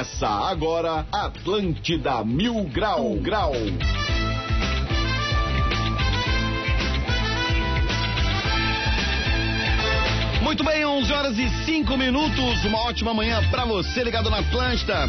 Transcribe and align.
Começa 0.00 0.28
agora 0.28 1.06
Atlântida 1.12 2.24
Mil 2.24 2.64
Grau 2.72 3.16
Grau. 3.16 3.52
Muito 10.40 10.64
bem, 10.64 10.86
11 10.86 11.12
horas 11.12 11.38
e 11.38 11.46
5 11.66 11.98
minutos. 11.98 12.64
Uma 12.64 12.78
ótima 12.78 13.12
manhã 13.12 13.46
para 13.50 13.66
você 13.66 14.02
ligado 14.02 14.30
na 14.30 14.38
Atlântida. 14.38 15.06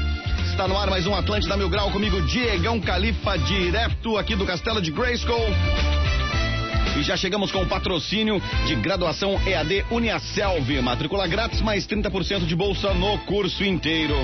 Está 0.50 0.68
no 0.68 0.78
ar 0.78 0.90
mais 0.90 1.08
um 1.08 1.16
Atlântida 1.16 1.56
Mil 1.56 1.70
Grau 1.70 1.90
comigo, 1.90 2.22
Diegão 2.24 2.82
Califa, 2.82 3.38
direto 3.38 4.18
aqui 4.18 4.36
do 4.36 4.46
Castelo 4.46 4.82
de 4.82 4.92
Grayskull. 4.92 5.48
E 7.00 7.02
já 7.02 7.16
chegamos 7.16 7.50
com 7.50 7.62
o 7.62 7.66
patrocínio 7.66 8.42
de 8.68 8.76
graduação 8.76 9.40
EAD 9.48 9.86
Uniaselv. 9.90 10.82
Matrícula 10.82 11.26
grátis, 11.28 11.62
mais 11.62 11.88
30% 11.88 12.46
de 12.46 12.58
bolsa 12.58 12.94
no 12.94 13.18
curso 13.20 13.64
inteiro. 13.64 14.18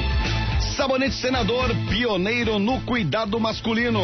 Sabonete 0.77 1.16
Senador, 1.16 1.76
pioneiro 1.90 2.59
no 2.59 2.80
cuidado 2.81 3.40
masculino. 3.40 4.04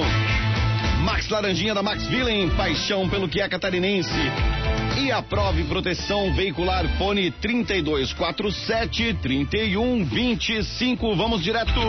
Max 1.04 1.30
Laranjinha 1.30 1.76
da 1.76 1.84
Max 1.84 2.08
Villain, 2.08 2.50
paixão 2.50 3.08
pelo 3.08 3.30
que 3.30 3.40
é 3.40 3.48
catarinense. 3.48 4.10
E 5.00 5.12
a 5.12 5.22
Prove 5.22 5.66
Proteção 5.66 6.34
Veicular 6.34 6.88
Fone 6.98 7.30
3247 7.30 9.20
3125. 9.22 11.16
Vamos 11.16 11.44
direto 11.44 11.80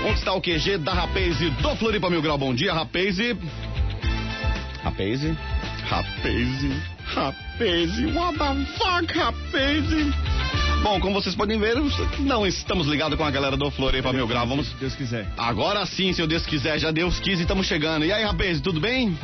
onde 0.05 0.19
está 0.19 0.33
o 0.33 0.41
QG 0.41 0.79
da 0.79 0.93
Rapaze 0.93 1.51
do 1.51 1.77
Floripa 1.77 2.11
Mil 2.11 2.23
Grau. 2.23 2.37
Bom 2.37 2.55
dia, 2.55 2.73
Rapaze. 2.73 3.37
Rapaze. 4.83 5.37
Rapaze. 5.87 6.83
Rapaze. 7.07 8.07
What 8.07 8.39
the 8.39 8.67
fuck, 8.79 9.19
Rapaze? 9.19 10.13
Bom, 10.83 10.99
como 10.99 11.15
vocês 11.15 11.35
podem 11.37 11.59
ver, 11.59 11.77
não 12.19 12.45
estamos 12.45 12.89
ligados 12.89 13.17
com 13.17 13.25
a 13.25 13.31
galera 13.31 13.57
do 13.57 13.71
Floripa 13.71 14.13
Mil 14.13 14.27
Grau. 14.27 14.47
Vamos. 14.47 14.69
Se 14.69 14.77
Deus 14.77 14.95
quiser. 14.97 15.33
Agora 15.37 15.87
sim, 15.87 16.13
se 16.13 16.27
Deus 16.27 16.45
quiser, 16.45 16.79
já 16.79 16.91
Deus 16.91 17.21
quis 17.21 17.39
e 17.39 17.43
estamos 17.43 17.67
chegando. 17.67 18.05
E 18.05 18.13
aí, 18.13 18.25
rapaz, 18.25 18.61
tudo 18.61 18.81
bem? 18.81 19.17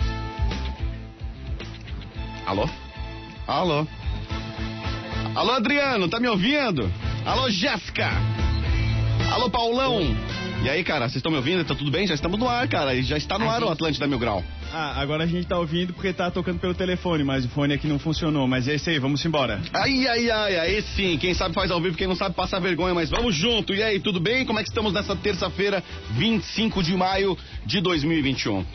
Alô? 2.47 2.69
Alô? 3.47 3.87
Alô, 5.35 5.53
Adriano, 5.53 6.09
tá 6.09 6.21
me 6.21 6.29
ouvindo? 6.29 6.91
Alô, 7.27 7.51
Jéssica? 7.51 8.11
Alô, 9.33 9.51
Paulão? 9.51 10.17
E 10.61 10.69
aí, 10.69 10.83
cara, 10.83 11.09
vocês 11.09 11.17
estão 11.17 11.31
me 11.31 11.39
ouvindo? 11.39 11.65
Tá 11.65 11.75
tudo 11.75 11.91
bem? 11.91 12.05
Já 12.05 12.15
estamos 12.15 12.39
no 12.39 12.49
ar, 12.49 12.67
cara. 12.67 13.01
Já 13.01 13.17
está 13.17 13.39
no 13.39 13.49
ar 13.49 13.63
o 13.63 13.69
Atlântida 13.69 14.09
Mil 14.09 14.19
Grau. 14.19 14.43
Ah, 14.73 15.01
agora 15.01 15.23
a 15.23 15.27
gente 15.27 15.47
tá 15.47 15.57
ouvindo 15.57 15.93
porque 15.95 16.13
tá 16.13 16.31
tocando 16.33 16.59
pelo 16.59 16.75
telefone, 16.75 17.23
mas 17.23 17.45
o 17.45 17.49
fone 17.49 17.75
aqui 17.75 17.87
não 17.87 17.99
funcionou. 17.99 18.47
Mas 18.49 18.67
é 18.67 18.75
isso 18.75 18.91
aí, 18.91 18.99
vamos 18.99 19.25
embora. 19.25 19.61
Ai, 19.73 20.07
ai, 20.09 20.31
ai, 20.31 20.59
aí 20.59 20.83
sim. 20.83 21.17
Quem 21.17 21.33
sabe 21.33 21.55
faz 21.55 21.71
ao 21.71 21.81
vivo, 21.81 21.97
quem 21.97 22.09
não 22.09 22.17
sabe 22.17 22.35
passa 22.35 22.59
vergonha, 22.59 22.93
mas 22.93 23.09
vamos 23.09 23.37
junto. 23.37 23.73
E 23.73 23.83
aí, 23.83 24.01
tudo 24.01 24.19
bem? 24.19 24.45
Como 24.45 24.59
é 24.59 24.63
que 24.65 24.69
estamos 24.69 24.93
nessa 24.93 25.15
terça-feira, 25.15 25.83
25 26.11 26.83
de 26.83 26.97
maio 26.97 27.39
de 27.65 27.81
2021? 27.81 28.67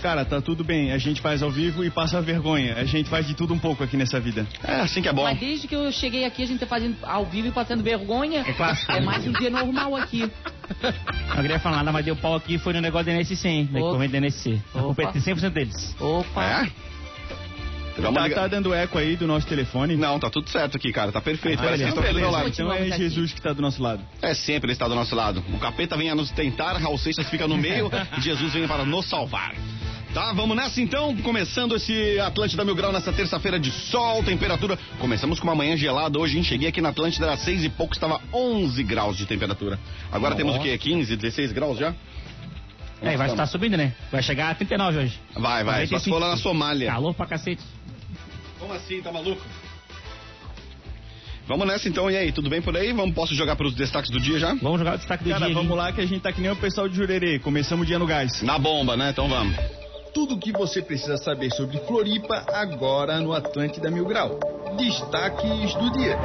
Cara, 0.00 0.24
tá 0.24 0.40
tudo 0.40 0.64
bem. 0.64 0.92
A 0.92 0.98
gente 0.98 1.20
faz 1.20 1.42
ao 1.42 1.50
vivo 1.50 1.84
e 1.84 1.90
passa 1.90 2.20
vergonha. 2.20 2.74
A 2.74 2.84
gente 2.84 3.08
faz 3.08 3.26
de 3.26 3.34
tudo 3.34 3.54
um 3.54 3.58
pouco 3.58 3.84
aqui 3.84 3.96
nessa 3.96 4.18
vida. 4.18 4.46
É 4.64 4.80
assim 4.80 5.02
que 5.02 5.08
é 5.08 5.12
bom. 5.12 5.24
Mas 5.24 5.38
desde 5.38 5.68
que 5.68 5.74
eu 5.74 5.90
cheguei 5.92 6.24
aqui, 6.24 6.42
a 6.42 6.46
gente 6.46 6.60
tá 6.60 6.66
fazendo 6.66 6.96
ao 7.02 7.24
vivo 7.26 7.48
e 7.48 7.52
passando 7.52 7.82
vergonha. 7.82 8.44
É 8.46 8.52
clássico. 8.52 8.90
É 8.92 9.00
mais 9.00 9.26
um 9.26 9.32
dia 9.32 9.50
normal 9.50 9.94
aqui. 9.96 10.30
Não 11.28 11.42
queria 11.42 11.58
falar 11.60 11.78
nada, 11.78 11.92
mas 11.92 12.04
deu 12.04 12.16
pau 12.16 12.34
aqui 12.34 12.58
foi 12.58 12.72
no 12.72 12.80
negócio 12.80 13.06
da 13.06 13.12
NSC, 13.12 13.48
hein? 13.48 13.68
Da 13.70 13.78
equipamento 13.78 14.12
da 14.12 14.18
NSC. 14.18 14.60
A 14.74 14.80
culpa 14.80 15.02
é 15.02 15.06
Opa. 15.06 15.18
100% 15.18 15.50
deles. 15.50 15.96
Opa. 16.00 16.44
É? 16.44 16.91
Tá, 18.00 18.30
tá 18.30 18.48
dando 18.48 18.72
eco 18.72 18.96
aí 18.96 19.16
do 19.16 19.26
nosso 19.26 19.46
telefone? 19.46 19.96
Não, 19.96 20.18
tá 20.18 20.30
tudo 20.30 20.48
certo 20.48 20.76
aqui, 20.76 20.92
cara. 20.92 21.12
Tá 21.12 21.20
perfeito. 21.20 21.60
Ah, 21.60 21.64
Parece 21.64 21.82
que 21.82 21.88
estão 21.90 22.02
do 22.02 22.14
meu 22.14 22.30
lado. 22.30 22.48
Então 22.48 22.72
é. 22.72 22.90
Jesus 22.96 23.32
que 23.32 23.40
tá 23.40 23.52
do 23.52 23.60
nosso 23.60 23.82
lado. 23.82 24.02
É 24.22 24.34
sempre 24.34 24.68
ele 24.68 24.72
está 24.72 24.88
do 24.88 24.94
nosso 24.94 25.14
lado. 25.14 25.44
O 25.52 25.58
capeta 25.58 25.96
vem 25.96 26.10
a 26.10 26.14
nos 26.14 26.30
tentar, 26.30 26.76
Raul 26.78 26.96
Seixas 26.96 27.28
fica 27.28 27.46
no 27.46 27.56
meio 27.56 27.90
e 28.16 28.20
Jesus 28.20 28.52
vem 28.52 28.66
para 28.66 28.84
nos 28.84 29.06
salvar. 29.06 29.54
Tá, 30.14 30.30
vamos 30.34 30.54
nessa 30.54 30.78
então, 30.78 31.16
começando 31.18 31.74
esse 31.74 32.20
Atlântida 32.20 32.62
Mil 32.66 32.74
Grau 32.74 32.92
nessa 32.92 33.10
terça-feira 33.10 33.58
de 33.58 33.70
sol, 33.70 34.22
temperatura. 34.22 34.78
Começamos 34.98 35.40
com 35.40 35.46
uma 35.46 35.54
manhã 35.54 35.74
gelada 35.74 36.18
hoje, 36.18 36.36
hein? 36.36 36.44
Cheguei 36.44 36.68
aqui 36.68 36.82
na 36.82 36.90
Atlântida, 36.90 37.24
era 37.24 37.36
seis 37.38 37.64
e 37.64 37.70
pouco, 37.70 37.94
estava 37.94 38.20
11 38.30 38.82
graus 38.84 39.16
de 39.16 39.24
temperatura. 39.24 39.78
Agora 40.10 40.34
temos 40.34 40.56
o 40.56 40.60
quê? 40.60 40.76
15, 40.76 41.16
16 41.16 41.52
graus 41.52 41.78
já? 41.78 41.94
É, 43.00 43.16
vai 43.16 43.28
estar 43.28 43.46
subindo, 43.46 43.76
né? 43.76 43.94
Vai 44.12 44.22
chegar 44.22 44.50
a 44.50 44.54
39 44.54 44.98
hoje. 44.98 45.20
Vai, 45.34 45.64
vai, 45.64 45.86
só 45.86 45.98
se 45.98 46.10
45. 46.10 46.14
for 46.14 46.20
lá 46.20 46.28
na 46.28 46.36
Somália. 46.36 46.86
Calor 46.88 47.14
pra 47.14 47.26
cacete. 47.26 47.62
Como 48.62 48.74
assim, 48.74 49.02
tá 49.02 49.10
maluco? 49.10 49.42
Vamos 51.48 51.66
nessa 51.66 51.88
então, 51.88 52.08
e 52.08 52.16
aí, 52.16 52.30
tudo 52.30 52.48
bem 52.48 52.62
por 52.62 52.76
aí? 52.76 52.92
Vamos, 52.92 53.12
posso 53.12 53.34
jogar 53.34 53.56
para 53.56 53.66
os 53.66 53.74
destaques 53.74 54.08
do 54.08 54.20
dia 54.20 54.38
já? 54.38 54.54
Vamos 54.54 54.78
jogar 54.78 54.94
o 54.94 54.98
destaque 54.98 55.24
do 55.24 55.30
Cara, 55.30 55.46
dia. 55.46 55.54
vamos 55.54 55.72
hein? 55.72 55.76
lá 55.76 55.92
que 55.92 56.00
a 56.00 56.06
gente 56.06 56.20
tá 56.20 56.32
que 56.32 56.40
nem 56.40 56.52
o 56.52 56.54
pessoal 56.54 56.88
de 56.88 56.94
Jurerê. 56.94 57.40
Começamos 57.40 57.82
o 57.82 57.86
dia 57.86 57.98
no 57.98 58.06
gás. 58.06 58.40
Na 58.42 58.60
bomba, 58.60 58.96
né? 58.96 59.10
Então 59.10 59.28
vamos. 59.28 59.56
Tudo 60.14 60.36
o 60.36 60.38
que 60.38 60.52
você 60.52 60.80
precisa 60.80 61.16
saber 61.16 61.50
sobre 61.50 61.76
Floripa 61.78 62.46
agora 62.52 63.20
no 63.20 63.32
Atlântida 63.32 63.90
Mil 63.90 64.04
Grau. 64.04 64.38
Destaques 64.76 65.74
do 65.74 65.90
dia. 65.90 66.16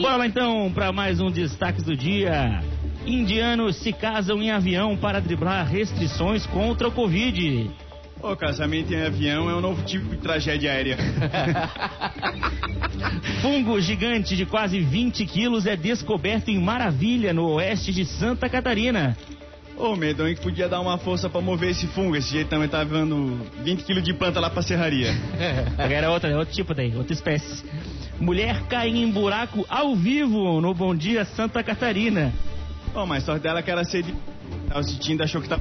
Bora 0.00 0.16
lá 0.16 0.26
então 0.28 0.70
para 0.72 0.92
mais 0.92 1.20
um 1.20 1.28
destaque 1.28 1.82
do 1.82 1.96
dia. 1.96 2.62
Indianos 3.04 3.76
se 3.78 3.92
casam 3.92 4.40
em 4.40 4.52
avião 4.52 4.96
para 4.96 5.20
driblar 5.20 5.66
restrições 5.66 6.46
contra 6.46 6.86
o 6.86 6.92
Covid. 6.92 7.68
Ô, 8.22 8.34
casamento 8.34 8.92
em 8.92 9.02
avião 9.02 9.50
é 9.50 9.54
um 9.54 9.60
novo 9.60 9.82
tipo 9.82 10.08
de 10.08 10.16
tragédia 10.16 10.72
aérea. 10.72 10.96
Fungo 13.42 13.78
gigante 13.80 14.34
de 14.34 14.46
quase 14.46 14.80
20 14.80 15.24
quilos 15.26 15.66
é 15.66 15.76
descoberto 15.76 16.48
em 16.48 16.58
Maravilha, 16.58 17.32
no 17.32 17.46
oeste 17.54 17.92
de 17.92 18.04
Santa 18.04 18.48
Catarina. 18.48 19.16
Ô, 19.76 19.94
medonho 19.94 20.34
que 20.34 20.40
podia 20.40 20.68
dar 20.68 20.80
uma 20.80 20.96
força 20.96 21.28
pra 21.28 21.42
mover 21.42 21.70
esse 21.70 21.86
fungo. 21.88 22.16
Esse 22.16 22.32
jeito 22.32 22.48
também 22.48 22.66
tá 22.66 22.78
levando 22.78 23.38
20 23.62 23.84
quilos 23.84 24.02
de 24.02 24.14
planta 24.14 24.40
lá 24.40 24.48
pra 24.48 24.62
serraria. 24.62 25.12
Era 25.78 26.10
outra, 26.10 26.36
outro 26.38 26.54
tipo 26.54 26.74
daí, 26.74 26.96
outra 26.96 27.12
espécie. 27.12 27.62
Mulher 28.18 28.62
cai 28.62 28.88
em 28.88 29.10
buraco 29.10 29.66
ao 29.68 29.94
vivo 29.94 30.60
no 30.62 30.72
Bom 30.72 30.94
Dia 30.94 31.26
Santa 31.26 31.62
Catarina. 31.62 32.32
Ô, 32.94 33.04
mas 33.04 33.24
sorte 33.24 33.42
dela 33.42 33.62
que 33.62 33.70
era 33.70 33.84
ser 33.84 34.02
de... 34.02 34.14
Tava 34.68 34.82
sentindo, 34.82 35.22
achou 35.22 35.42
que 35.42 35.48
tá... 35.48 35.60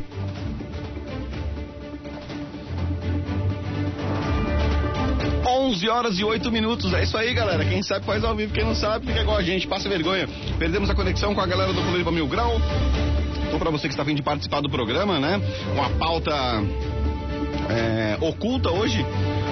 11 5.46 5.90
horas 5.90 6.20
e 6.20 6.24
8 6.24 6.52
minutos. 6.52 6.94
É 6.94 7.04
isso 7.04 7.18
aí, 7.18 7.34
galera. 7.34 7.66
Quem 7.66 7.84
sabe 7.84 8.06
faz 8.06 8.24
ao 8.24 8.36
vivo, 8.36 8.54
quem 8.54 8.64
não 8.64 8.76
sabe 8.76 9.08
fica 9.08 9.22
igual 9.22 9.38
a 9.38 9.44
gente, 9.44 9.68
passa 9.68 9.88
vergonha. 9.88 10.28
Perdemos 10.58 10.90
a 10.90 10.96
conexão 10.96 11.36
com 11.36 11.42
a 11.42 11.46
galera 11.46 11.72
do 11.72 11.82
Floripa 11.82 12.12
Mil 12.12 12.28
Grau. 12.28 12.60
Então, 13.48 13.60
pra 13.60 13.70
você 13.70 13.88
que 13.88 13.94
está 13.94 14.04
afim 14.04 14.16
de 14.16 14.24
participar 14.24 14.62
do 14.62 14.70
programa, 14.70 15.20
né? 15.20 15.40
Com 15.76 15.84
a 15.84 15.90
pauta 15.90 16.34
é, 17.70 18.18
oculta 18.22 18.72
hoje, 18.72 19.06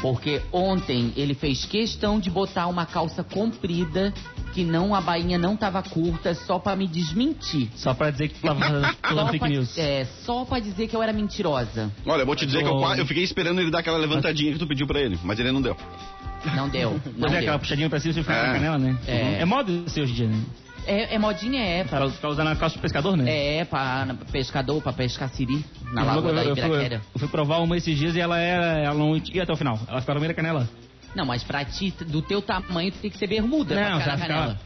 porque 0.00 0.40
ontem 0.52 1.12
ele 1.16 1.34
fez 1.34 1.64
questão 1.64 2.18
de 2.20 2.30
botar 2.30 2.66
uma 2.66 2.86
calça 2.86 3.22
comprida, 3.24 4.12
que 4.54 4.64
não 4.64 4.94
a 4.94 5.00
bainha 5.00 5.38
não 5.38 5.56
tava 5.56 5.82
curta, 5.82 6.34
só 6.34 6.58
pra 6.58 6.74
me 6.76 6.86
desmentir. 6.86 7.68
Só 7.76 7.92
pra 7.94 8.10
dizer 8.10 8.28
que 8.28 8.40
tava 8.40 8.60
falando 9.02 9.26
fake 9.26 9.38
pra, 9.38 9.48
news. 9.48 9.76
é, 9.78 10.06
só 10.24 10.44
pra 10.44 10.58
dizer 10.60 10.86
que 10.88 10.94
eu 10.96 11.02
era 11.02 11.12
mentirosa. 11.12 11.90
Olha, 12.06 12.22
eu 12.22 12.26
vou 12.26 12.36
te 12.36 12.46
dizer 12.46 12.62
que 12.62 12.68
eu, 12.68 12.80
eu 12.96 13.06
fiquei 13.06 13.22
esperando 13.24 13.60
ele 13.60 13.70
dar 13.70 13.80
aquela 13.80 13.98
levantadinha 13.98 14.52
que 14.52 14.58
tu 14.58 14.66
pediu 14.66 14.86
pra 14.86 15.00
ele, 15.00 15.18
mas 15.24 15.38
ele 15.38 15.50
não 15.52 15.60
deu. 15.62 15.76
Não 16.54 16.68
deu, 16.68 16.92
não 16.92 17.00
Mas 17.18 17.32
é 17.32 17.34
deu. 17.34 17.38
aquela 17.40 17.58
puxadinha 17.58 17.90
pra 17.90 17.98
cima 17.98 18.12
e 18.12 18.22
ficar 18.22 18.34
É. 18.34 18.46
na 18.46 18.52
canela, 18.54 18.78
né? 18.78 18.96
É. 19.08 19.40
É 19.40 19.44
moda 19.44 19.72
isso 19.72 20.00
hoje 20.00 20.12
em 20.12 20.14
dia, 20.14 20.28
né? 20.28 20.40
É, 20.88 21.14
é 21.14 21.18
modinha, 21.18 21.60
é. 21.62 21.84
Pra, 21.84 21.98
Pra 22.00 22.10
ficar 22.10 22.28
usando 22.28 22.48
a 22.48 22.56
calça 22.56 22.76
de 22.76 22.80
pescador, 22.82 23.16
né? 23.16 23.58
é, 23.58 23.64
pra 23.64 24.06
na- 24.06 24.14
pescador, 24.14 24.82
pra 24.82 24.92
pescar 24.92 25.28
siri 25.30 25.64
na 25.92 26.00
Eu 26.02 26.06
lagoa 26.06 26.32
da 26.32 26.42
eu, 26.44 26.56
fui, 26.56 26.64
Ibiraquera. 26.64 27.02
eu 27.14 27.18
fui 27.20 27.28
provar 27.28 27.58
uma 27.58 27.76
esses 27.76 27.96
dias 27.98 28.16
e 28.16 28.20
ela 28.20 28.38
era. 28.38 28.78
Ela 28.80 28.94
não 28.94 29.16
ia 29.16 29.42
até 29.42 29.52
o 29.52 29.56
final. 29.56 29.78
Ela 29.86 30.00
ficava 30.00 30.14
no 30.18 30.20
meio 30.20 30.32
da 30.32 30.36
canela. 30.36 30.68
Não, 31.14 31.24
mas 31.24 31.42
pra 31.42 31.64
ti, 31.64 31.92
do 32.06 32.22
teu 32.22 32.40
tamanho, 32.42 32.90
tu 32.92 32.98
tem 32.98 33.10
que 33.10 33.18
ser 33.18 33.26
bermuda 33.26 33.74
pra 33.74 33.90
não, 33.90 33.98
ficar 34.00 34.10
já 34.12 34.16
na 34.16 34.26
canela. 34.26 34.60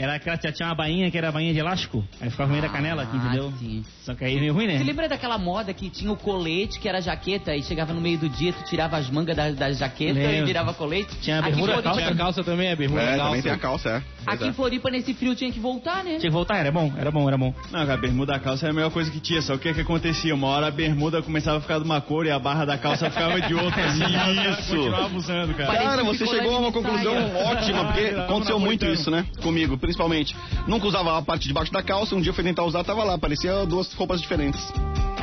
Era 0.00 0.14
aquela 0.14 0.38
já 0.40 0.52
tinha 0.52 0.68
uma 0.68 0.74
bainha 0.76 1.10
que 1.10 1.18
era 1.18 1.28
a 1.28 1.32
bainha 1.32 1.52
de 1.52 1.58
elástico. 1.58 2.04
Aí 2.20 2.30
ficava 2.30 2.46
no 2.48 2.54
meio 2.56 2.62
da 2.62 2.72
canela 2.72 3.02
aqui, 3.02 3.16
Ah, 3.16 3.26
entendeu? 3.26 3.52
sim. 3.58 3.84
Só 4.04 4.14
que 4.14 4.24
aí 4.24 4.36
é 4.36 4.40
meio 4.40 4.54
ruim, 4.54 4.68
né? 4.68 4.78
Você 4.78 4.84
lembra 4.84 5.08
daquela 5.08 5.36
moda 5.36 5.74
que 5.74 5.90
tinha 5.90 6.12
o 6.12 6.16
colete, 6.16 6.78
que 6.78 6.88
era 6.88 7.00
jaqueta, 7.00 7.54
e 7.56 7.62
chegava 7.64 7.92
no 7.92 8.00
meio 8.00 8.16
do 8.16 8.28
dia, 8.28 8.52
tu 8.52 8.62
tirava 8.64 8.96
as 8.96 9.10
mangas 9.10 9.36
da, 9.36 9.50
da 9.50 9.72
jaqueta 9.72 10.18
e 10.20 10.44
virava 10.44 10.72
colete? 10.72 11.16
Tinha 11.20 11.40
a 11.40 11.42
bermuda, 11.42 11.72
Floripa- 11.72 11.82
calça. 11.82 12.00
Tinha 12.00 12.12
a 12.12 12.16
calça 12.16 12.44
também, 12.44 12.68
é 12.68 12.76
bermuda 12.76 13.02
É, 13.02 13.06
calça. 13.16 13.24
também 13.24 13.42
tem 13.42 13.52
a 13.52 13.58
calça, 13.58 13.88
é. 13.90 14.02
Aqui 14.24 14.44
é. 14.44 14.46
em 14.46 14.52
Floripa, 14.52 14.88
nesse 14.90 15.12
frio, 15.14 15.34
tinha 15.34 15.50
que 15.50 15.58
voltar, 15.58 16.04
né? 16.04 16.10
Tinha 16.12 16.20
que 16.20 16.30
voltar, 16.30 16.58
era 16.58 16.70
bom, 16.70 16.92
era 16.96 17.10
bom, 17.10 17.26
era 17.26 17.36
bom. 17.36 17.52
Não, 17.72 17.80
a 17.80 17.96
bermuda 17.96 18.34
da 18.34 18.38
calça 18.38 18.66
é 18.66 18.70
a 18.70 18.72
melhor 18.72 18.90
coisa 18.92 19.10
que 19.10 19.18
tinha. 19.18 19.42
Só 19.42 19.54
o 19.54 19.58
que 19.58 19.74
que 19.74 19.80
acontecia? 19.80 20.32
Uma 20.34 20.46
hora 20.46 20.68
a 20.68 20.70
bermuda 20.70 21.20
começava 21.22 21.58
a 21.58 21.60
ficar 21.60 21.78
de 21.78 21.84
uma 21.84 22.00
cor 22.00 22.24
e 22.24 22.30
a 22.30 22.38
barra 22.38 22.64
da 22.64 22.78
calça 22.78 23.10
ficava 23.10 23.40
de 23.40 23.54
outra. 23.54 23.84
Assim, 23.84 24.04
Isso. 24.60 24.76
Continuava 24.76 25.16
usando, 25.16 25.54
cara. 25.54 25.72
Cara, 25.78 26.04
você 26.04 26.24
chegou 26.26 26.54
a 26.54 26.58
uma 26.60 26.70
conclusão 26.72 27.14
ótima, 27.46 27.84
porque 27.86 28.14
aconteceu 28.20 28.60
muito 28.60 28.86
isso, 28.86 29.10
né? 29.10 29.26
Comigo, 29.42 29.76
principalmente. 29.92 30.36
Nunca 30.66 30.86
usava 30.86 31.16
a 31.18 31.22
parte 31.22 31.48
de 31.48 31.54
baixo 31.54 31.72
da 31.72 31.82
calça, 31.82 32.14
um 32.14 32.20
dia 32.20 32.30
eu 32.30 32.34
fui 32.34 32.44
tentar 32.44 32.62
usar, 32.64 32.84
tava 32.84 33.02
lá, 33.04 33.16
parecia 33.16 33.64
duas 33.64 33.92
roupas 33.94 34.20
diferentes. 34.20 34.60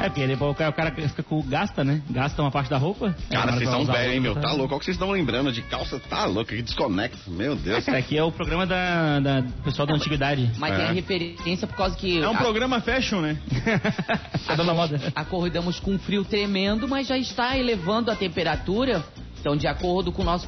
É, 0.02 0.10
porque 0.10 0.28
depois 0.28 0.52
o 0.52 0.56
cara, 0.56 0.70
o 0.72 0.74
cara 0.74 0.92
fica 0.92 1.24
com. 1.24 1.42
gasta, 1.44 1.84
né? 1.84 2.02
Gasta 2.10 2.42
uma 2.42 2.52
parte 2.52 2.70
da 2.70 2.78
roupa. 2.78 3.16
Cara, 3.30 3.54
vocês 3.54 3.70
são 3.70 3.86
velhos, 3.86 4.14
hein, 4.14 4.20
meu? 4.20 4.36
Tá 4.36 4.52
louco? 4.52 4.66
Olha 4.74 4.76
o 4.76 4.80
que 4.80 4.86
vocês 4.86 4.96
estão 4.96 5.10
lembrando 5.12 5.52
de 5.54 5.62
calça, 5.62 6.00
tá 6.10 6.26
louco, 6.26 6.50
que 6.50 6.62
desconecta. 6.62 7.18
Meu 7.28 7.56
Deus. 7.56 7.80
Isso 7.80 7.92
aqui 7.96 8.18
é 8.18 8.24
o 8.24 8.32
programa 8.32 8.66
da, 8.66 9.20
da 9.22 9.40
do 9.42 9.52
pessoal 9.64 9.88
da 9.88 9.94
antiguidade. 9.96 10.52
Mas 10.58 10.78
É. 10.78 10.84
é 10.84 10.92
referência 10.92 11.66
por 11.66 11.78
causa 11.78 11.96
que 11.96 12.20
É 12.22 12.28
um 12.28 12.34
a- 12.36 12.38
programa 12.38 12.82
fashion, 12.82 13.22
né? 13.22 13.38
tá 14.46 14.56
dando 14.56 14.74
moda. 14.76 15.00
acordamos 15.16 15.80
com 15.80 15.92
um 15.92 16.00
frio 16.00 16.26
tremendo, 16.26 16.88
mas 16.88 17.08
já 17.08 17.18
está 17.18 17.58
elevando 17.58 18.12
a 18.12 18.16
temperatura. 18.16 19.04
Então, 19.40 19.56
de 19.56 19.68
acordo 19.68 20.12
com 20.12 20.24
o 20.24 20.26
nosso 20.26 20.48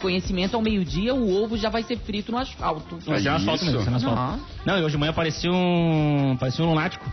conhecimento, 0.00 0.54
ao 0.56 0.62
meio-dia 0.62 1.14
o 1.14 1.42
ovo 1.42 1.56
já 1.56 1.68
vai 1.68 1.82
ser 1.82 1.98
frito 1.98 2.32
no 2.32 2.38
asfalto. 2.38 2.98
Mas 3.06 3.24
é 3.24 3.30
no 3.30 3.36
asfalto 3.36 3.64
mesmo, 3.64 3.80
é 3.80 3.90
no 3.90 3.96
asfalto. 3.96 4.18
Aham. 4.18 4.40
Não, 4.66 4.78
e 4.78 4.82
hoje 4.82 4.92
de 4.92 4.98
manhã 4.98 5.12
parecia 5.12 5.52
um. 5.52 6.36
parecia 6.38 6.64
um 6.64 6.68
lunático. 6.68 7.04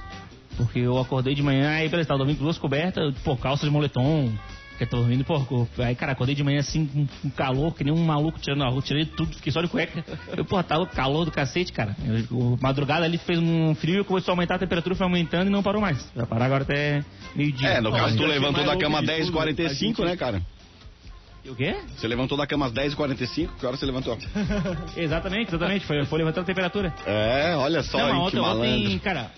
Porque 0.56 0.80
eu 0.80 0.98
acordei 0.98 1.36
de 1.36 1.44
manhã, 1.44 1.70
aí 1.70 1.88
beleza, 1.88 2.08
tava 2.08 2.18
dormindo 2.20 2.38
com 2.40 2.44
duas 2.46 2.58
cobertas, 2.58 3.14
pô, 3.24 3.38
calça 3.38 3.66
de 3.66 3.72
moletom. 3.72 4.32
Que 4.78 4.84
eu 4.84 4.88
tô 4.88 4.98
dormindo, 4.98 5.24
pô, 5.24 5.68
aí, 5.80 5.96
cara, 5.96 6.12
acordei 6.12 6.36
de 6.36 6.44
manhã 6.44 6.60
assim, 6.60 6.86
com, 6.86 7.08
com 7.24 7.30
calor, 7.32 7.74
que 7.74 7.84
nem 7.84 7.92
um 7.92 8.04
maluco 8.06 8.40
tirando 8.40 8.64
a 8.64 8.70
rua, 8.70 8.80
tirei 8.80 9.06
tudo, 9.06 9.36
fiquei 9.36 9.52
só 9.52 9.60
de 9.60 9.68
cueca. 9.68 10.06
Eu, 10.36 10.46
pô, 10.46 10.62
tava 10.62 10.86
calor 10.86 11.26
do 11.26 11.32
cacete, 11.32 11.74
cara. 11.74 11.96
Eu, 12.06 12.38
o- 12.38 12.60
madrugada 12.62 13.04
ali 13.04 13.18
fez 13.18 13.40
um 13.40 13.74
frio, 13.74 14.06
começou 14.06 14.32
a 14.32 14.34
aumentar 14.36 14.56
a 14.56 14.60
temperatura, 14.60 14.94
foi 14.94 15.06
aumentando 15.08 15.48
e 15.48 15.50
não 15.52 15.64
parou 15.64 15.82
mais. 15.82 16.08
Vai 16.16 16.28
parar 16.28 16.46
agora 16.46 16.62
até 16.64 17.04
meio-dia. 17.36 17.70
É, 17.70 17.82
no 17.82 17.92
caso, 17.92 18.16
tu 18.18 18.22
já 18.22 18.28
levantou 18.28 18.64
da 18.66 18.78
cama 18.78 19.02
mais 19.02 19.30
louco 19.32 19.46
de 19.48 19.54
tudo. 19.56 19.68
10h45, 19.74 20.06
né, 20.06 20.16
cara? 20.16 20.42
E 21.48 21.50
o 21.50 21.56
quê? 21.56 21.78
Você 21.96 22.08
levantou 22.08 22.38
da 22.38 22.46
cama 22.46 22.66
às 22.66 22.74
10h45, 22.74 23.50
que 23.58 23.66
hora 23.66 23.78
você 23.78 23.86
levantou? 23.86 24.18
Exatamente, 24.98 25.48
exatamente, 25.50 25.86
foi, 25.86 26.04
foi 26.06 26.18
levantando 26.20 26.44
a 26.44 26.46
temperatura. 26.48 26.94
É, 27.06 27.56
olha 27.56 27.82
só, 27.84 27.98
Não, 28.00 28.10
hein, 28.10 28.14
mas 28.16 28.32
que 28.32 28.38
ontem, 28.38 28.42
malandro. 28.42 28.86
ontem, 28.86 29.00
cara. 29.00 29.32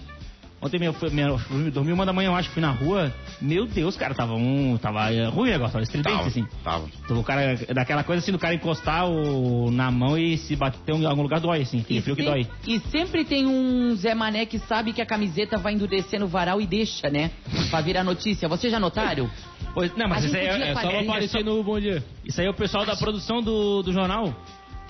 Ontem 0.62 0.78
minha, 0.78 0.92
foi- 0.92 1.10
minha, 1.12 1.28
eu 1.28 1.72
dormi 1.72 1.94
uma 1.94 2.06
da 2.06 2.12
manhã, 2.12 2.28
eu 2.32 2.36
acho, 2.36 2.50
fui 2.50 2.62
na 2.62 2.72
rua. 2.72 3.14
Meu 3.40 3.66
Deus, 3.66 3.96
cara, 3.96 4.14
tava 4.14 4.34
um. 4.34 4.78
Tava 4.78 5.10
eh, 5.14 5.26
ruim 5.28 5.48
o 5.48 5.52
negócio, 5.54 5.72
tava 5.72 5.84
estridente, 5.84 6.14
Tava, 6.18 6.28
assim. 6.28 6.46
tava. 6.64 6.86
Então, 7.06 7.18
o 7.18 7.24
cara, 7.24 7.56
daquela 7.74 8.04
coisa 8.04 8.22
assim, 8.22 8.34
do 8.34 8.38
cara 8.40 8.54
encostar 8.56 9.08
o, 9.10 9.72
na 9.72 9.90
mão 9.90 10.18
e 10.18 10.38
se 10.38 10.58
bater 10.58 10.94
em 10.94 11.06
algum 11.06 11.22
lugar 11.22 11.40
dói, 11.40 11.62
assim, 11.62 11.80
aquele 11.80 12.02
frio 12.02 12.14
que 12.14 12.24
sem- 12.24 12.30
dói. 12.32 12.48
e 12.68 12.78
sempre 12.90 13.24
tem 13.24 13.46
um 13.48 13.96
Zé 13.96 14.14
Mané 14.14 14.46
que 14.46 14.60
sabe 14.60 14.92
que 14.92 15.02
a 15.02 15.06
camiseta 15.06 15.58
vai 15.58 15.74
endurecer 15.76 16.20
no 16.20 16.28
varal 16.28 16.60
e 16.60 16.68
deixa, 16.68 17.10
né? 17.10 17.32
Pra 17.70 17.80
virar 17.80 18.04
notícia. 18.04 18.50
Vocês 18.50 18.70
já 18.70 18.82
notaram? 18.82 19.30
Pois, 19.74 19.95
não, 19.95 20.07
mas 20.07 20.24
isso 20.24 20.36
aí 20.36 20.48
é, 20.48 20.71
é 20.71 20.75
só 20.75 21.00
aparecer 21.00 21.44
no 21.44 21.63
Bom 21.63 21.80
Dia. 21.80 22.04
Isso 22.25 22.42
aí 22.42 22.48
é 22.48 22.50
o 22.50 22.54
pessoal 22.54 22.86
da 22.86 22.95
produção 22.95 23.42
do, 23.42 23.81
do 23.81 23.94
jornal. 23.94 24.33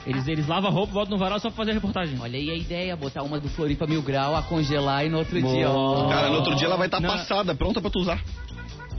Eles, 0.05 0.27
eles 0.27 0.47
lavam 0.47 0.69
a 0.69 0.73
roupa, 0.73 0.93
voltam 0.93 1.11
no 1.11 1.17
varal 1.17 1.39
só 1.39 1.49
pra 1.49 1.57
fazer 1.57 1.71
a 1.71 1.73
reportagem. 1.73 2.17
Olha 2.19 2.39
aí 2.39 2.49
a 2.49 2.55
ideia, 2.55 2.95
botar 2.95 3.21
uma 3.21 3.39
do 3.39 3.49
Floripa 3.49 3.85
Mil 3.85 4.01
Grau, 4.01 4.35
a 4.35 4.41
congelar 4.41 5.05
e 5.05 5.09
no 5.09 5.17
outro 5.19 5.39
Boa. 5.39 5.53
dia, 5.53 5.69
ó. 5.69 6.07
Cara, 6.07 6.29
no 6.29 6.35
outro 6.35 6.55
dia 6.55 6.67
ela 6.67 6.77
vai 6.77 6.87
estar 6.87 7.01
Não. 7.01 7.09
passada, 7.09 7.53
pronta 7.53 7.81
pra 7.81 7.89
tu 7.89 7.99
usar. 7.99 8.23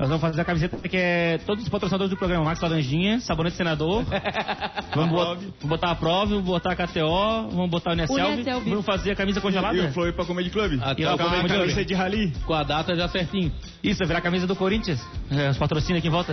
Nós 0.00 0.08
vamos 0.08 0.22
fazer 0.22 0.40
a 0.40 0.44
camiseta 0.46 0.76
que 0.88 0.96
é 0.96 1.38
todos 1.44 1.62
os 1.62 1.68
patrocinadores 1.68 2.08
do 2.10 2.16
programa. 2.16 2.42
Max 2.42 2.58
Laranjinha, 2.58 3.20
Sabonete 3.20 3.54
Senador. 3.56 4.02
vamos 4.96 5.10
bot- 5.10 5.36
vamos 5.60 5.68
botar 5.68 5.90
a 5.90 5.94
Prova, 5.94 6.26
vamos 6.30 6.44
botar 6.44 6.72
a 6.72 6.74
KTO, 6.76 7.50
vamos 7.50 7.68
botar 7.70 7.90
o 7.90 7.92
Uneselv. 7.92 8.42
Vamos 8.64 8.86
fazer 8.86 9.10
a 9.10 9.14
camisa 9.16 9.42
congelada. 9.42 9.76
E 9.76 9.80
o 9.80 9.92
Floripa 9.92 10.24
Comedy 10.24 10.48
Club. 10.48 10.80
Até 10.82 11.02
E 11.02 11.04
o 11.04 11.08
o 11.10 11.12
a 11.12 11.18
camisa 11.18 11.84
de 11.84 11.92
rally. 11.94 12.32
Com 12.46 12.54
a 12.54 12.62
data 12.62 12.96
já 12.96 13.08
certinho. 13.08 13.52
Isso, 13.84 13.98
vai 13.98 14.06
virar 14.08 14.18
a 14.20 14.22
camisa 14.22 14.46
do 14.46 14.56
Corinthians. 14.56 14.98
É, 15.30 15.50
os 15.50 15.58
patrocínios 15.58 15.98
aqui 15.98 16.08
em 16.08 16.10
volta. 16.10 16.32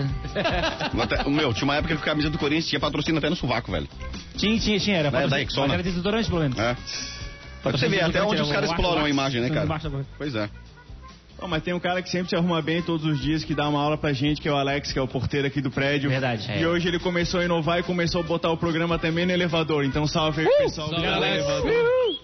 Até- 1.02 1.30
Meu, 1.30 1.54
tinha 1.54 1.66
uma 1.66 1.76
época 1.76 1.94
que 1.94 2.02
a 2.02 2.06
camisa 2.06 2.30
do 2.30 2.38
Corinthians 2.38 2.68
tinha 2.70 2.80
patrocínio 2.80 3.18
até 3.20 3.30
no 3.30 3.36
sovaco, 3.36 3.70
velho. 3.70 3.88
tinha, 4.38 4.58
tinha, 4.60 4.80
tinha. 4.80 4.96
Era 4.98 5.10
É, 5.10 5.12
da 5.12 5.20
mas 5.22 5.32
Era 5.74 5.84
desodorante, 5.84 6.30
pelo 6.30 6.40
menos. 6.42 6.58
É. 6.58 6.76
Pra 7.64 7.72
você 7.74 7.90
ver 7.90 8.02
até 8.02 8.24
onde 8.24 8.42
os 8.42 8.50
caras 8.50 8.70
exploram 8.70 9.04
a 9.04 9.10
imagem, 9.10 9.42
né, 9.42 9.50
cara? 9.50 9.68
Pois 10.18 10.36
é. 10.36 10.50
Bom, 11.40 11.48
mas 11.48 11.62
tem 11.62 11.74
um 11.74 11.80
cara 11.80 12.02
que 12.02 12.10
sempre 12.10 12.30
se 12.30 12.36
arruma 12.36 12.62
bem 12.62 12.82
todos 12.82 13.06
os 13.06 13.20
dias, 13.22 13.44
que 13.44 13.54
dá 13.54 13.70
uma 13.70 13.80
aula 13.80 13.98
pra 13.98 14.12
gente, 14.12 14.42
que 14.42 14.48
é 14.50 14.52
o 14.52 14.56
Alex, 14.56 14.92
que 14.92 14.98
é 14.98 15.02
o 15.02 15.08
porteiro 15.08 15.46
aqui 15.48 15.62
do 15.62 15.70
prédio. 15.70 16.10
Verdade. 16.10 16.52
E 16.52 16.64
É. 16.64 16.68
hoje 16.68 16.88
ele 16.88 16.98
começou 17.00 17.40
a 17.40 17.46
inovar 17.46 17.80
e 17.80 17.84
começou 17.84 18.22
a 18.22 18.24
botar 18.24 18.50
o 18.50 18.58
programa 18.58 18.98
também 18.98 19.26
no 19.26 19.32
elevador. 19.32 19.84
Então 19.86 20.08
salve 20.08 20.42
aí, 20.42 20.48
pessoal. 20.58 20.88
do 20.90 20.96
Salve, 20.96 21.08
Alex. 21.08 21.36
elevador. 21.46 22.18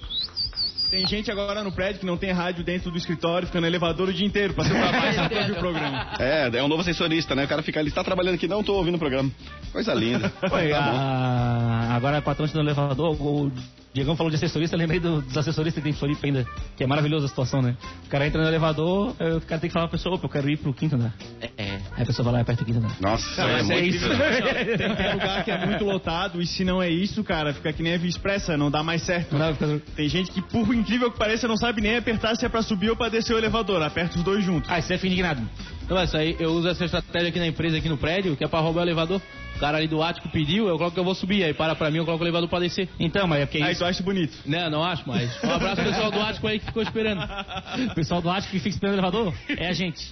Tem 0.89 1.07
gente 1.07 1.31
agora 1.31 1.63
no 1.63 1.71
prédio 1.71 1.99
que 1.99 2.05
não 2.05 2.17
tem 2.17 2.31
rádio 2.31 2.63
dentro 2.63 2.91
do 2.91 2.97
escritório, 2.97 3.47
fica 3.47 3.59
no 3.59 3.65
elevador 3.65 4.09
o 4.09 4.13
dia 4.13 4.27
inteiro, 4.27 4.53
pra 4.53 4.63
ser 4.63 4.73
pra 4.73 4.91
baixo 4.91 5.27
pra 5.29 5.39
ouvir 5.39 5.51
o 5.51 5.55
programa. 5.55 6.07
É, 6.19 6.49
é 6.55 6.63
um 6.63 6.67
novo 6.67 6.81
assessorista, 6.81 7.33
né? 7.33 7.45
O 7.45 7.47
cara 7.47 7.63
fica 7.63 7.79
ali, 7.79 7.89
está 7.89 8.03
trabalhando 8.03 8.35
aqui, 8.35 8.47
não 8.47 8.63
tô 8.63 8.73
ouvindo 8.75 8.95
o 8.95 8.99
programa. 8.99 9.31
Coisa 9.71 9.91
linda. 9.93 10.29
Foi, 10.47 10.69
Tá 10.69 10.81
bom. 10.81 10.97
a- 10.97 11.95
agora 11.95 12.21
com 12.21 12.29
a 12.29 12.35
no 12.35 12.59
elevador, 12.61 13.11
o 13.19 13.51
Diegão 13.93 14.15
falou 14.15 14.29
de 14.31 14.37
assessorista, 14.37 14.75
lembrei 14.75 14.99
do- 14.99 15.21
dos 15.21 15.37
assessoristas 15.37 15.75
que 15.81 15.89
tem 15.89 15.91
em 15.91 15.99
Floripa 15.99 16.25
ainda, 16.25 16.45
que 16.75 16.83
é 16.83 16.87
maravilhosa 16.87 17.25
a 17.25 17.29
situação, 17.29 17.61
né? 17.61 17.77
O 18.05 18.09
cara 18.09 18.25
entra 18.25 18.41
no 18.41 18.47
elevador, 18.47 19.09
o 19.11 19.41
cara 19.41 19.61
tem 19.61 19.69
que 19.69 19.73
falar 19.73 19.87
pra 19.87 19.97
pessoa, 19.97 20.15
opa, 20.15 20.25
eu 20.25 20.29
quero 20.29 20.49
ir 20.49 20.57
pro 20.57 20.73
quinto 20.73 20.95
andar. 20.95 21.13
É. 21.39 21.49
Aí 21.95 22.03
a 22.03 22.05
pessoa 22.05 22.23
vai 22.23 22.33
lá 22.33 22.39
e 22.39 22.41
aperta 22.41 22.63
o 22.63 22.65
quinto 22.65 22.79
andar. 22.79 22.95
Nossa, 22.99 23.35
Cara, 23.35 23.51
é 23.51 23.53
mas 23.57 23.69
é 23.69 23.73
muito 23.73 23.95
isso. 23.95 24.09
Tem, 24.77 24.95
tem 24.95 25.13
lugar 25.13 25.43
que 25.43 25.51
é 25.51 25.65
muito 25.65 25.83
lotado 25.83 26.41
e 26.41 26.47
se 26.47 26.63
não 26.65 26.81
é 26.81 26.89
isso, 26.89 27.23
cara, 27.23 27.53
fica 27.53 27.71
que 27.71 27.83
nem 27.83 27.93
a 27.93 27.97
Via 27.97 28.09
Expressa, 28.09 28.57
não 28.57 28.71
dá 28.71 28.81
mais 28.81 29.03
certo. 29.03 29.35
Não 29.37 29.79
Tem 29.95 30.09
gente 30.09 30.31
que, 30.31 30.41
por 30.41 30.73
incrível 30.73 31.11
que 31.11 31.17
pareça, 31.17 31.47
não 31.47 31.57
sabe 31.57 31.81
nem 31.81 31.95
apertar 31.97 32.35
se 32.35 32.45
é 32.45 32.49
pra 32.49 32.61
subir 32.61 32.89
ou 32.89 32.95
pra 32.95 33.09
descer 33.09 33.33
o 33.33 33.37
elevador. 33.37 33.81
Aperta 33.83 34.17
os 34.17 34.23
dois 34.23 34.43
juntos. 34.43 34.69
Ah, 34.71 34.79
isso 34.79 34.91
é 34.91 34.97
fica 34.97 35.07
indignado. 35.07 35.41
Então, 35.83 35.99
essa 35.99 36.17
aí, 36.17 36.35
eu 36.39 36.51
uso 36.51 36.67
essa 36.67 36.85
estratégia 36.85 37.29
aqui 37.29 37.39
na 37.39 37.47
empresa, 37.47 37.77
aqui 37.77 37.89
no 37.89 37.97
prédio, 37.97 38.35
que 38.35 38.43
é 38.43 38.47
pra 38.47 38.59
roubar 38.59 38.81
o 38.81 38.83
elevador. 38.85 39.21
O 39.55 39.59
cara 39.59 39.77
ali 39.77 39.87
do 39.87 40.01
ático 40.01 40.27
pediu, 40.29 40.67
eu 40.67 40.77
coloco 40.77 40.93
que 40.93 40.99
eu 40.99 41.03
vou 41.03 41.13
subir. 41.13 41.43
Aí 41.43 41.53
para 41.53 41.75
pra 41.75 41.91
mim, 41.91 41.97
eu 41.97 42.05
coloco 42.05 42.23
o 42.23 42.25
elevador 42.25 42.49
pra 42.49 42.59
descer. 42.59 42.89
Então, 42.99 43.27
mas 43.27 43.41
é 43.41 43.45
porque 43.45 43.61
Aí 43.61 43.73
isso, 43.73 43.81
tu 43.83 43.85
acha 43.85 44.01
bonito. 44.01 44.35
Né, 44.45 44.69
não 44.69 44.83
acho, 44.83 45.03
mas. 45.05 45.31
Um 45.43 45.51
abraço 45.51 45.75
pro 45.75 45.85
pessoal 45.91 46.11
do 46.11 46.21
ático 46.21 46.47
aí 46.47 46.59
que 46.59 46.65
ficou 46.65 46.81
esperando. 46.81 47.21
o 47.21 47.93
pessoal 47.93 48.21
do 48.21 48.29
Ático 48.29 48.51
que 48.51 48.59
fica 48.59 48.69
esperando 48.69 48.95
o 48.95 48.97
elevador 48.97 49.33
é 49.49 49.67
a 49.67 49.73
gente. 49.73 50.11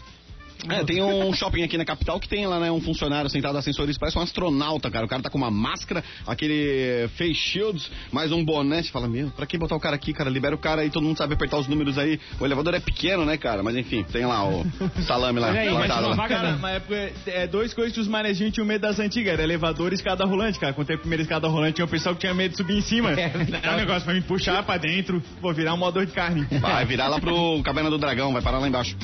É, 0.69 0.83
tem 0.83 1.01
um 1.01 1.33
shopping 1.33 1.63
aqui 1.63 1.77
na 1.77 1.85
capital 1.85 2.19
que 2.19 2.27
tem 2.27 2.45
lá, 2.45 2.59
né, 2.59 2.71
um 2.71 2.81
funcionário 2.81 3.29
sentado 3.29 3.57
ascensorista, 3.57 3.99
parece 3.99 4.17
um 4.17 4.21
astronauta, 4.21 4.89
cara. 4.91 5.05
O 5.05 5.09
cara 5.09 5.21
tá 5.21 5.29
com 5.29 5.37
uma 5.37 5.51
máscara, 5.51 6.03
aquele 6.27 7.07
face 7.17 7.33
shields, 7.33 7.89
mais 8.11 8.31
um 8.31 8.43
boné. 8.43 8.83
Você 8.83 8.91
fala, 8.91 9.07
meu, 9.07 9.29
pra 9.31 9.45
que 9.45 9.57
botar 9.57 9.75
o 9.75 9.79
cara 9.79 9.95
aqui, 9.95 10.13
cara? 10.13 10.29
Libera 10.29 10.53
o 10.53 10.57
cara 10.57 10.81
aí, 10.81 10.89
todo 10.89 11.03
mundo 11.03 11.17
sabe 11.17 11.33
apertar 11.33 11.57
os 11.57 11.67
números 11.67 11.97
aí. 11.97 12.19
O 12.39 12.45
elevador 12.45 12.73
é 12.73 12.79
pequeno, 12.79 13.25
né, 13.25 13.37
cara? 13.37 13.63
Mas 13.63 13.75
enfim, 13.75 14.03
tem 14.03 14.25
lá 14.25 14.47
o 14.47 14.65
salame 15.05 15.39
lá, 15.39 15.51
plantado 15.53 16.09
mas 16.09 16.17
lá. 16.17 16.27
Cara, 16.27 16.55
uma 16.55 16.71
época, 16.71 17.11
é 17.25 17.47
dois 17.47 17.73
coisas 17.73 17.93
que 17.93 17.99
os 17.99 18.07
manezinhos 18.07 18.53
tinham 18.53 18.65
medo 18.65 18.81
das 18.81 18.99
antigas. 18.99 19.33
Era 19.33 19.43
elevador 19.43 19.91
e 19.91 19.95
escada 19.95 20.25
rolante, 20.25 20.59
cara. 20.59 20.73
Quando 20.73 20.87
teve 20.87 20.97
a 20.97 21.01
primeira 21.01 21.23
escada 21.23 21.47
rolante, 21.47 21.75
tinha 21.75 21.85
o 21.85 21.89
pessoal 21.89 22.15
que 22.15 22.21
tinha 22.21 22.33
medo 22.33 22.51
de 22.51 22.57
subir 22.57 22.77
em 22.77 22.81
cima. 22.81 23.11
Era 23.19 23.73
um 23.73 23.77
negócio 23.77 24.03
pra 24.03 24.13
me 24.13 24.21
puxar 24.21 24.63
pra 24.63 24.77
dentro. 24.77 25.21
Vou 25.41 25.53
virar 25.53 25.73
um 25.73 25.77
moedor 25.77 26.05
de 26.05 26.11
carne. 26.11 26.45
Vai 26.59 26.85
virar 26.85 27.07
lá 27.07 27.19
pro 27.19 27.61
Caverna 27.63 27.89
do 27.89 27.97
Dragão, 27.97 28.31
vai 28.33 28.41
parar 28.41 28.59
lá 28.59 28.67
embaixo. 28.67 28.95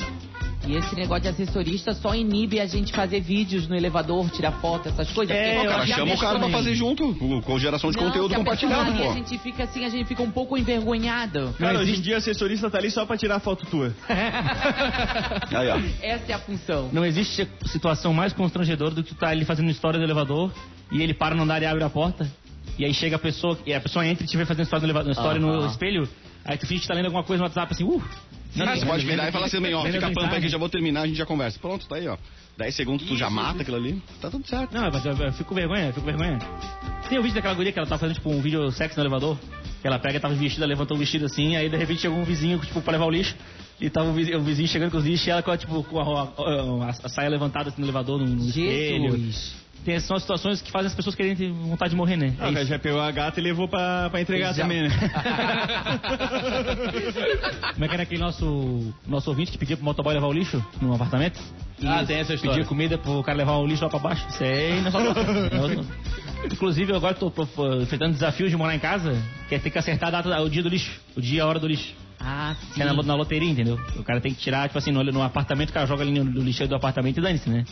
E 0.68 0.76
esse 0.76 0.94
negócio 0.94 1.22
de 1.22 1.28
assessorista 1.28 1.94
só 1.94 2.14
inibe 2.14 2.60
a 2.60 2.66
gente 2.66 2.92
fazer 2.92 3.20
vídeos 3.22 3.66
no 3.66 3.74
elevador, 3.74 4.28
tirar 4.28 4.52
foto, 4.60 4.90
essas 4.90 5.10
coisas. 5.10 5.34
É, 5.34 5.64
Cara, 5.64 5.86
chama 5.86 6.12
o 6.14 6.18
cara 6.18 6.38
pra 6.38 6.50
fazer 6.50 6.74
junto, 6.74 7.14
com- 7.14 7.58
geração 7.58 7.90
de 7.90 7.96
Não, 7.96 8.04
conteúdo 8.04 8.34
compartilhado, 8.34 8.92
pô. 8.92 9.10
A 9.10 9.14
gente 9.14 9.38
fica 9.38 9.64
assim, 9.64 9.86
a 9.86 9.88
gente 9.88 10.06
fica 10.06 10.22
um 10.22 10.30
pouco 10.30 10.58
envergonhado. 10.58 11.54
Cara, 11.58 11.78
hoje 11.78 11.96
em 11.96 12.00
dia 12.02 12.18
assessorista 12.18 12.68
tá 12.70 12.76
ali 12.76 12.90
só 12.90 13.06
pra 13.06 13.16
tirar 13.16 13.40
foto 13.40 13.64
tua. 13.64 13.94
Aí, 15.56 15.68
ó. 15.68 15.78
Essa 16.02 16.32
é 16.32 16.34
a 16.34 16.38
função. 16.38 16.90
Não 16.92 17.02
existe 17.04 17.48
situação 17.64 18.12
mais 18.12 18.34
constrangedora 18.34 18.94
do 18.94 19.02
que 19.02 19.14
tu 19.14 19.18
tá 19.18 19.28
ali 19.28 19.46
fazendo 19.46 19.70
história 19.70 19.98
do 19.98 20.04
elevador 20.04 20.52
e 20.92 21.00
ele 21.02 21.14
para 21.14 21.34
no 21.34 21.44
andar 21.44 21.62
e 21.62 21.66
abre 21.66 21.82
a 21.82 21.88
porta. 21.88 22.30
E 22.78 22.84
aí 22.84 22.92
chega 22.94 23.16
a 23.16 23.18
pessoa, 23.18 23.58
e 23.66 23.72
a 23.74 23.80
pessoa 23.80 24.06
entra 24.06 24.22
e 24.24 24.26
te 24.28 24.36
vê 24.36 24.44
fazendo 24.44 24.64
história, 24.64 24.82
no 24.82 24.86
elevador, 24.90 25.10
história 25.12 25.40
no 25.40 25.48
Aham. 25.50 25.66
espelho. 25.66 26.08
Aí 26.44 26.56
tu 26.58 26.66
finge 26.66 26.82
que 26.82 26.86
tá 26.88 26.94
lendo 26.94 27.06
alguma 27.06 27.24
coisa 27.24 27.40
no 27.42 27.46
WhatsApp 27.48 27.72
assim, 27.72 27.84
uh. 27.84 28.02
Cara, 28.56 28.76
você 28.76 28.86
pode 28.86 29.04
virar 29.06 29.28
e 29.28 29.32
falar 29.32 29.46
assim, 29.46 29.58
ó, 29.74 29.82
fica 29.84 30.00
pampa 30.00 30.20
que 30.20 30.26
mensagens. 30.26 30.52
já 30.52 30.58
vou 30.58 30.68
terminar, 30.68 31.02
a 31.02 31.06
gente 31.06 31.16
já 31.16 31.26
conversa. 31.26 31.58
Pronto, 31.58 31.86
tá 31.86 31.96
aí, 31.96 32.08
ó. 32.08 32.16
10 32.56 32.74
segundos, 32.74 33.06
tu 33.06 33.16
já 33.16 33.30
mata 33.30 33.62
aquilo 33.62 33.76
ali, 33.76 34.02
tá 34.20 34.28
tudo 34.30 34.44
certo. 34.48 34.72
Não, 34.74 34.90
mas 34.90 35.04
eu, 35.04 35.12
eu 35.12 35.32
fico 35.32 35.50
com 35.50 35.54
vergonha, 35.54 35.86
eu 35.86 35.92
fico 35.92 36.00
com 36.00 36.06
vergonha. 36.16 36.38
Tem 37.08 37.18
o 37.18 37.22
vídeo 37.22 37.36
daquela 37.36 37.54
guria 37.54 37.70
que 37.72 37.78
ela 37.78 37.86
tá 37.88 37.96
fazendo, 37.96 38.16
tipo, 38.16 38.30
um 38.30 38.40
vídeo 38.40 38.70
sexo 38.72 38.98
no 38.98 39.02
elevador. 39.04 39.38
Que 39.80 39.86
ela 39.86 39.98
pega, 39.98 40.18
tava 40.18 40.34
vestida, 40.34 40.66
levantou 40.66 40.96
o 40.96 40.98
vestido 41.00 41.26
assim, 41.26 41.54
aí 41.54 41.68
de 41.68 41.76
repente 41.76 42.00
chegou 42.00 42.18
um 42.18 42.24
vizinho, 42.24 42.58
tipo, 42.58 42.80
pra 42.82 42.92
levar 42.92 43.04
o 43.06 43.10
lixo. 43.10 43.36
E 43.80 43.88
tava 43.88 44.08
o 44.08 44.12
vizinho, 44.12 44.38
o 44.38 44.42
vizinho 44.42 44.66
chegando 44.66 44.90
com 44.90 44.96
os 44.98 45.04
lixos 45.04 45.28
e 45.28 45.30
ela 45.30 45.40
com, 45.40 45.52
a, 45.52 45.56
tipo, 45.56 45.84
com 45.84 46.00
a, 46.00 46.22
a- 46.22 46.88
a- 46.88 46.90
a 47.04 47.08
saia 47.08 47.28
levantada 47.28 47.68
assim 47.68 47.80
no 47.80 47.86
elevador, 47.86 48.18
no, 48.18 48.26
no 48.26 48.48
espelho. 48.48 49.32
Tem, 49.84 49.98
são 50.00 50.18
situações 50.18 50.60
que 50.60 50.70
fazem 50.70 50.88
as 50.88 50.94
pessoas 50.94 51.14
querem 51.14 51.34
ter 51.34 51.50
vontade 51.50 51.90
de 51.90 51.96
morrer, 51.96 52.16
né? 52.16 52.34
Ah, 52.38 52.46
É 52.46 52.50
o 52.50 52.52
cara 52.52 52.60
isso. 52.62 52.70
já 52.70 52.78
pegou 52.78 53.00
a 53.00 53.10
gata 53.10 53.40
e 53.40 53.42
levou 53.42 53.66
pra, 53.68 54.10
pra 54.10 54.20
entregar 54.20 54.52
Já. 54.52 54.62
também, 54.62 54.82
né? 54.82 54.90
Como 57.74 57.84
é 57.84 57.88
que 57.88 57.94
era 57.94 58.02
aquele 58.02 58.20
nosso, 58.20 58.92
nosso 59.06 59.30
ouvinte 59.30 59.50
que 59.52 59.58
pedia 59.58 59.76
pro 59.76 59.84
motoboy 59.84 60.14
levar 60.14 60.26
o 60.26 60.32
lixo 60.32 60.64
no 60.80 60.94
apartamento? 60.94 61.40
Ah, 61.84 62.04
tem 62.04 62.16
essa 62.18 62.34
história. 62.34 62.56
Pedia 62.56 62.68
comida 62.68 62.98
pro 62.98 63.22
cara 63.22 63.38
levar 63.38 63.52
o 63.56 63.66
lixo 63.66 63.84
lá 63.84 63.90
pra 63.90 63.98
baixo. 63.98 64.26
Isso 64.28 64.42
aí 64.42 64.80
não 64.80 64.88
é 64.88 64.90
só 64.90 65.00
não. 65.00 65.84
Inclusive, 66.52 66.92
eu 66.92 66.96
agora 66.96 67.14
tô, 67.14 67.32
enfrentando 67.82 68.12
desafio 68.12 68.48
de 68.48 68.56
morar 68.56 68.74
em 68.74 68.78
casa, 68.78 69.20
que 69.48 69.54
é 69.54 69.58
ter 69.58 69.70
que 69.70 69.78
acertar 69.78 70.08
a 70.08 70.22
data, 70.22 70.40
o 70.42 70.48
dia 70.48 70.62
do 70.62 70.68
lixo, 70.68 70.90
o 71.16 71.20
dia 71.20 71.38
e 71.38 71.40
a 71.40 71.46
hora 71.46 71.58
do 71.58 71.66
lixo. 71.66 71.94
Ah, 72.20 72.54
Que 72.70 72.74
sim. 72.74 72.82
é 72.82 72.84
na, 72.84 72.92
na 73.02 73.14
loteria, 73.14 73.48
entendeu? 73.48 73.78
O 73.96 74.02
cara 74.02 74.20
tem 74.20 74.34
que 74.34 74.40
tirar, 74.40 74.68
tipo 74.68 74.78
assim, 74.78 74.90
no, 74.90 75.02
no 75.04 75.22
apartamento, 75.22 75.70
o 75.70 75.72
cara 75.72 75.86
joga 75.86 76.02
ali 76.02 76.12
no, 76.12 76.24
no 76.24 76.40
lixeiro 76.42 76.68
do 76.68 76.74
apartamento 76.76 77.18
e 77.18 77.20
dane-se, 77.20 77.48
né? 77.48 77.64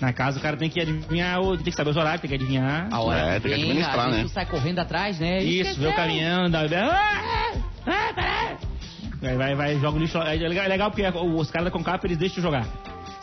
Na 0.00 0.12
casa, 0.12 0.38
o 0.38 0.42
cara 0.42 0.56
tem 0.56 0.68
que 0.68 0.80
adivinhar, 0.80 1.40
o- 1.40 1.56
tem 1.56 1.66
que 1.66 1.72
saber 1.76 1.90
os 1.90 1.96
horários, 1.96 2.20
tem 2.20 2.28
que 2.28 2.34
adivinhar. 2.34 2.88
A 2.90 3.00
hora 3.00 3.18
É, 3.18 3.40
tem 3.40 3.52
que 3.52 3.60
administrar, 3.62 4.10
né? 4.10 4.22
Tu 4.22 4.28
sai 4.28 4.44
correndo 4.46 4.78
atrás, 4.80 5.18
né? 5.20 5.38
Isso, 5.42 5.78
vê 5.80 5.86
o 5.86 5.94
caminhão, 5.94 6.50
dá. 6.50 6.60
Ah, 6.62 7.52
ah, 7.86 8.12
peraí. 8.14 8.56
Vai, 9.20 9.36
vai, 9.36 9.54
vai, 9.54 9.80
joga 9.80 9.96
o 9.96 10.00
lixo. 10.00 10.18
lá. 10.18 10.34
É 10.34 10.36
legal, 10.36 10.64
é 10.64 10.68
legal 10.68 10.90
porque 10.90 11.06
os 11.06 11.50
caras 11.50 11.66
da 11.66 11.70
Concap 11.70 12.04
eles 12.04 12.18
deixam 12.18 12.42
jogar. 12.42 12.66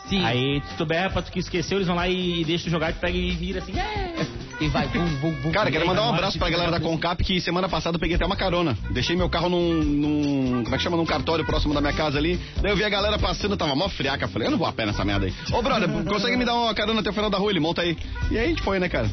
Sim. 0.08 0.24
Aí, 0.24 0.62
se 0.68 0.74
tu 0.76 0.84
berra, 0.84 1.22
tu 1.22 1.30
que 1.32 1.38
esqueceu, 1.38 1.78
eles 1.78 1.86
vão 1.86 1.96
lá 1.96 2.08
e 2.08 2.44
deixam 2.44 2.64
tu 2.66 2.70
jogar, 2.70 2.92
tu 2.92 2.98
pega 3.00 3.16
e 3.16 3.30
vira 3.30 3.60
assim. 3.60 3.72
"É". 3.78 4.12
E 4.60 4.68
vai, 4.68 4.86
bum, 4.88 5.04
bum, 5.20 5.32
bum. 5.42 5.50
Cara, 5.50 5.70
quero 5.70 5.86
mandar 5.86 6.02
um 6.04 6.10
abraço 6.10 6.38
pra 6.38 6.48
galera 6.50 6.70
da 6.70 6.78
Concap 6.78 7.22
que 7.24 7.40
semana 7.40 7.68
passada 7.68 7.96
eu 7.96 8.00
peguei 8.00 8.14
até 8.16 8.24
uma 8.24 8.36
carona. 8.36 8.76
Deixei 8.90 9.16
meu 9.16 9.28
carro 9.28 9.48
num, 9.48 9.82
num- 9.82 10.62
Como 10.62 10.74
é 10.74 10.78
que 10.78 10.84
chama? 10.84 10.96
Num 10.96 11.06
cartório 11.06 11.44
próximo 11.44 11.74
da 11.74 11.80
minha 11.80 11.92
casa 11.92 12.18
ali. 12.18 12.38
Daí 12.60 12.70
eu 12.70 12.76
vi 12.76 12.84
a 12.84 12.88
galera 12.88 13.18
passando, 13.18 13.56
tava 13.56 13.74
mó 13.74 13.88
friaca. 13.88 14.28
Falei, 14.28 14.46
eu 14.46 14.52
não 14.52 14.58
vou 14.58 14.66
a 14.66 14.72
pé 14.72 14.86
nessa 14.86 15.04
merda 15.04 15.26
aí. 15.26 15.34
Ô, 15.52 15.62
brother, 15.62 15.88
consegue 16.04 16.36
me 16.36 16.44
dar 16.44 16.54
uma 16.54 16.74
carona 16.74 17.00
até 17.00 17.10
o 17.10 17.12
final 17.12 17.30
da 17.30 17.38
rua? 17.38 17.50
Ele 17.50 17.60
monta 17.60 17.82
aí. 17.82 17.96
E 18.30 18.38
aí 18.38 18.44
a 18.44 18.48
gente 18.48 18.62
foi, 18.62 18.78
né, 18.78 18.88
cara? 18.88 19.10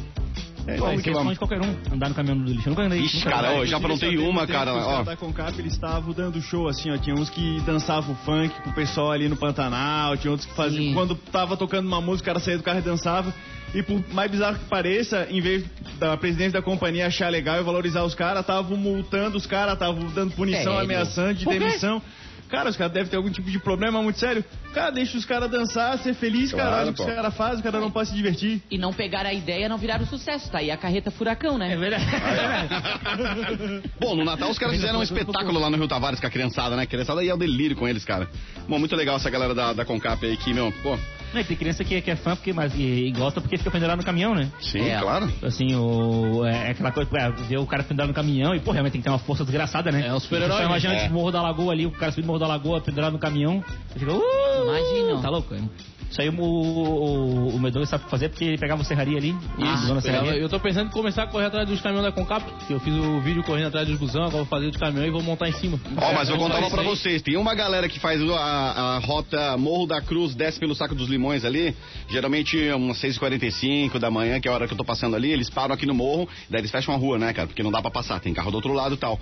É, 0.74 0.76
vamos 0.76 1.02
que 1.02 1.10
é 1.10 1.12
vamos. 1.12 1.32
de 1.32 1.38
qualquer 1.38 1.60
um, 1.60 1.94
andar 1.94 2.08
no 2.08 2.14
caminhão 2.14 2.38
do 2.38 2.50
lixo. 2.50 2.68
Eu 2.68 2.70
nunca 2.70 2.82
andei. 2.82 3.00
Ixi, 3.00 3.18
nunca 3.18 3.30
cara, 3.30 3.52
ô, 3.58 3.66
já 3.66 3.76
aprontei 3.76 4.18
uma, 4.18 4.46
cara. 4.46 4.74
Ó, 4.74 5.02
da 5.02 5.16
Concap, 5.16 5.58
eles 5.58 5.72
estavam 5.72 6.12
dando 6.12 6.40
show, 6.40 6.68
assim, 6.68 6.90
ó. 6.90 6.96
Tinha 6.96 7.14
uns 7.14 7.30
que 7.30 7.60
dançavam 7.60 8.14
funk 8.16 8.54
com 8.62 8.70
o 8.70 8.72
pessoal 8.72 9.12
ali 9.12 9.28
no 9.28 9.36
Pantanal, 9.36 10.16
tinha 10.16 10.30
outros 10.30 10.48
que 10.48 10.54
faziam... 10.54 10.82
Sim. 10.82 10.94
Quando 10.94 11.14
tava 11.14 11.56
tocando 11.56 11.86
uma 11.86 12.00
música, 12.00 12.30
o 12.30 12.34
cara 12.34 12.40
saía 12.40 12.58
do 12.58 12.62
carro 12.62 12.78
e 12.78 12.82
dançava. 12.82 13.32
E 13.74 13.82
por 13.82 14.02
mais 14.12 14.30
bizarro 14.30 14.58
que 14.58 14.64
pareça, 14.64 15.28
em 15.30 15.40
vez 15.40 15.64
da 15.98 16.16
presidente 16.16 16.52
da 16.52 16.62
companhia 16.62 17.06
achar 17.06 17.28
legal 17.28 17.60
e 17.60 17.62
valorizar 17.62 18.02
os 18.02 18.14
caras, 18.14 18.40
estavam 18.40 18.76
multando 18.76 19.36
os 19.36 19.46
caras, 19.46 19.74
estavam 19.74 20.06
dando 20.08 20.32
punição, 20.32 20.64
Sério? 20.64 20.80
ameaçando 20.80 21.34
de 21.34 21.46
demissão. 21.46 22.02
Cara, 22.50 22.68
os 22.68 22.76
caras 22.76 22.92
devem 22.92 23.08
ter 23.08 23.16
algum 23.16 23.30
tipo 23.30 23.48
de 23.50 23.58
problema 23.58 24.02
muito 24.02 24.18
sério. 24.18 24.44
Cara, 24.74 24.90
deixa 24.90 25.16
os 25.16 25.24
caras 25.24 25.50
dançar, 25.50 25.98
ser 25.98 26.14
feliz, 26.14 26.50
Claro, 26.50 26.68
cara. 26.68 26.82
Olha 26.82 26.90
o 26.90 26.94
que 26.94 27.02
os 27.02 27.14
caras 27.14 27.36
fazem, 27.36 27.60
o 27.60 27.62
cara 27.62 27.80
não 27.80 27.90
pode 27.90 28.08
se 28.08 28.14
divertir. 28.14 28.62
E 28.70 28.76
não 28.76 28.92
pegaram 28.92 29.30
a 29.30 29.32
ideia, 29.32 29.68
não 29.68 29.78
viraram 29.78 30.04
sucesso. 30.06 30.50
Tá 30.50 30.58
aí 30.58 30.70
a 30.70 30.76
carreta 30.76 31.10
furacão, 31.10 31.56
né? 31.56 31.72
É 31.72 31.76
verdade. 31.76 32.04
Bom, 34.00 34.16
no 34.16 34.24
Natal 34.24 34.50
os 34.50 34.58
caras 34.58 34.74
fizeram 34.74 34.98
um 34.98 35.02
espetáculo 35.02 35.58
lá 35.60 35.70
no 35.70 35.76
Rio 35.76 35.88
Tavares 35.88 36.18
com 36.18 36.26
a 36.26 36.30
criançada, 36.30 36.74
né? 36.76 36.82
A 36.82 36.86
criançada 36.86 37.22
ia 37.22 37.32
ao 37.32 37.38
delírio 37.38 37.76
com 37.76 37.86
eles, 37.86 38.04
cara. 38.04 38.28
Bom, 38.68 38.78
muito 38.78 38.96
legal 38.96 39.16
essa 39.16 39.30
galera 39.30 39.54
da, 39.54 39.72
da 39.72 39.84
Concap 39.84 40.24
aí 40.24 40.36
que, 40.36 40.52
meu, 40.52 40.72
pô. 40.82 40.98
Não, 41.32 41.44
tem 41.44 41.56
criança 41.56 41.84
que, 41.84 42.00
que 42.00 42.10
é 42.10 42.16
fã 42.16 42.34
porque, 42.34 42.52
mas, 42.52 42.74
e, 42.74 43.06
e 43.08 43.12
gosta 43.12 43.40
porque 43.40 43.56
fica 43.56 43.70
pendurado 43.70 43.98
no 43.98 44.04
caminhão, 44.04 44.34
né? 44.34 44.50
Sim, 44.60 44.80
É. 44.80 44.98
claro. 45.00 45.30
Assim, 45.42 45.74
o, 45.74 46.44
é 46.44 46.68
é 46.68 46.70
aquela 46.72 46.92
coisa, 46.92 47.10
é, 47.16 47.30
ver 47.30 47.58
o 47.58 47.66
cara 47.66 47.82
pendurado 47.82 48.08
no 48.08 48.14
caminhão 48.14 48.54
e, 48.54 48.60
pô, 48.60 48.70
realmente 48.70 48.92
tem 48.92 49.00
que 49.00 49.04
ter 49.04 49.10
uma 49.10 49.18
força 49.18 49.44
desgraçada, 49.44 49.90
né? 49.90 50.06
É 50.06 50.14
um 50.14 50.20
super-herói, 50.20 50.58
Você 50.58 50.64
Imagina 50.64 50.94
né? 50.94 51.04
esse 51.04 51.12
Morro 51.12 51.30
da 51.30 51.42
Lagoa 51.42 51.72
ali, 51.72 51.86
o 51.86 51.90
cara 51.90 52.12
subindo 52.12 52.24
o 52.24 52.28
Morro 52.28 52.38
da 52.38 52.46
Lagoa, 52.46 52.80
pendurado 52.80 53.12
no 53.12 53.18
caminhão. 53.18 53.62
Você 53.88 53.98
fica, 53.98 54.12
uh, 54.12 54.20
Imagina. 54.64 55.22
Tá 55.22 55.30
louco, 55.30 55.54
né? 55.54 55.62
Isso 56.10 56.20
aí 56.20 56.28
o, 56.28 56.42
o, 56.42 57.48
o 57.54 57.60
Medonho 57.60 57.86
sabe 57.86 58.04
fazer 58.10 58.28
porque 58.30 58.44
ele 58.44 58.58
pegava 58.58 58.82
o 58.82 58.84
serraria 58.84 59.16
ali. 59.16 59.34
Ah, 59.58 59.76
dona 59.86 59.98
Eu, 59.98 60.00
serraria. 60.00 60.32
eu 60.32 60.48
tô 60.48 60.58
pensando 60.58 60.88
em 60.88 60.90
começar 60.90 61.22
a 61.22 61.26
correr 61.28 61.46
atrás 61.46 61.68
dos 61.68 61.80
caminhões 61.80 62.06
da 62.06 62.12
Concap, 62.12 62.42
que 62.66 62.72
eu 62.72 62.80
fiz 62.80 62.92
o 62.94 63.20
vídeo 63.20 63.44
correndo 63.44 63.68
atrás 63.68 63.86
dos 63.86 63.96
busão, 63.96 64.22
agora 64.22 64.38
vou 64.38 64.46
fazer 64.46 64.66
o 64.66 64.70
de 64.72 64.78
caminhão 64.78 65.06
e 65.06 65.10
vou 65.10 65.22
montar 65.22 65.48
em 65.48 65.52
cima. 65.52 65.78
Ó, 65.96 66.12
mas 66.12 66.28
eu 66.28 66.36
vou 66.36 66.46
contar 66.46 66.58
uma 66.58 66.70
pra 66.70 66.82
Isso 66.82 66.90
vocês. 66.96 67.22
Tem 67.22 67.36
uma 67.36 67.54
galera 67.54 67.88
que 67.88 68.00
faz 68.00 68.20
a, 68.22 68.96
a 68.96 68.98
rota 68.98 69.56
Morro 69.56 69.86
da 69.86 70.00
Cruz, 70.02 70.34
desce 70.34 70.58
pelo 70.58 70.74
Saco 70.74 70.94
dos 70.94 71.08
Limões 71.08 71.44
ali. 71.44 71.76
Geralmente 72.08 72.58
umas 72.72 73.00
6h45 73.00 73.98
da 73.98 74.10
manhã, 74.10 74.40
que 74.40 74.48
é 74.48 74.50
a 74.50 74.54
hora 74.54 74.66
que 74.66 74.72
eu 74.72 74.78
tô 74.78 74.84
passando 74.84 75.14
ali. 75.14 75.30
Eles 75.30 75.48
param 75.48 75.74
aqui 75.74 75.86
no 75.86 75.94
morro, 75.94 76.28
daí 76.48 76.60
eles 76.60 76.70
fecham 76.72 76.92
a 76.92 76.96
rua, 76.96 77.18
né, 77.18 77.32
cara? 77.32 77.46
Porque 77.46 77.62
não 77.62 77.70
dá 77.70 77.80
pra 77.80 77.90
passar, 77.90 78.18
tem 78.20 78.34
carro 78.34 78.50
do 78.50 78.56
outro 78.56 78.72
lado 78.72 78.94
e 78.96 78.98
tal. 78.98 79.18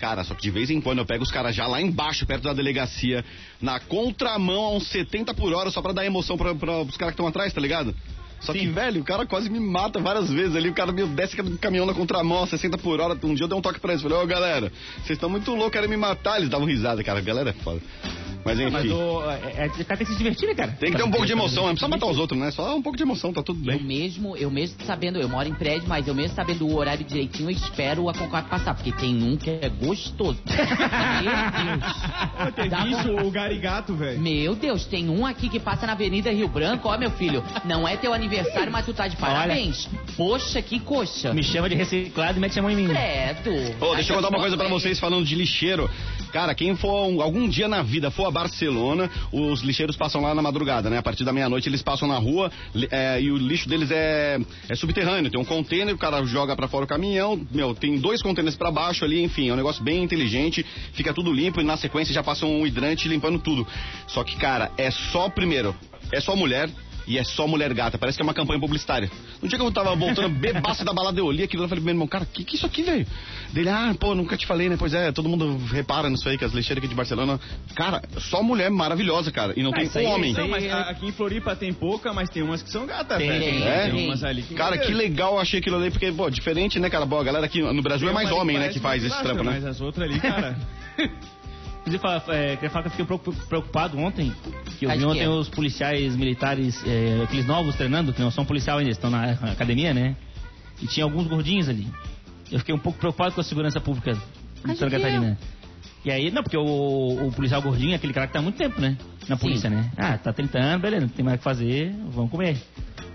Cara, 0.00 0.24
só 0.24 0.34
que 0.34 0.40
de 0.40 0.50
vez 0.50 0.70
em 0.70 0.80
quando 0.80 0.98
eu 0.98 1.04
pego 1.04 1.22
os 1.22 1.30
caras 1.30 1.54
já 1.54 1.66
lá 1.66 1.78
embaixo, 1.78 2.24
perto 2.24 2.44
da 2.44 2.54
delegacia, 2.54 3.22
na 3.60 3.78
contramão 3.78 4.64
a 4.64 4.76
uns 4.76 4.86
70 4.86 5.34
por 5.34 5.52
hora, 5.52 5.70
só 5.70 5.82
pra 5.82 5.92
dar 5.92 6.06
emoção 6.06 6.38
pra, 6.38 6.54
pra, 6.54 6.84
pros 6.84 6.96
caras 6.96 7.12
que 7.12 7.20
estão 7.20 7.26
atrás, 7.26 7.52
tá 7.52 7.60
ligado? 7.60 7.94
Só 8.40 8.54
que, 8.54 8.66
velho, 8.66 9.02
o 9.02 9.04
cara 9.04 9.26
quase 9.26 9.50
me 9.50 9.60
mata 9.60 10.00
várias 10.00 10.30
vezes 10.30 10.56
ali. 10.56 10.70
O 10.70 10.74
cara 10.74 10.90
me 10.90 11.04
desce 11.08 11.36
do 11.42 11.58
caminhão 11.58 11.84
na 11.84 11.92
contramão, 11.92 12.42
a 12.42 12.46
60 12.46 12.78
por 12.78 12.98
hora. 12.98 13.12
Um 13.22 13.34
dia 13.34 13.44
eu 13.44 13.48
dei 13.48 13.58
um 13.58 13.60
toque 13.60 13.78
pra 13.78 13.92
eles. 13.92 14.02
Falei, 14.02 14.16
ô 14.16 14.26
galera, 14.26 14.72
vocês 14.96 15.10
estão 15.10 15.28
muito 15.28 15.50
loucos, 15.50 15.72
querem 15.72 15.90
me 15.90 15.98
matar. 15.98 16.38
Eles 16.38 16.48
davam 16.48 16.66
risada, 16.66 17.04
cara. 17.04 17.18
A 17.18 17.22
galera 17.22 17.50
é 17.50 17.52
foda. 17.52 17.82
Mas 18.44 18.58
enfim. 18.58 18.70
Mas 18.72 18.90
o, 18.90 19.30
é, 19.30 19.66
é, 19.66 19.66
o 19.66 19.84
cara 19.84 19.96
tem 19.98 20.06
que 20.06 20.12
se 20.12 20.18
divertir, 20.18 20.46
né, 20.48 20.54
cara? 20.54 20.72
Tem 20.72 20.90
que 20.90 20.96
ter 20.96 21.02
um 21.04 21.10
pouco 21.10 21.26
de 21.26 21.32
emoção, 21.32 21.64
não 21.64 21.70
precisa 21.72 21.88
matar 21.88 22.06
os 22.06 22.18
outros, 22.18 22.38
né? 22.38 22.50
Só 22.50 22.74
um 22.76 22.82
pouco 22.82 22.96
de 22.96 23.02
emoção, 23.02 23.32
tá 23.32 23.42
tudo 23.42 23.60
Eu 23.70 23.78
bem. 23.78 23.86
mesmo, 23.86 24.36
eu 24.36 24.50
mesmo 24.50 24.76
sabendo, 24.84 25.18
eu 25.20 25.28
moro 25.28 25.48
em 25.48 25.54
prédio, 25.54 25.84
mas 25.88 26.06
eu 26.08 26.14
mesmo 26.14 26.34
sabendo 26.34 26.66
o 26.66 26.76
horário 26.76 27.04
direitinho, 27.04 27.48
eu 27.50 27.54
espero 27.54 28.08
a 28.08 28.14
Concap 28.14 28.48
passar, 28.48 28.74
porque 28.74 28.92
tem 28.92 29.22
um 29.22 29.36
que 29.36 29.50
é 29.50 29.68
gostoso. 29.68 30.38
Meu 30.46 31.74
Deus. 31.74 32.54
Teve 32.54 32.68
Dá 32.68 32.86
isso, 32.86 33.08
vontade. 33.08 33.26
o 33.26 33.30
Garigato, 33.30 33.94
velho. 33.94 34.20
Meu 34.20 34.54
Deus, 34.54 34.84
tem 34.84 35.08
um 35.08 35.26
aqui 35.26 35.48
que 35.48 35.60
passa 35.60 35.86
na 35.86 35.92
Avenida 35.92 36.30
Rio 36.30 36.48
Branco, 36.48 36.88
ó 36.88 36.96
meu 36.98 37.10
filho, 37.10 37.42
não 37.64 37.86
é 37.86 37.96
teu 37.96 38.12
aniversário, 38.12 38.72
mas 38.72 38.84
tu 38.86 38.92
tá 38.92 39.06
de 39.08 39.16
parabéns. 39.16 39.88
Poxa, 40.16 40.60
que 40.62 40.80
coxa. 40.80 41.32
Me 41.32 41.42
chama 41.42 41.68
de 41.68 41.74
reciclado 41.74 42.38
e 42.38 42.40
mete 42.40 42.58
a 42.58 42.62
mão 42.62 42.70
em 42.70 42.76
mim. 42.76 42.88
Credo. 42.88 43.84
Ô, 43.84 43.94
deixa 43.94 44.12
eu 44.12 44.16
contar 44.16 44.28
uma 44.28 44.38
coisa 44.40 44.56
pra 44.56 44.68
vocês 44.68 44.98
falando 44.98 45.24
de 45.24 45.34
lixeiro. 45.34 45.90
Cara, 46.32 46.54
quem 46.54 46.74
for 46.76 47.06
um- 47.08 47.20
algum 47.20 47.48
dia 47.48 47.68
na 47.68 47.82
vida 47.82 48.10
for 48.10 48.26
Barcelona, 48.30 49.10
os 49.32 49.60
lixeiros 49.60 49.96
passam 49.96 50.20
lá 50.20 50.34
na 50.34 50.42
madrugada, 50.42 50.90
né? 50.90 50.98
A 50.98 51.02
partir 51.02 51.24
da 51.24 51.32
meia-noite 51.32 51.68
eles 51.68 51.82
passam 51.82 52.08
na 52.08 52.18
rua 52.18 52.50
é, 52.90 53.20
e 53.20 53.30
o 53.30 53.36
lixo 53.36 53.68
deles 53.68 53.90
é, 53.90 54.38
é 54.68 54.74
subterrâneo. 54.74 55.30
Tem 55.30 55.40
um 55.40 55.44
container, 55.44 55.94
o 55.94 55.98
cara 55.98 56.24
joga 56.24 56.54
pra 56.56 56.68
fora 56.68 56.84
o 56.84 56.88
caminhão, 56.88 57.40
meu, 57.50 57.74
tem 57.74 57.98
dois 57.98 58.22
containers 58.22 58.56
pra 58.56 58.70
baixo 58.70 59.04
ali, 59.04 59.22
enfim, 59.22 59.48
é 59.48 59.52
um 59.52 59.56
negócio 59.56 59.82
bem 59.82 60.02
inteligente, 60.02 60.64
fica 60.92 61.12
tudo 61.12 61.32
limpo 61.32 61.60
e 61.60 61.64
na 61.64 61.76
sequência 61.76 62.14
já 62.14 62.22
passa 62.22 62.46
um 62.46 62.66
hidrante 62.66 63.08
limpando 63.08 63.38
tudo. 63.38 63.66
Só 64.06 64.24
que, 64.24 64.36
cara, 64.36 64.70
é 64.76 64.90
só 64.90 65.28
primeiro, 65.28 65.74
é 66.12 66.20
só 66.20 66.34
mulher. 66.36 66.70
E 67.10 67.18
é 67.18 67.24
só 67.24 67.44
mulher 67.44 67.74
gata, 67.74 67.98
parece 67.98 68.16
que 68.16 68.22
é 68.22 68.24
uma 68.24 68.32
campanha 68.32 68.60
publicitária. 68.60 69.10
No 69.42 69.48
dia 69.48 69.58
que 69.58 69.64
eu 69.64 69.72
tava 69.72 69.96
voltando 69.96 70.28
bebaço 70.38 70.84
da 70.84 70.92
balada, 70.92 71.18
eu 71.18 71.26
olhei 71.26 71.44
aquilo 71.44 71.64
e 71.64 71.68
falei 71.68 71.82
meu 71.82 71.92
irmão, 71.92 72.06
cara, 72.06 72.24
que 72.24 72.44
que 72.44 72.54
é 72.54 72.56
isso 72.56 72.66
aqui, 72.66 72.84
velho? 72.84 73.04
Dele, 73.52 73.68
ah, 73.68 73.92
pô, 73.98 74.14
nunca 74.14 74.36
te 74.36 74.46
falei, 74.46 74.68
né? 74.68 74.76
Pois 74.78 74.94
é, 74.94 75.10
todo 75.10 75.28
mundo 75.28 75.58
repara 75.72 76.08
nisso 76.08 76.28
aí, 76.28 76.38
que 76.38 76.44
as 76.44 76.52
lixeiras 76.52 76.78
aqui 76.78 76.86
de 76.88 76.94
Barcelona. 76.94 77.40
Cara, 77.74 78.00
só 78.18 78.44
mulher 78.44 78.70
maravilhosa, 78.70 79.32
cara. 79.32 79.52
E 79.56 79.62
não 79.64 79.72
Ah, 79.72 79.74
tem 79.74 79.90
aí- 79.92 80.06
um 80.06 80.10
homem. 80.10 80.32
Não, 80.34 80.46
mas 80.46 80.70
a- 80.70 80.82
aqui 80.90 81.06
em 81.08 81.12
Floripa 81.12 81.56
tem 81.56 81.72
pouca, 81.72 82.12
mas 82.12 82.30
tem 82.30 82.44
umas 82.44 82.62
que 82.62 82.70
são 82.70 82.86
gatas, 82.86 83.18
Tem, 83.18 83.28
velho. 83.28 83.42
tem, 83.44 83.62
É? 83.64 83.90
Tem 83.90 84.06
umas 84.06 84.22
ali 84.22 84.42
que... 84.42 84.54
Cara, 84.54 84.78
que 84.78 84.92
legal 84.94 85.32
eu 85.34 85.40
achei 85.40 85.58
aquilo 85.58 85.78
ali, 85.78 85.90
porque, 85.90 86.12
pô, 86.12 86.30
diferente, 86.30 86.78
né, 86.78 86.88
cara? 86.88 87.04
Bom, 87.04 87.18
a 87.18 87.24
galera 87.24 87.46
aqui 87.46 87.60
no 87.60 87.82
Brasil 87.82 88.08
é 88.08 88.12
mais 88.12 88.30
homem, 88.30 88.56
né, 88.56 88.68
que 88.68 88.78
faz 88.78 89.02
esse 89.04 89.20
trampo, 89.20 89.42
né? 89.42 89.52
Mas 89.54 89.64
as 89.66 89.80
outras 89.80 90.08
ali, 90.08 90.20
cara... 90.20 90.56
Inclusive, 91.80 92.02
é, 92.28 92.54
queria 92.56 92.70
falar 92.70 92.82
que 92.82 92.88
eu 92.88 92.90
fiquei 92.90 93.04
preocup- 93.06 93.46
preocupado 93.48 93.98
ontem, 93.98 94.32
que 94.78 94.84
eu 94.84 94.88
Faz 94.90 95.00
vi 95.00 95.06
ontem 95.06 95.20
quê? 95.20 95.26
os 95.28 95.48
policiais 95.48 96.14
militares, 96.14 96.82
é, 96.86 97.22
aqueles 97.24 97.46
novos 97.46 97.74
treinando, 97.74 98.12
que 98.12 98.20
não 98.20 98.30
são 98.30 98.44
policial 98.44 98.78
ainda, 98.78 98.90
estão 98.90 99.10
na 99.10 99.32
academia, 99.32 99.92
né? 99.94 100.14
E 100.82 100.86
tinha 100.86 101.04
alguns 101.04 101.26
gordinhos 101.26 101.68
ali. 101.68 101.86
Eu 102.50 102.58
fiquei 102.58 102.74
um 102.74 102.78
pouco 102.78 102.98
preocupado 102.98 103.34
com 103.34 103.40
a 103.40 103.44
segurança 103.44 103.80
pública 103.80 104.12
de 104.14 104.76
Santa? 104.76 104.90
Catarina. 104.90 105.38
E 106.04 106.10
aí, 106.10 106.30
não, 106.30 106.42
porque 106.42 106.56
o, 106.56 107.26
o 107.28 107.32
policial 107.32 107.60
gordinho 107.60 107.92
é 107.92 107.96
aquele 107.96 108.12
cara 108.12 108.26
que 108.26 108.32
tá 108.32 108.38
há 108.38 108.42
muito 108.42 108.56
tempo, 108.56 108.80
né? 108.80 108.96
na 109.28 109.36
polícia, 109.36 109.70
Sim. 109.70 109.76
né? 109.76 109.90
Ah, 109.96 110.18
tá 110.18 110.32
30 110.32 110.58
anos, 110.58 110.82
beleza, 110.82 111.02
não 111.02 111.08
tem 111.08 111.24
mais 111.24 111.36
o 111.36 111.38
que 111.38 111.44
fazer, 111.44 111.94
vamos 112.10 112.30
comer. 112.30 112.56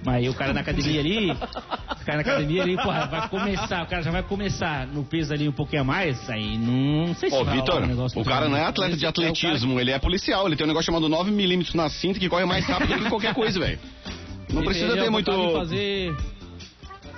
Mas 0.05 0.15
aí 0.15 0.29
o 0.29 0.33
cara 0.33 0.53
na 0.53 0.61
academia 0.61 0.99
ali, 0.99 1.31
o 1.31 2.05
cara 2.05 2.15
na 2.17 2.21
academia 2.21 2.61
ali, 2.61 2.75
porra, 2.77 3.07
vai 3.07 3.27
começar, 3.27 3.83
o 3.83 3.87
cara 3.87 4.03
já 4.03 4.11
vai 4.11 4.23
começar 4.23 4.85
no 4.87 5.03
peso 5.03 5.33
ali 5.33 5.49
um 5.49 5.51
pouquinho 5.51 5.81
a 5.81 5.85
mais, 5.85 6.29
aí 6.29 6.57
não 6.57 7.15
sei 7.15 7.29
se 7.29 7.35
Ô, 7.35 7.43
Vitor, 7.43 7.81
um 7.83 7.87
negócio 7.87 8.15
o 8.15 8.19
muito 8.19 8.29
cara 8.29 8.47
não 8.47 8.55
é 8.55 8.63
atleta 8.65 8.95
de 8.95 8.97
Esse 8.97 9.05
é 9.05 9.09
o 9.09 9.13
cara 9.13 9.27
atletismo, 9.29 9.79
ele 9.79 9.91
é 9.91 9.99
policial. 9.99 10.45
Ele 10.47 10.55
tem 10.55 10.65
um 10.65 10.67
negócio 10.67 10.85
chamado 10.85 11.09
9mm 11.09 11.73
na 11.73 11.89
cinta 11.89 12.19
que 12.19 12.29
corre 12.29 12.45
mais 12.45 12.65
rápido 12.65 12.93
do 12.97 13.03
que 13.03 13.09
qualquer 13.09 13.33
coisa, 13.33 13.59
velho. 13.59 13.79
Não 14.49 14.57
Ele- 14.59 14.65
precisa 14.65 14.91
ele 14.91 14.99
é 14.99 15.03
ter 15.03 15.09
muito. 15.09 15.31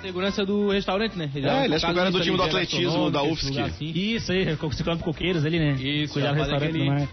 segurança 0.00 0.46
do 0.46 0.70
restaurante, 0.70 1.16
né? 1.16 1.30
É, 1.34 1.64
ele 1.64 1.74
acha 1.74 1.86
que 1.86 1.92
o 1.92 1.94
cara 1.94 2.08
é 2.08 2.12
do 2.12 2.20
time 2.20 2.36
do 2.36 2.42
ali, 2.42 2.50
atletismo 2.50 3.10
da 3.10 3.22
UFSC. 3.22 3.60
assim. 3.60 3.92
Isso 3.94 4.32
aí, 4.32 4.56
se 4.72 4.84
come 4.84 4.98
coqueiros 5.00 5.44
ali, 5.44 5.58
né? 5.58 5.72
Isso, 5.72 6.12
Cuidar 6.14 6.32
do 6.32 6.38
restaurante 6.38 6.70
aquele-. 6.70 7.08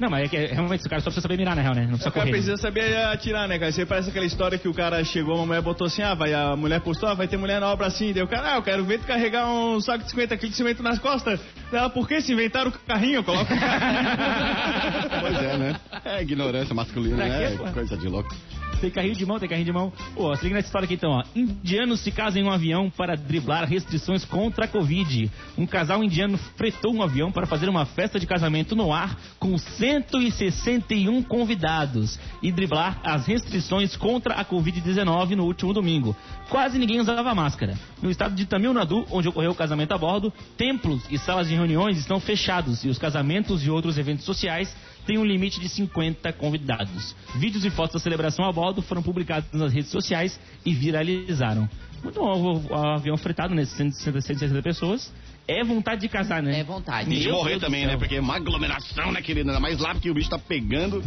Não, 0.00 0.08
mas 0.08 0.24
é 0.24 0.28
que 0.28 0.36
é, 0.36 0.46
realmente 0.46 0.86
o 0.86 0.88
cara 0.88 1.00
só 1.02 1.10
precisa 1.10 1.20
saber 1.20 1.36
mirar, 1.36 1.54
na 1.54 1.60
real, 1.60 1.74
né? 1.74 1.82
Não 1.82 1.88
precisa 1.90 2.08
O 2.08 2.12
cara 2.12 2.24
correr. 2.26 2.32
precisa 2.32 2.56
saber 2.56 2.96
atirar, 2.96 3.46
né, 3.46 3.58
cara? 3.58 3.70
Aí 3.76 3.84
parece 3.86 4.08
aquela 4.08 4.24
história 4.24 4.58
que 4.58 4.66
o 4.66 4.72
cara 4.72 5.04
chegou, 5.04 5.36
uma 5.36 5.44
mulher 5.46 5.60
botou 5.60 5.86
assim, 5.86 6.00
ah, 6.02 6.14
vai, 6.14 6.32
a 6.32 6.56
mulher 6.56 6.80
postou, 6.80 7.06
ah, 7.08 7.14
vai 7.14 7.28
ter 7.28 7.36
mulher 7.36 7.60
na 7.60 7.68
obra 7.68 7.86
assim. 7.86 8.10
Deu 8.12 8.24
o 8.24 8.28
cara, 8.28 8.54
ah, 8.54 8.56
eu 8.56 8.62
quero 8.62 8.82
ver 8.84 8.98
tu 8.98 9.06
carregar 9.06 9.46
um 9.46 9.78
saco 9.80 10.02
de 10.04 10.10
50 10.10 10.36
quilos 10.38 10.50
de 10.52 10.56
cimento 10.56 10.82
nas 10.82 10.98
costas. 10.98 11.38
Ela, 11.70 11.90
por 11.90 12.08
que 12.08 12.20
se 12.22 12.32
inventaram 12.32 12.70
o 12.70 12.72
carrinho? 12.72 13.22
Coloca 13.22 13.52
o 13.54 13.58
carrinho. 13.60 15.20
Pois 15.20 15.36
é, 15.42 15.56
né? 15.58 15.76
É 16.04 16.22
ignorância 16.22 16.74
masculina, 16.74 17.16
Pra 17.16 17.26
né? 17.26 17.50
quê? 17.58 17.70
Coisa 17.74 17.96
de 17.96 18.08
louco. 18.08 18.34
Tem 18.80 18.90
carrinho 18.90 19.14
de 19.14 19.26
mão, 19.26 19.38
tem 19.38 19.48
carrinho 19.48 19.66
de 19.66 19.72
mão. 19.72 19.92
Pô, 20.14 20.34
se 20.34 20.42
liga 20.42 20.56
nessa 20.56 20.68
história 20.68 20.86
aqui 20.86 20.94
então, 20.94 21.10
ó. 21.10 21.22
Indianos 21.36 22.00
se 22.00 22.10
casam 22.10 22.40
em 22.40 22.44
um 22.44 22.50
avião 22.50 22.90
para 22.90 23.14
driblar 23.14 23.68
restrições 23.68 24.24
contra 24.24 24.64
a 24.64 24.68
Covid. 24.68 25.30
Um 25.58 25.66
casal 25.66 26.02
indiano 26.02 26.38
fretou 26.56 26.94
um 26.94 27.02
avião 27.02 27.30
para 27.30 27.46
fazer 27.46 27.68
uma 27.68 27.84
festa 27.84 28.18
de 28.18 28.26
casamento 28.26 28.74
no 28.74 28.92
ar 28.92 29.16
com 29.38 29.58
161 29.58 31.22
convidados 31.24 32.18
e 32.42 32.50
driblar 32.50 33.00
as 33.04 33.26
restrições 33.26 33.96
contra 33.96 34.34
a 34.34 34.44
Covid-19 34.44 35.30
no 35.30 35.44
último 35.44 35.74
domingo. 35.74 36.16
Quase 36.48 36.78
ninguém 36.78 37.00
usava 37.00 37.34
máscara. 37.34 37.78
No 38.02 38.10
estado 38.10 38.34
de 38.34 38.46
Tamil 38.46 38.72
Nadu, 38.72 39.06
onde 39.10 39.28
ocorreu 39.28 39.50
o 39.50 39.54
casamento 39.54 39.92
a 39.92 39.98
bordo, 39.98 40.32
templos 40.56 41.02
e 41.10 41.18
salas 41.18 41.48
de 41.48 41.54
reuniões 41.54 41.98
estão 41.98 42.18
fechados 42.18 42.84
e 42.84 42.88
os 42.88 42.98
casamentos 42.98 43.64
e 43.64 43.70
outros 43.70 43.98
eventos 43.98 44.24
sociais 44.24 44.74
têm 45.06 45.18
um 45.18 45.24
limite 45.24 45.60
de 45.60 45.68
50 45.68 46.32
convidados. 46.34 47.14
Vídeos 47.36 47.64
e 47.64 47.70
fotos 47.70 47.94
da 47.94 48.00
celebração 48.00 48.44
a 48.44 48.52
bordo 48.52 48.82
foram 48.82 49.02
publicados 49.02 49.50
nas 49.52 49.72
redes 49.72 49.90
sociais 49.90 50.38
e 50.64 50.74
viralizaram. 50.74 51.68
Muito 52.02 52.18
bom, 52.18 52.62
o, 52.70 52.74
avião 52.74 53.16
fretado, 53.16 53.54
né? 53.54 53.64
160, 53.64 54.20
160 54.20 54.62
pessoas. 54.62 55.12
É 55.46 55.64
vontade 55.64 56.00
de 56.00 56.08
casar, 56.08 56.42
né? 56.42 56.60
É 56.60 56.64
vontade. 56.64 57.10
E 57.10 57.18
de 57.18 57.24
Meu 57.26 57.36
morrer 57.36 57.58
também, 57.58 57.86
né? 57.86 57.96
Porque 57.96 58.16
é 58.16 58.20
uma 58.20 58.36
aglomeração, 58.36 59.12
né, 59.12 59.20
querida? 59.20 59.50
Ainda 59.50 59.60
mais 59.60 59.78
lá 59.78 59.92
porque 59.92 60.10
o 60.10 60.14
bicho 60.14 60.30
tá 60.30 60.38
pegando. 60.38 61.02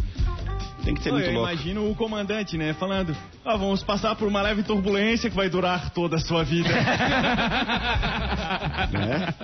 Tem 0.84 0.94
que 0.94 1.02
ser 1.02 1.08
Pô, 1.10 1.16
muito 1.16 1.28
eu 1.28 1.34
louco. 1.34 1.50
imagino 1.50 1.90
o 1.90 1.94
comandante, 1.94 2.58
né, 2.58 2.74
falando, 2.74 3.16
ah, 3.42 3.56
vamos 3.56 3.82
passar 3.82 4.14
por 4.16 4.28
uma 4.28 4.42
leve 4.42 4.62
turbulência 4.62 5.30
que 5.30 5.36
vai 5.36 5.48
durar 5.48 5.90
toda 5.90 6.16
a 6.16 6.20
sua 6.20 6.44
vida. 6.44 6.68
Né? 8.92 9.34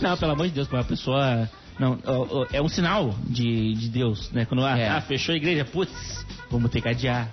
Não, 0.00 0.16
pelo 0.16 0.32
amor 0.32 0.46
de 0.46 0.52
Deus, 0.52 0.72
a 0.72 0.84
pessoa. 0.84 1.48
Não, 1.80 1.98
é 2.52 2.60
um 2.60 2.68
sinal 2.68 3.14
de, 3.26 3.72
de 3.74 3.88
Deus, 3.88 4.30
né? 4.32 4.44
Quando 4.44 4.64
ah, 4.64 4.78
É. 4.78 4.88
ah, 4.88 5.00
fechou 5.00 5.32
a 5.32 5.36
igreja, 5.36 5.64
putz, 5.64 6.24
vamos 6.50 6.70
ter 6.70 6.80
que 6.82 6.88
adiar. 6.88 7.30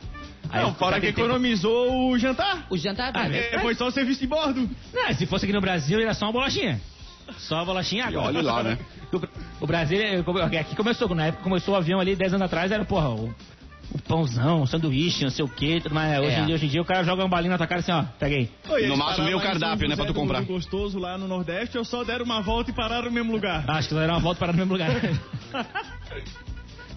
Aí 0.50 0.62
Não, 0.62 0.70
o 0.70 0.74
fora 0.76 0.92
cara 0.92 1.02
que 1.02 1.08
tem 1.08 1.14
tempo- 1.14 1.28
economizou 1.28 2.10
o 2.12 2.18
jantar. 2.18 2.66
O 2.70 2.78
jantar 2.78 3.12
Ah. 3.14 3.28
É, 3.28 3.60
foi 3.60 3.76
só 3.76 3.88
o 3.88 3.92
serviço 3.92 4.22
de 4.22 4.28
bordo. 4.28 4.70
Não, 4.94 5.14
se 5.14 5.26
fosse 5.26 5.44
aqui 5.44 5.54
no 5.54 5.60
Brasil, 5.60 6.00
era 6.00 6.14
só 6.14 6.26
uma 6.28 6.32
bolachinha. 6.32 6.80
Só 7.38 7.56
uma 7.56 7.66
bolachinha 7.66 8.06
E 8.06 8.08
água. 8.08 8.22
olhe 8.24 8.42
lá, 8.42 8.64
né? 8.64 8.78
O, 9.60 9.66
Brasil, 9.68 10.00
é, 10.00 10.22
como- 10.24 10.40
aqui 10.40 10.76
começou, 10.76 11.14
na 11.16 11.26
época 11.26 11.44
começou 11.44 11.74
o 11.74 11.78
avião 11.78 12.00
ali, 12.00 12.16
10 12.16 12.34
anos 12.34 12.46
atrás, 12.46 12.72
era, 12.72 12.86
porra, 12.86 13.10
o 13.10 13.34
pãozão, 14.08 14.62
o 14.62 14.68
sanduíche, 14.68 15.24
não 15.24 15.30
sei 15.32 15.44
o 15.46 15.48
tudo 15.82 15.96
mais. 15.96 16.20
Hoje, 16.20 16.36
É. 16.36 16.40
em 16.42 16.46
dia, 16.46 16.56
hoje 16.56 16.66
em 16.66 16.70
dia 16.70 16.82
o 16.82 16.86
cara 16.86 17.04
joga 17.04 17.24
uma 17.24 17.30
balinha 17.30 17.52
na 17.52 17.58
tua 17.58 17.68
cara 17.68 17.80
assim, 17.82 17.92
ó, 17.92 18.04
peguei. 18.20 18.50
Oi, 18.70 18.88
No 18.88 18.98
máximo, 18.98 19.26
meio 19.26 19.38
pararam 19.38 19.42
cardápio, 19.42 19.88
né, 19.88 19.96
pra 19.96 20.06
tu 20.06 20.14
comprar. 20.14 20.42
Gostoso 20.44 21.00
lá 21.00 21.18
no 21.18 21.28
Nordeste, 21.28 21.78
ou 21.78 21.86
só 21.86 22.04
deram 22.04 22.26
uma 22.26 22.42
volta 22.42 22.72
e 22.72 22.74
pararam 22.74 23.06
no 23.06 23.12
mesmo 23.12 23.32
lugar. 23.32 23.64
Acho 23.70 23.90
que 23.90 23.96
deram 23.96 24.14
uma 24.16 24.20
volta 24.20 24.40
para 24.40 24.52
no 24.52 24.58
mesmo 24.60 24.74
lugar. 24.74 24.90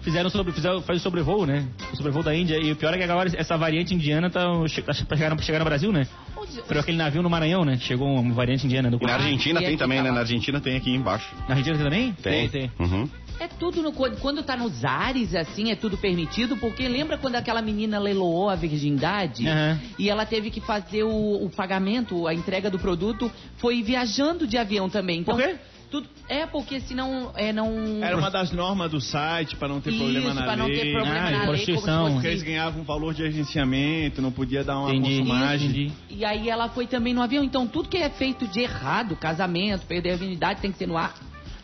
Fizeram 0.01 0.31
sobre, 0.31 0.51
fizeram, 0.51 0.81
faz 0.81 0.99
o 0.99 1.03
sobrevoo, 1.03 1.45
né? 1.45 1.63
O 1.93 1.95
sobrevoo 1.95 2.23
da 2.23 2.33
Índia. 2.35 2.57
E 2.57 2.71
o 2.71 2.75
pior 2.75 2.91
é 2.91 2.97
que 2.97 3.03
agora 3.03 3.29
essa 3.37 3.55
variante 3.55 3.93
indiana 3.93 4.31
tá, 4.31 4.41
tá 4.43 5.05
pra, 5.05 5.15
chegar, 5.15 5.39
chegar 5.43 5.59
no 5.59 5.65
Brasil, 5.65 5.91
né? 5.91 6.07
Onde- 6.35 6.59
Foi 6.63 6.79
aquele 6.79 6.97
navio 6.97 7.21
no 7.21 7.29
Maranhão, 7.29 7.63
né? 7.63 7.77
Chegou 7.77 8.07
uma 8.11 8.33
variante 8.33 8.65
indiana 8.65 8.89
do 8.89 8.97
E 8.99 9.05
na 9.05 9.13
Argentina 9.13 9.61
e 9.61 9.65
tem 9.65 9.77
também, 9.77 9.99
tá 9.99 10.03
né? 10.05 10.11
Na 10.11 10.21
Argentina 10.21 10.59
tem 10.59 10.75
aqui 10.75 10.89
embaixo. 10.89 11.27
Na 11.47 11.53
Argentina 11.55 11.75
tem 11.77 11.83
também? 11.83 12.13
Tem. 12.13 12.49
Tem, 12.49 12.61
tem. 12.67 12.71
Uhum. 12.79 13.07
É 13.39 13.47
tudo 13.47 13.81
no, 13.81 13.91
quando 13.91 14.43
tá 14.43 14.55
nos 14.55 14.85
ares, 14.85 15.33
assim, 15.33 15.71
é 15.71 15.75
tudo 15.75 15.97
permitido, 15.97 16.55
porque 16.57 16.87
lembra 16.87 17.17
quando 17.17 17.35
aquela 17.35 17.61
menina 17.61 17.97
leiloou 17.99 18.49
a 18.49 18.55
virgindade 18.55 19.47
Aham. 19.47 19.79
e 19.97 20.09
ela 20.09 20.25
teve 20.25 20.51
que 20.51 20.61
fazer 20.61 21.03
o, 21.03 21.45
o 21.45 21.49
pagamento, 21.49 22.27
a 22.27 22.33
entrega 22.33 22.69
do 22.69 22.77
produto, 22.77 23.31
foi 23.57 23.81
viajando 23.81 24.45
de 24.45 24.57
avião 24.57 24.89
também. 24.89 25.21
Então, 25.21 25.35
Por 25.35 25.43
quê? 25.43 25.55
Tudo, 25.89 26.07
é 26.29 26.45
porque 26.45 26.79
senão 26.79 27.33
é 27.35 27.51
não. 27.51 28.01
Era 28.01 28.15
uma 28.15 28.31
das 28.31 28.49
normas 28.53 28.89
do 28.89 29.01
site, 29.01 29.57
pra 29.57 29.67
não 29.67 29.81
ter 29.81 29.91
problema 29.91 30.27
Isso, 30.27 30.35
na 30.35 30.43
pra 30.43 30.55
não 30.55 30.67
lei. 30.67 30.79
ter 30.79 30.91
problema 30.93 31.27
Ah, 31.27 31.31
na 31.31 31.45
prostituição. 31.45 32.13
Porque 32.13 32.27
eles 32.27 32.43
ganhavam 32.43 32.81
um 32.81 32.85
valor 32.85 33.13
de 33.13 33.23
agenciamento, 33.25 34.21
não 34.21 34.31
podia 34.31 34.63
dar 34.63 34.79
uma 34.79 34.95
Entendi, 34.95 35.17
consumagem. 35.17 35.67
entendi. 35.69 35.91
E 36.09 36.23
aí 36.23 36.49
ela 36.49 36.69
foi 36.69 36.87
também 36.87 37.13
no 37.13 37.21
avião. 37.21 37.43
Então 37.43 37.67
tudo 37.67 37.89
que 37.89 37.97
é 37.97 38.09
feito 38.09 38.47
de 38.47 38.61
errado, 38.61 39.17
casamento, 39.17 39.85
perder 39.85 40.11
a 40.13 40.15
virgindade, 40.15 40.61
tem 40.61 40.71
que 40.71 40.77
ser 40.77 40.87
no 40.87 40.95
ar. 40.95 41.13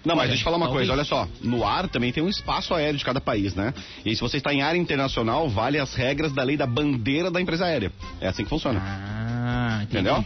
Não, 0.08 0.15
mas 0.15 0.30
deixa 0.30 0.41
eu 0.41 0.46
falar 0.46 0.58
uma 0.58 0.70
coisa, 0.70 0.93
olha 0.93 1.04
só. 1.04 1.28
No 1.41 1.65
ar 1.65 1.89
também 1.89 2.13
tem 2.13 2.24
um 2.24 2.30
espaço 2.30 2.74
aéreo 2.74 2.98
de 2.98 3.04
cada 3.04 3.20
país, 3.20 3.54
né? 3.54 3.74
E 4.06 4.15
se 4.15 4.22
você 4.22 4.38
está 4.38 4.54
em 4.54 4.62
área 4.62 4.78
internacional, 4.78 5.50
vale 5.50 5.78
as 5.78 5.93
regras 5.93 6.32
da 6.32 6.43
lei 6.43 6.56
da 6.56 6.65
bandeira 6.65 7.30
da 7.30 7.41
empresa 7.41 7.65
aérea. 7.65 7.91
É 8.22 8.30
assim 8.30 8.43
que 8.43 8.50
funciona. 8.50 8.82
Ah, 8.82 9.80
entendi. 9.84 10.08
Entendeu? 10.10 10.26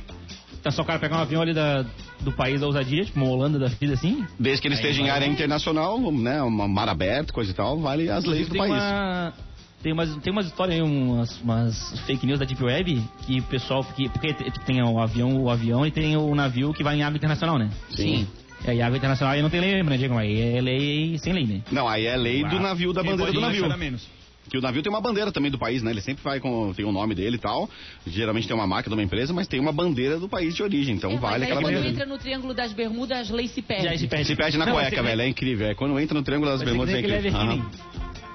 Então 0.60 0.72
só 0.72 0.84
o 0.84 0.86
cara 0.86 1.00
pegar 1.00 1.18
um 1.18 1.22
avião 1.22 1.42
ali 1.42 1.56
da, 1.56 1.84
do 2.20 2.32
país 2.32 2.62
da 2.62 2.68
ousadia, 2.68 3.04
tipo 3.04 3.20
uma 3.20 3.28
Holanda 3.28 3.58
da 3.58 3.68
vida 3.68 3.96
assim. 3.96 4.24
Desde 4.40 4.62
que 4.62 4.68
ele 4.68 4.76
esteja 4.76 5.02
em 5.02 5.10
área 5.10 5.26
internacional, 5.26 6.00
né? 6.12 6.40
Uma 6.44 6.68
mar 6.68 6.88
aberto, 6.88 7.34
coisa 7.34 7.50
e 7.50 7.54
tal, 7.54 7.80
vale 7.80 8.08
as 8.08 8.24
leis 8.24 8.48
do 8.48 8.52
tem 8.52 8.62
país. 8.62 8.72
Uma, 8.72 9.34
tem 9.82 9.94
umas, 9.94 10.16
tem 10.18 10.32
umas 10.32 10.46
histórias 10.46 10.76
aí, 10.76 10.82
umas, 10.84 11.42
umas 11.42 12.00
fake 12.02 12.28
news 12.28 12.38
da 12.38 12.46
Deep 12.46 12.64
Web, 12.64 13.04
que 13.26 13.40
o 13.40 13.44
pessoal. 13.44 13.84
Que, 13.84 14.08
porque 14.10 14.32
tem 14.64 14.84
o 14.84 15.00
avião, 15.00 15.42
o 15.42 15.50
avião 15.50 15.84
e 15.84 15.90
tem 15.90 16.16
o 16.16 16.36
navio 16.36 16.72
que 16.72 16.84
vai 16.84 16.98
em 16.98 17.02
água 17.02 17.18
internacional, 17.18 17.58
né? 17.58 17.72
Sim. 17.90 18.28
É, 18.66 18.76
e 18.76 18.82
água 18.82 18.98
internacional 18.98 19.34
aí 19.34 19.42
não 19.42 19.50
tem 19.50 19.60
lei, 19.60 19.82
né, 19.82 19.98
Diego? 19.98 20.18
Aí 20.18 20.58
é 20.58 20.62
lei 20.62 21.18
sem 21.18 21.34
lei, 21.34 21.46
né? 21.46 21.62
Não, 21.72 21.88
aí 21.88 22.06
é 22.06 22.16
lei 22.16 22.44
do 22.44 22.60
navio, 22.60 22.94
da 22.94 23.02
bandeira 23.04 23.32
do 23.32 23.42
navio. 23.42 23.78
menos. 23.78 24.08
Que 24.50 24.58
o 24.58 24.62
navio 24.62 24.82
tem 24.82 24.92
uma 24.92 25.00
bandeira 25.00 25.32
também 25.32 25.50
do 25.50 25.58
país, 25.58 25.82
né? 25.82 25.92
Ele 25.92 26.02
sempre 26.02 26.24
vai 26.24 26.40
com. 26.40 26.74
tem 26.74 26.84
o 26.84 26.92
nome 26.92 27.16
dele 27.16 27.38
e 27.38 27.40
tal. 27.40 27.70
Geralmente 28.06 28.48
tem 28.48 28.56
uma 28.56 28.68
marca 28.68 28.90
de 28.90 28.96
uma 28.96 29.02
empresa, 29.04 29.32
mas 29.32 29.48
tem 29.48 29.60
uma 29.60 29.72
bandeira 29.72 30.20
do 30.20 30.28
país 30.28 30.56
de 30.56 30.62
origem. 30.64 30.96
Então 30.96 31.12
É, 31.12 31.18
vale 31.18 31.34
mas 31.34 31.34
aí 31.34 31.44
aquela 31.44 31.62
quando 31.62 31.74
bandeira. 31.76 31.90
entra 31.96 32.06
no 32.06 32.18
Triângulo 32.18 32.54
das 32.54 32.74
Bermudas, 32.74 33.18
as 33.20 33.30
leis 33.30 33.52
se 33.52 33.62
perdem. 33.62 33.92
Já 33.92 33.98
se 33.98 34.08
perde. 34.08 34.26
Se 34.26 34.36
perde 34.36 34.58
na 34.58 34.66
Não, 34.68 34.74
cueca, 34.74 35.02
velho. 35.02 35.22
É 35.22 35.28
incrível. 35.28 35.68
É 35.68 35.74
quando 35.76 35.98
entra 36.00 36.18
no 36.18 36.24
Triângulo 36.24 36.52
das 36.52 36.62
Bermudas, 36.64 36.94
é 36.94 36.98
é 36.98 37.00
incrível. 37.00 37.34
Aham. 37.40 37.66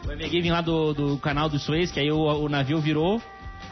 O 0.06 0.12
Evergiven 0.12 0.52
lá 0.52 0.60
do, 0.60 0.94
do 0.94 1.18
canal 1.18 1.48
do 1.48 1.58
Suez, 1.58 1.90
que 1.90 1.98
aí 2.00 2.10
o, 2.10 2.18
o 2.18 2.48
navio 2.48 2.78
virou, 2.80 3.20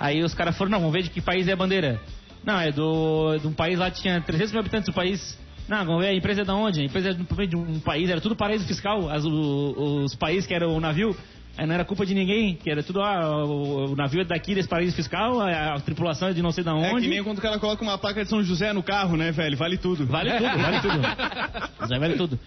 aí 0.01 0.23
os 0.23 0.35
caras 0.35 0.57
foram, 0.59 0.73
não, 0.73 0.81
vamos 0.81 0.93
ver 0.93 1.03
de 1.05 1.11
que 1.11 1.21
país 1.21 1.47
é 1.49 1.53
a 1.53 1.57
bandeira. 1.57 2.01
Não, 2.45 2.61
é 2.61 2.71
do, 2.73 3.39
de 3.39 3.47
um 3.47 3.53
país 3.53 3.79
lá 3.79 3.91
que 3.91 4.03
tinha 4.03 4.21
300 4.21 4.53
mil 4.53 4.61
habitantes 4.61 4.87
do 4.87 4.93
país. 4.93 5.39
Não, 5.69 5.99
a 6.01 6.13
empresa 6.13 6.43
é 6.43 6.45
da 6.45 6.55
onde? 6.55 6.81
A 6.81 6.85
empresa 6.85 7.11
é 7.11 7.47
de- 7.47 7.57
um 7.57 7.81
país, 7.81 8.11
era 8.11 8.21
tudo 8.21 8.37
paraíso 8.37 8.67
fiscal, 8.67 9.09
as, 9.11 9.25
o- 9.25 10.03
os 10.05 10.15
países 10.15 10.47
que 10.47 10.55
eram 10.55 10.77
o 10.77 10.81
navio. 10.81 11.17
Aí 11.57 11.67
não 11.67 11.75
era 11.75 11.85
culpa 11.85 12.05
de 12.05 12.15
ninguém, 12.15 12.57
que 12.57 12.69
era 12.69 12.83
tudo, 12.83 13.01
ah, 13.01 13.45
o, 13.47 13.93
o 13.93 13.97
navio 13.97 14.21
é 14.23 14.25
daqui 14.25 14.57
desse 14.57 14.69
paraíso 14.69 14.97
fiscal, 14.97 15.41
a, 15.41 15.75
a 15.77 15.81
tripulação 15.81 16.29
é 16.29 16.33
de 16.33 16.43
não 16.43 16.51
sei 16.51 16.65
da 16.65 16.73
É 16.73 16.75
onde. 16.93 17.03
que 17.03 17.09
nem 17.09 17.23
quando 17.23 17.39
o 17.39 17.41
cara 17.41 17.59
coloca 17.61 17.81
uma 17.83 17.97
placa 17.97 18.25
de 18.25 18.29
São 18.29 18.43
José 18.43 18.73
no 18.73 18.83
carro, 18.83 19.17
né, 19.17 19.31
velho? 19.31 19.57
Vale 19.57 19.79
tudo. 19.79 20.05
Vale 20.05 20.33
tudo, 20.33 20.59
vale 20.59 20.81
tudo. 20.81 21.01
Vale 22.01 22.15
tudo. 22.17 22.39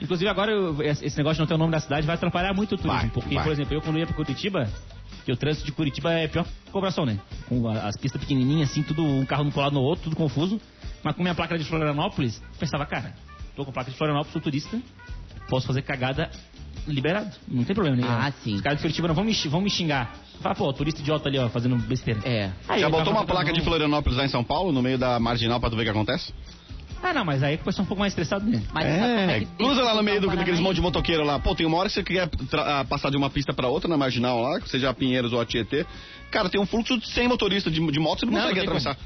Inclusive 0.00 0.28
agora 0.30 0.52
eu- 0.52 0.80
esse 0.82 1.16
negócio 1.16 1.34
de 1.36 1.40
não 1.40 1.46
ter 1.46 1.54
o 1.54 1.58
nome 1.58 1.72
da 1.72 1.80
cidade 1.80 2.06
vai 2.06 2.14
atrapalhar 2.14 2.54
muito 2.54 2.74
o 2.74 2.78
turismo. 2.78 2.98
Vai, 3.00 3.10
porque, 3.10 3.34
vai. 3.34 3.44
por 3.44 3.52
exemplo, 3.52 3.74
eu 3.74 3.80
quando 3.82 3.98
ia 3.98 4.06
pra 4.06 4.14
Curitiba, 4.14 4.68
que 5.24 5.32
o 5.32 5.36
trânsito 5.36 5.66
de 5.66 5.72
Curitiba 5.72 6.12
é 6.12 6.28
pior 6.28 6.44
que 6.44 6.70
cobração, 6.70 7.04
né? 7.04 7.18
Com 7.48 7.68
as 7.68 7.96
pistas 7.96 8.20
pequenininhas, 8.20 8.70
assim, 8.70 8.82
tudo 8.84 9.02
um 9.04 9.24
carro 9.26 9.44
um 9.44 9.50
colado 9.50 9.72
no 9.74 9.80
outro, 9.80 10.04
tudo 10.04 10.16
confuso. 10.16 10.60
Mas 11.02 11.16
com 11.16 11.22
minha 11.22 11.34
placa 11.34 11.58
de 11.58 11.64
Florianópolis, 11.64 12.40
eu 12.40 12.58
pensava, 12.58 12.86
cara, 12.86 13.14
tô 13.56 13.64
com 13.64 13.72
placa 13.72 13.90
de 13.90 13.96
Florianópolis, 13.96 14.32
sou 14.32 14.42
turista, 14.42 14.80
posso 15.48 15.66
fazer 15.66 15.82
cagada 15.82 16.30
liberado. 16.86 17.30
Não 17.48 17.64
tem 17.64 17.74
problema 17.74 17.96
nenhum. 17.96 18.10
Ah, 18.10 18.32
sim. 18.42 18.54
Os 18.54 18.60
caras 18.60 18.78
de 18.78 18.82
Curitiba 18.82 19.08
não 19.08 19.14
vão 19.14 19.24
me, 19.24 19.32
vão 19.32 19.60
me 19.60 19.70
xingar. 19.70 20.14
Fala, 20.40 20.54
pô, 20.54 20.72
turista 20.72 21.00
idiota 21.00 21.28
ali, 21.28 21.38
ó, 21.38 21.48
fazendo 21.48 21.76
besteira. 21.76 22.20
É. 22.24 22.50
Aí 22.68 22.80
Já 22.80 22.88
botou 22.88 23.12
uma 23.12 23.24
placa 23.24 23.52
de 23.52 23.60
Florianópolis 23.60 24.18
lá 24.18 24.24
em 24.24 24.28
São 24.28 24.42
Paulo, 24.42 24.72
no 24.72 24.82
meio 24.82 24.98
da 24.98 25.18
marginal, 25.20 25.60
pra 25.60 25.70
tu 25.70 25.76
ver 25.76 25.82
o 25.82 25.84
que 25.84 25.90
acontece? 25.90 26.32
Ah, 27.02 27.12
não, 27.12 27.24
mas 27.24 27.42
aí 27.42 27.56
que 27.56 27.62
o 27.62 27.64
pessoal 27.64 27.82
é 27.82 27.84
um 27.84 27.88
pouco 27.88 28.00
mais 28.00 28.12
estressado, 28.12 28.48
né? 28.48 28.62
Mas 28.72 28.84
como 28.84 29.04
É, 29.04 29.40
que 29.40 29.46
cruza 29.46 29.82
lá 29.82 29.94
no 29.94 30.04
meio 30.04 30.20
do, 30.20 30.28
daqueles 30.28 30.60
monte 30.60 30.76
de 30.76 30.82
motoqueiro 30.82 31.24
lá. 31.24 31.38
Pô, 31.40 31.52
tem 31.52 31.66
uma 31.66 31.76
hora 31.76 31.88
que 31.88 31.94
você 31.96 32.02
quer 32.04 32.30
ah, 32.52 32.84
passar 32.88 33.10
de 33.10 33.16
uma 33.16 33.28
pista 33.28 33.52
pra 33.52 33.66
outra 33.66 33.88
na 33.88 33.96
marginal 33.96 34.40
lá, 34.40 34.60
seja 34.66 34.90
a 34.90 34.94
Pinheiros 34.94 35.32
ou 35.32 35.40
a 35.40 35.44
Tietê. 35.44 35.84
Cara, 36.30 36.48
tem 36.48 36.60
um 36.60 36.66
fluxo 36.66 36.96
de 36.98 37.08
100 37.08 37.26
motoristas 37.26 37.72
de, 37.72 37.84
de 37.90 37.98
moto, 37.98 38.20
você 38.20 38.26
não, 38.26 38.32
Não, 38.32 38.40
consegue 38.42 38.58
não 38.58 38.64
atravessar. 38.64 38.96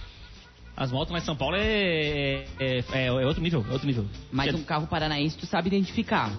As 0.77 0.93
motos 0.93 1.11
lá 1.11 1.19
em 1.19 1.23
São 1.23 1.35
Paulo 1.35 1.57
é, 1.57 2.45
é, 2.61 2.85
é, 2.93 3.07
é 3.07 3.27
outro 3.27 3.43
nível, 3.43 3.65
é 3.69 3.73
outro 3.73 3.87
nível. 3.87 4.05
Mas 4.31 4.55
um 4.55 4.63
carro 4.63 4.87
paranaense 4.87 5.37
tu 5.39 5.47
sabe 5.47 5.69
identificar. 5.69 6.31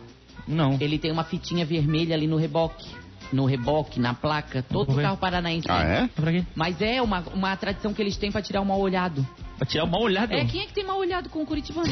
Não. 0.47 0.77
Ele 0.79 0.99
tem 0.99 1.11
uma 1.11 1.23
fitinha 1.23 1.65
vermelha 1.65 2.15
ali 2.15 2.27
no 2.27 2.37
reboque. 2.37 2.87
No 3.33 3.45
reboque, 3.45 3.99
na 3.99 4.13
placa. 4.13 4.63
Todo 4.63 4.95
carro 4.95 5.17
paranaense 5.17 5.65
Ah, 5.69 5.83
é? 5.83 6.07
Pra 6.07 6.31
quê? 6.31 6.45
Mas 6.55 6.81
é 6.81 7.01
uma, 7.01 7.19
uma 7.33 7.57
tradição 7.57 7.93
que 7.93 8.01
eles 8.01 8.15
têm 8.15 8.31
pra 8.31 8.41
tirar 8.41 8.61
um 8.61 8.65
mal 8.65 8.79
olhado. 8.79 9.27
Pra 9.57 9.65
tirar 9.65 9.83
uma 9.83 9.99
olhada. 9.99 10.33
É, 10.33 10.45
quem 10.45 10.61
é 10.61 10.65
que 10.65 10.73
tem 10.73 10.85
mal 10.85 10.97
olhado 10.97 11.27
com 11.29 11.41
o 11.41 11.45
Curitibano? 11.45 11.91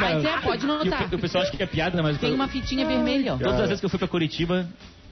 Mas 0.00 0.24
é, 0.24 0.38
pode 0.40 0.64
E 0.64 0.66
notar. 0.66 1.12
o, 1.12 1.16
o 1.16 1.18
pessoal 1.18 1.42
acha 1.44 1.54
que 1.56 1.62
é 1.62 1.66
piada, 1.66 2.02
mas... 2.02 2.18
Tem 2.18 2.32
uma 2.32 2.48
fitinha 2.48 2.86
vermelha, 2.86 3.34
ó. 3.34 3.36
Todas 3.38 3.60
as 3.60 3.68
vezes 3.68 3.80
que 3.80 3.86
eu 3.86 3.90
fui 3.90 3.98
pra 3.98 4.08
Curitiba 4.08 4.68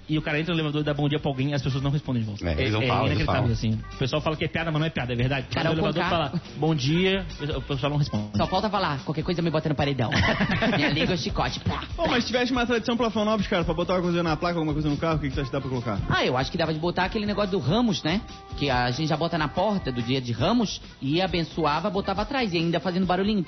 e 0.09 0.19
o 0.19 0.23
cara 0.23 0.39
entra 0.39 0.53
no 0.55 0.61
elevador 0.61 0.83
e 0.83 0.85
dá 0.85 0.95
bom 0.95 1.09
dia 1.09 1.19
pra 1.19 1.31
alguém, 1.31 1.55
as 1.55 1.63
pessoas 1.63 1.83
não 1.83 1.91
respondem 1.91 2.23
de 2.23 2.29
volta. 2.29 2.49
É, 2.49 2.53
eles 2.61 2.73
não 2.73 2.83
falam, 2.83 3.07
eles 3.07 3.21
inacreditável, 3.23 3.43
falam. 3.43 3.53
assim. 3.53 3.95
O 3.95 3.99
pessoal 3.99 4.23
fala 4.23 4.37
que 4.37 4.45
é 4.45 4.49
piada, 4.49 4.71
mas 4.71 4.81
não 4.81 4.87
é 4.87 4.91
piada, 4.91 5.13
é 5.13 5.17
verdade. 5.17 5.47
Cara, 5.51 5.65
no 5.65 5.71
ao 5.71 5.73
elevador 5.75 6.03
contrário. 6.03 6.31
fala 6.39 6.43
bom 6.57 6.75
dia, 6.75 7.27
o 7.57 7.63
pessoal 7.63 7.91
não 7.91 7.99
responde. 7.99 8.37
Só 8.37 8.47
falta 8.47 8.71
falar, 8.71 9.01
qualquer 9.05 9.23
coisa 9.23 9.43
me 9.43 9.51
bota 9.51 9.69
no 9.69 9.75
paredão. 9.75 10.11
Minha 10.77 10.91
língua 10.91 11.15
é 11.15 11.17
chicote. 11.17 11.61
Pá. 11.61 11.85
Pô, 11.97 12.07
mas 12.07 12.25
se 12.25 12.29
tivesse 12.29 12.53
uma 12.53 12.67
tradição 12.67 12.97
pra 12.97 13.11
Florianópolis, 13.11 13.49
cara, 13.49 13.65
pra 13.65 13.75
botar 13.75 13.95
alguma 13.95 14.13
coisa 14.13 14.23
na 14.23 14.37
placa, 14.37 14.59
alguma 14.59 14.73
coisa 14.73 14.89
no 14.89 14.97
carro, 14.97 15.17
o 15.17 15.19
que, 15.21 15.29
que 15.29 15.35
você 15.35 15.41
acha 15.41 15.51
que 15.51 15.57
dá 15.57 15.61
pra 15.61 15.71
colocar? 15.71 15.99
Ah, 16.09 16.25
eu 16.25 16.37
acho 16.37 16.51
que 16.51 16.59
dava 16.59 16.73
de 16.73 16.79
botar 16.79 17.05
aquele 17.05 17.27
negócio 17.27 17.51
do 17.51 17.59
Ramos, 17.59 18.03
né? 18.03 18.21
Que 18.57 18.71
a 18.71 18.91
gente 18.91 19.09
já 19.09 19.17
bota 19.17 19.37
na 19.37 19.49
porta 19.49 19.91
do 19.91 20.03
dia 20.03 20.21
de 20.21 20.33
Ramos 20.33 20.81
e 21.01 21.21
abençoava, 21.21 21.91
botava 21.91 22.23
atrás 22.23 22.53
e 22.53 22.59
ainda 22.59 22.79
fazendo 22.81 23.07
barulhinho. 23.07 23.45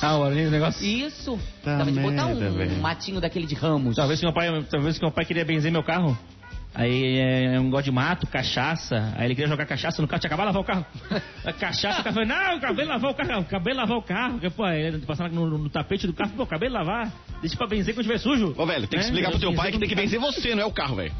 Ah, 0.00 0.16
o 0.18 0.30
negócio... 0.30 0.84
Isso. 0.86 1.38
Tá 1.62 1.82
de 1.82 1.92
botar 1.92 2.26
merda, 2.26 2.50
um, 2.50 2.52
velho. 2.52 2.76
matinho 2.80 3.20
daquele 3.20 3.46
de 3.46 3.54
Ramos. 3.54 3.96
Talvez 3.96 4.20
que 4.20 4.26
meu 4.26 4.34
pai, 4.34 4.48
talvez 4.70 4.96
que 4.98 5.04
meu 5.04 5.12
pai 5.12 5.24
queria 5.24 5.44
benzer 5.44 5.72
meu 5.72 5.82
carro. 5.82 6.16
Aí 6.74 7.18
é 7.18 7.58
um 7.58 7.64
negócio 7.64 7.86
de 7.86 7.90
mato, 7.90 8.26
cachaça. 8.26 9.12
Aí 9.16 9.26
ele 9.26 9.34
queria 9.34 9.48
jogar 9.48 9.66
cachaça 9.66 10.00
no 10.00 10.06
carro, 10.06 10.20
tinha 10.20 10.28
acabado 10.28 10.50
de 10.50 10.56
lavar 10.56 10.62
o 10.62 10.64
carro. 10.64 10.86
A 11.44 11.52
cachaça, 11.54 12.00
o 12.00 12.04
cara 12.04 12.14
falou, 12.14 12.28
não, 12.28 12.56
acabei 12.56 12.84
de 12.84 12.90
lavar 12.90 13.10
o 13.10 13.14
carro, 13.14 13.40
acabei 13.40 13.72
de 13.72 13.80
lavar 13.80 13.96
o 13.96 14.02
carro. 14.02 14.32
Porque, 14.34 14.50
pô, 14.50 14.68
ele 14.68 14.98
passando 14.98 15.34
no, 15.34 15.58
no 15.58 15.68
tapete 15.70 16.06
do 16.06 16.12
carro, 16.12 16.30
pô, 16.36 16.42
acabei 16.44 16.68
de 16.68 16.74
lavar. 16.74 17.10
Deixa 17.40 17.56
pra 17.56 17.66
benzer 17.66 17.94
quando 17.94 18.04
tiver 18.06 18.18
sujo. 18.18 18.54
Ô, 18.56 18.66
velho, 18.66 18.86
tem 18.86 18.90
que 18.90 18.96
Né? 18.96 19.02
explicar 19.02 19.30
pro 19.30 19.40
teu 19.40 19.54
pai 19.54 19.72
que 19.72 19.78
tem 19.78 19.88
que 19.88 19.94
Benzer 19.94 20.20
você, 20.20 20.54
não 20.54 20.62
é 20.62 20.66
o 20.66 20.72
carro, 20.72 20.96
velho. 20.96 21.12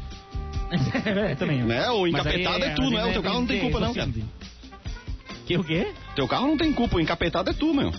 é, 1.05 1.35
também. 1.35 1.63
Né? 1.63 1.89
O 1.89 2.03
Mas 2.03 2.25
aí, 2.27 2.41
encapetado 2.41 2.63
é 2.63 2.69
tu, 2.75 2.89
não 2.89 2.99
é? 2.99 3.05
O 3.09 3.13
teu 3.13 3.23
carro 3.23 3.39
não 3.39 3.47
tem 3.47 3.57
benzer, 3.57 3.71
culpa, 3.71 3.85
não, 3.85 3.93
cara. 3.93 4.09
Que 5.45 5.57
o 5.57 5.63
quê? 5.63 5.91
Teu 6.15 6.27
carro 6.27 6.47
não 6.47 6.57
tem 6.57 6.71
culpa, 6.71 6.97
o 6.97 7.01
encapetado 7.01 7.49
é 7.49 7.53
tu, 7.53 7.73
meu. 7.73 7.91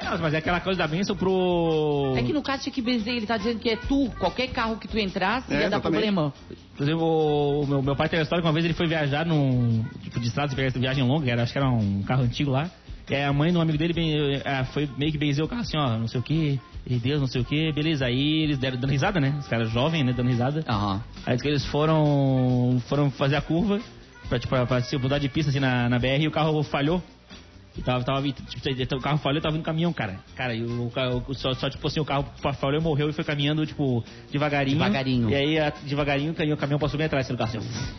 É, 0.00 0.16
mas 0.18 0.34
é 0.34 0.38
aquela 0.38 0.60
coisa 0.60 0.78
da 0.78 0.86
benção 0.86 1.14
pro... 1.14 2.14
É 2.16 2.22
que 2.22 2.32
no 2.32 2.42
caso 2.42 2.62
tinha 2.62 2.72
que 2.72 2.80
benzer, 2.82 3.14
ele 3.14 3.26
tá 3.26 3.36
dizendo 3.36 3.58
que 3.58 3.68
é 3.68 3.76
tu, 3.76 4.10
qualquer 4.18 4.48
carro 4.48 4.76
que 4.76 4.88
tu 4.88 4.98
entrasse 4.98 5.52
É, 5.52 5.62
ia 5.62 5.70
dar 5.70 5.80
problema. 5.80 6.32
Inclusive, 6.74 6.96
o 6.98 7.66
meu, 7.68 7.82
meu 7.82 7.94
pai 7.96 8.08
tem 8.08 8.18
uma 8.18 8.22
história 8.22 8.42
que 8.42 8.46
uma 8.48 8.52
vez 8.54 8.64
ele 8.64 8.74
foi 8.74 8.86
viajar 8.86 9.26
num. 9.26 9.84
Tipo, 10.02 10.18
de 10.18 10.28
estrada, 10.28 10.54
pegar 10.54 10.68
essa 10.68 10.78
viagem 10.78 11.04
longa, 11.04 11.30
era, 11.30 11.42
acho 11.42 11.52
que 11.52 11.58
era 11.58 11.68
um 11.68 12.02
carro 12.02 12.22
antigo 12.22 12.50
lá. 12.50 12.70
E 13.08 13.14
aí 13.14 13.24
a 13.24 13.32
mãe 13.32 13.50
de 13.50 13.58
um 13.58 13.60
amigo 13.60 13.76
dele 13.76 13.92
ben- 13.92 14.40
eh, 14.42 14.64
foi 14.72 14.88
meio 14.96 15.10
que 15.10 15.18
benzer 15.18 15.44
o 15.44 15.48
carro 15.48 15.62
assim, 15.62 15.76
ó, 15.76 15.98
não 15.98 16.06
sei 16.06 16.20
o 16.20 16.22
que, 16.22 16.60
Deus, 16.86 17.20
não 17.20 17.26
sei 17.26 17.40
o 17.40 17.44
que, 17.44 17.72
beleza. 17.72 18.06
Aí 18.06 18.44
eles 18.44 18.56
deram 18.56 18.78
dando 18.78 18.90
risada, 18.90 19.18
né? 19.20 19.34
Os 19.40 19.48
caras 19.48 19.68
jovens, 19.70 20.04
né? 20.06 20.12
Dando 20.12 20.28
risada. 20.28 20.64
Aham. 20.68 21.02
Aí 21.26 21.36
que 21.36 21.48
eles 21.48 21.64
foram, 21.66 22.80
foram 22.88 23.10
fazer 23.10 23.36
a 23.36 23.40
curva 23.40 23.80
pra, 24.28 24.38
tipo, 24.38 24.50
pra, 24.54 24.64
pra 24.64 24.80
se 24.80 24.96
mudar 24.96 25.18
de 25.18 25.28
pista 25.28 25.50
assim 25.50 25.58
na, 25.60 25.88
na 25.88 25.98
BR 25.98 26.22
e 26.22 26.28
o 26.28 26.30
carro 26.30 26.62
falhou. 26.62 27.02
E 27.80 27.82
tava, 27.82 28.04
tava, 28.04 28.20
tipo, 28.30 28.94
o 28.96 29.00
carro 29.00 29.16
falhou 29.16 29.38
e 29.38 29.40
tava 29.40 29.54
vindo 29.54 29.64
caminhão, 29.64 29.90
cara. 29.90 30.20
Cara, 30.36 30.54
e 30.54 30.62
o, 30.62 30.90
carro- 30.90 31.24
o- 31.26 31.34
só, 31.34 31.54
só, 31.54 31.70
tipo 31.70 31.86
assim, 31.88 31.98
o 31.98 32.04
carro 32.04 32.26
falhou, 32.60 32.82
morreu 32.82 33.08
e 33.08 33.12
foi 33.14 33.24
caminhando, 33.24 33.64
tipo, 33.64 34.04
devagarinho. 34.30 34.76
Devagarinho. 34.76 35.30
E 35.30 35.34
aí, 35.34 35.58
a- 35.58 35.72
devagarinho, 35.84 36.32
o 36.32 36.56
caminhão 36.58 36.78
passou 36.78 36.98
bem 36.98 37.06
atrás 37.06 37.26
do 37.26 37.38
carro, 37.38 37.56
assim, 37.58 37.94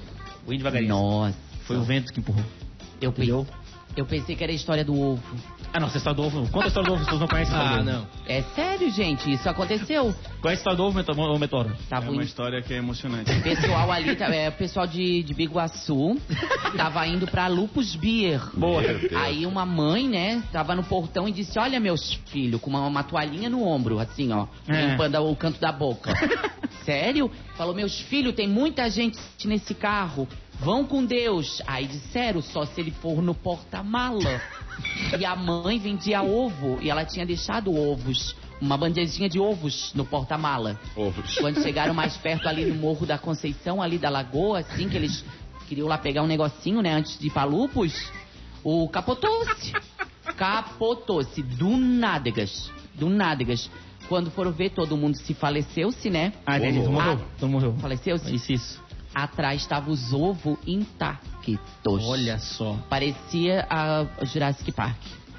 bem 0.48 0.58
devagarinho. 0.60 0.90
Nossa. 0.90 1.36
Foi 1.64 1.78
o 1.78 1.84
vento 1.84 2.14
que 2.14 2.20
empurrou. 2.20 2.44
Eu, 3.02 3.10
Entendeu? 3.10 3.48
Eu 3.96 4.06
pensei 4.06 4.36
que 4.36 4.44
era 4.44 4.52
a 4.52 4.56
história 4.56 4.84
do 4.86 5.00
ovo. 5.00 5.22
Ah, 5.74 5.80
não, 5.80 5.88
essa 5.88 5.98
história 5.98 6.16
do 6.18 6.24
ovo. 6.26 6.50
Conta 6.50 6.66
a 6.66 6.68
história 6.68 6.90
do 6.90 6.96
ovo, 6.96 7.06
vocês 7.06 7.20
não 7.20 7.28
conhecem 7.28 7.56
Ah, 7.56 7.68
do 7.70 7.74
ovo. 7.76 7.84
não. 7.84 8.08
É 8.28 8.42
sério, 8.56 8.90
gente, 8.92 9.32
isso 9.32 9.50
aconteceu. 9.50 10.14
Conhece 10.42 10.48
a 10.48 10.54
história 10.54 10.78
do 10.78 10.84
ovo, 10.84 10.98
Meto- 10.98 11.40
Meteoro? 11.40 11.72
Tava 11.90 12.08
É 12.08 12.10
o 12.10 12.14
uma 12.14 12.24
história 12.24 12.62
que 12.62 12.74
é 12.74 12.78
emocionante. 12.78 13.34
pessoal 13.42 13.92
ali, 13.92 14.16
tá- 14.16 14.34
é, 14.34 14.50
o 14.50 14.52
pessoal 14.54 14.86
de, 14.88 15.24
de 15.24 15.34
Biguaçu, 15.34 16.18
tava 16.76 17.06
indo 17.08 17.26
pra 17.28 17.48
Lupus 17.48 17.96
Beer. 17.96 18.42
Boa. 18.54 18.82
Aí 19.24 19.46
uma 19.46 19.66
mãe, 19.66 20.08
né, 20.10 20.44
tava 20.52 20.76
no 20.76 20.84
portão 20.84 21.28
e 21.28 21.32
disse, 21.32 21.58
olha 21.60 21.80
meus 21.80 22.14
filhos, 22.28 22.60
com 22.60 22.70
uma, 22.70 22.86
uma 22.86 23.04
toalhinha 23.04 23.50
no 23.50 23.66
ombro, 23.66 24.00
assim, 24.00 24.32
ó, 24.34 24.48
É. 24.68 24.88
limpando 24.88 25.16
o 25.20 25.36
canto 25.36 25.60
da 25.60 25.72
boca. 25.72 26.12
Sério? 26.84 27.30
Falou, 27.56 27.76
meus 27.76 28.00
filhos, 28.02 28.34
tem 28.34 28.48
muita 28.48 28.90
gente 28.90 29.18
nesse 29.46 29.74
carro, 29.76 30.28
vão 30.62 30.86
com 30.86 31.04
Deus. 31.04 31.62
Aí 31.68 31.88
disseram, 31.88 32.42
só 32.42 32.66
se 32.66 32.80
ele 32.80 32.92
for 32.92 33.22
no 33.22 33.34
porta-mala. 33.34 34.42
E 35.20 35.26
a 35.26 35.36
mãe 35.36 35.78
vendia 35.78 36.24
ovo, 36.24 36.80
e 36.82 36.90
ela 36.90 37.06
tinha 37.06 37.24
deixado 37.24 37.76
ovos, 37.76 38.36
uma 38.60 38.76
bandejinha 38.76 39.30
de 39.30 39.40
ovos 39.40 39.92
no 39.94 40.06
porta-mala. 40.06 40.80
Ovos. 40.96 41.36
Quando 41.36 41.62
chegaram 41.62 41.94
mais 41.94 42.18
perto 42.18 42.48
ali 42.48 42.66
no 42.66 42.76
Morro 42.76 43.06
da 43.06 43.18
Conceição, 43.18 43.80
ali 43.80 44.00
da 44.00 44.10
Lagoa, 44.10 44.60
assim, 44.60 44.90
que 44.90 44.96
eles 44.98 45.24
queriam 45.68 45.88
lá 45.88 46.00
pegar 46.00 46.24
um 46.24 46.28
negocinho, 46.28 46.82
né, 46.82 46.94
antes 46.94 47.20
de 47.20 47.28
ir 47.28 47.30
pra 47.30 47.44
Lupus, 47.44 47.94
o 48.64 48.88
capotou-se. 48.90 49.74
Capotou-se, 50.36 51.44
do 51.44 51.78
nádegas. 51.78 52.72
Do 52.96 53.10
nádegas. 53.10 53.70
Quando 54.08 54.32
foram 54.32 54.52
ver, 54.52 54.72
todo 54.72 54.98
mundo 54.98 55.16
se 55.18 55.34
faleceu-se, 55.34 56.10
né? 56.10 56.34
Ah, 56.46 56.58
entendi. 56.58 56.84
Tu 56.84 56.92
morreu. 56.92 57.14
Ah. 57.22 57.36
Tu 57.38 57.48
morreu. 57.48 57.76
Faleceu-se. 57.80 58.34
Isso, 58.34 58.52
isso. 58.52 58.91
Atrás 59.14 59.62
estavam 59.62 59.94
os 59.94 60.14
ovos 60.14 60.58
intactos. 60.66 61.60
Olha 61.86 62.40
só. 62.40 62.78
Parecia 62.90 63.68
a 63.70 64.26
Jurassic 64.26 64.72
Park. 64.72 64.98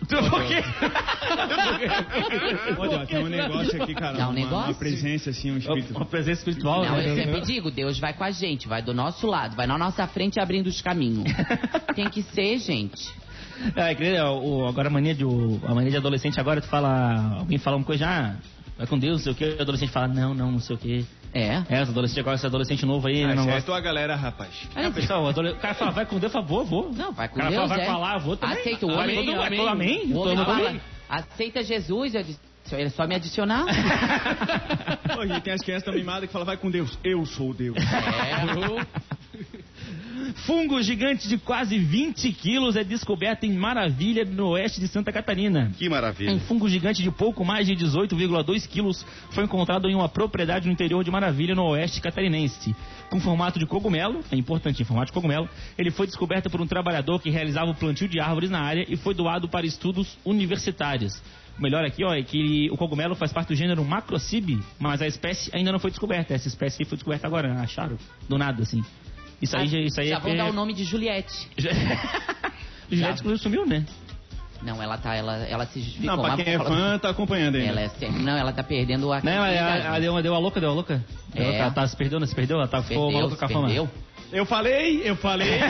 Por 0.09 0.47
quê? 0.47 0.63
Olha, 2.77 3.07
tem 3.07 3.25
um 3.25 3.29
negócio 3.29 3.83
aqui, 3.83 3.95
cara. 3.95 4.19
Dá 4.19 4.27
um 4.27 4.31
uma, 4.31 4.35
negócio? 4.35 4.73
uma 4.73 4.75
presença, 4.75 5.31
assim, 5.31 5.53
um 5.53 5.59
espírito. 5.59 5.95
Uma 5.95 6.07
presença 6.07 6.41
espiritual. 6.41 6.85
Não, 6.85 6.97
né? 6.97 7.09
eu 7.09 7.15
sempre 7.15 7.41
digo, 7.43 7.71
Deus 7.71 7.99
vai 7.99 8.13
com 8.13 8.25
a 8.25 8.31
gente, 8.31 8.67
vai 8.67 8.83
do 8.83 8.93
nosso 8.93 9.27
lado, 9.27 9.55
vai 9.55 9.67
na 9.67 9.79
nossa 9.79 10.07
frente 10.07 10.41
abrindo 10.41 10.67
os 10.67 10.81
caminhos. 10.81 11.31
Tem 11.95 12.09
que 12.11 12.23
ser, 12.23 12.59
gente. 12.59 13.09
É, 13.77 14.19
agora 14.69 14.89
a 14.89 14.91
mania, 14.91 15.15
de, 15.15 15.25
a 15.25 15.75
mania 15.75 15.91
de 15.91 15.97
adolescente, 15.97 16.41
agora 16.41 16.61
tu 16.61 16.67
fala, 16.67 17.37
alguém 17.39 17.59
fala 17.59 17.77
uma 17.77 17.85
coisa, 17.85 18.07
ah, 18.07 18.35
vai 18.77 18.87
com 18.89 18.99
Deus, 18.99 19.25
não 19.25 19.33
sei 19.33 19.33
o 19.33 19.37
que, 19.37 19.59
o 19.59 19.63
adolescente 19.63 19.93
fala, 19.93 20.09
não, 20.09 20.35
não, 20.35 20.53
não 20.53 20.59
sei 20.59 20.75
o 20.75 20.79
que. 20.79 21.07
É. 21.35 21.62
É, 21.68 21.83
os 21.83 21.88
adolescentes 21.88 22.18
agora, 22.18 22.37
esse 22.37 22.47
adolescente 22.47 22.85
novo 22.85 23.09
aí, 23.09 23.25
Ah, 23.25 23.35
não 23.35 23.49
é 23.49 23.57
a 23.59 23.62
tua 23.62 23.81
galera, 23.81 24.14
rapaz. 24.14 24.51
É, 24.77 24.90
pessoal, 24.90 25.25
o, 25.25 25.29
adole- 25.29 25.53
o 25.53 25.57
cara 25.57 25.75
fala, 25.75 25.90
vai 25.90 26.05
com 26.05 26.18
Deus, 26.18 26.31
fala, 26.33 26.45
vou, 26.45 26.64
vou. 26.64 26.92
Não, 26.92 27.11
vai 27.12 27.29
com 27.29 27.37
o 27.37 27.38
cara 27.38 27.51
Deus, 27.51 27.62
fala, 27.62 27.75
vai 27.77 27.81
é. 27.81 27.87
falar, 27.87 28.18
vou 28.18 28.37
também. 28.37 28.59
Aceita 28.59 28.87
o 28.87 28.95
Vai 28.95 28.99
homem, 29.05 29.16
todo 29.16 29.27
mundo, 29.35 29.42
amém. 29.42 29.59
todo 29.59 29.68
amém. 29.68 30.12
O 30.12 30.18
homem 30.21 30.37
todo 30.37 30.45
fala, 30.45 30.68
amém. 30.68 30.81
aceita 31.09 31.62
Jesus, 31.62 32.14
eu 32.14 32.23
disse, 32.23 32.38
é 32.73 32.88
só 32.90 33.07
me 33.07 33.14
adicionar. 33.14 33.64
Hoje 35.18 35.40
tem 35.40 35.53
as 35.55 35.61
crianças 35.62 35.85
tão 35.85 35.95
mimadas 35.95 36.27
que 36.27 36.33
falam, 36.33 36.47
vai 36.47 36.57
com 36.57 36.71
Deus. 36.71 36.99
Eu 37.03 37.25
sou 37.27 37.53
Deus. 37.55 37.77
Fungo 40.33 40.83
gigante 40.83 41.29
de 41.29 41.38
quase 41.38 41.79
20 41.79 42.33
quilos 42.33 42.77
é 42.77 42.85
descoberto 42.85 43.45
em 43.45 43.53
Maravilha, 43.53 44.25
no 44.25 44.49
oeste 44.51 44.81
de 44.81 44.88
Santa 44.88 45.12
Catarina. 45.12 45.73
Que 45.79 45.88
maravilha. 45.88 46.33
Um 46.33 46.40
fungo 46.40 46.68
gigante 46.68 47.03
de 47.03 47.11
pouco 47.11 47.45
mais 47.45 47.66
de 47.66 47.75
18,2 47.75 48.66
quilos 48.66 49.05
foi 49.31 49.45
encontrado 49.45 49.88
em 49.88 49.95
uma 49.95 50.09
propriedade 50.09 50.66
no 50.66 50.73
interior 50.73 51.03
de 51.05 51.11
Maravilha, 51.11 51.55
no 51.55 51.64
oeste 51.68 52.01
catarinense. 52.01 52.75
Com 53.11 53.21
formato 53.21 53.59
de 53.59 53.66
cogumelo, 53.66 54.21
é 54.31 54.37
importante, 54.37 54.83
em 54.83 54.85
formato 54.85 55.07
de 55.07 55.12
cogumelo, 55.12 55.49
ele 55.77 55.90
foi 55.90 56.07
descoberto 56.07 56.49
por 56.49 56.61
um 56.61 56.66
trabalhador 56.66 57.21
que 57.21 57.31
realizava 57.31 57.71
o 57.71 57.75
plantio 57.75 58.09
de 58.09 58.18
árvores 58.21 58.51
na 58.51 58.61
área 58.61 58.87
e 58.88 58.97
foi 58.97 59.14
doado 59.14 59.49
para 59.49 59.66
estudos 59.66 60.16
universitários. 60.25 61.23
O 61.59 61.62
melhor 61.62 61.85
aqui, 61.85 62.03
ó, 62.05 62.14
é 62.14 62.23
que 62.23 62.71
o 62.71 62.77
cogumelo 62.77 63.14
faz 63.14 63.33
parte 63.33 63.49
do 63.49 63.55
gênero 63.55 63.85
Macrocib, 63.85 64.59
mas 64.79 65.03
a 65.03 65.07
espécie 65.07 65.51
ainda 65.55 65.71
não 65.71 65.79
foi 65.79 65.90
descoberta. 65.90 66.33
Essa 66.33 66.49
espécie 66.49 66.85
foi 66.85 66.97
descoberta 66.97 67.27
agora, 67.27 67.53
acharam? 67.61 67.99
Do 68.29 68.38
nada, 68.38 68.62
assim. 68.62 68.83
Isso 69.42 69.57
aí, 69.57 69.66
já- 69.66 69.78
isso 69.78 70.00
aí 70.00 70.09
Já 70.09 70.16
é... 70.16 70.20
vão 70.20 70.37
dar 70.37 70.46
o 70.46 70.52
nome 70.52 70.72
de 70.72 70.85
Juliette. 70.85 71.48
Juliette 72.90 73.20
inclusive 73.20 73.38
sumiu, 73.42 73.66
né? 73.66 73.85
Não, 74.62 74.81
ela 74.81 74.96
tá, 74.96 75.12
ela, 75.16 75.38
ela 75.38 75.66
se 75.66 75.81
justificou. 75.81 76.16
Não, 76.16 76.22
pra 76.22 76.37
quem 76.37 76.55
é 76.55 76.57
fã, 76.59 76.96
tá 76.96 77.09
acompanhando 77.11 77.57
ainda. 77.57 77.68
Ela 77.68 77.81
é 77.81 77.88
sempre, 77.88 78.22
não, 78.22 78.37
ela 78.38 78.52
tá 78.52 78.62
perdendo 78.62 79.12
a 79.12 79.16
Né, 79.16 79.22
mas 79.24 79.35
credibilidade. 79.50 79.78
ela, 79.81 79.87
ela 79.88 80.00
deu, 80.00 80.12
uma- 80.12 80.22
deu 80.22 80.35
a 80.37 80.38
louca, 80.38 80.61
deu 80.61 80.70
a 80.70 80.72
louca. 80.72 81.05
É. 81.35 81.42
Ela 81.42 81.64
tá, 81.70 81.81
tá 81.83 81.87
se 81.88 81.96
perdendo, 81.96 82.24
se 82.26 82.35
perdeu, 82.35 82.59
ela 82.59 82.68
tá, 82.68 82.81
ficou 82.83 83.07
Perdeu, 83.09 83.18
maluca 83.22 83.37
com 83.37 83.44
a 83.44 83.48
se 83.48 83.55
fama. 83.55 83.66
perdeu. 83.66 83.90
Eu 84.31 84.46
falei, 84.46 85.02
eu 85.05 85.16
falei. 85.16 85.59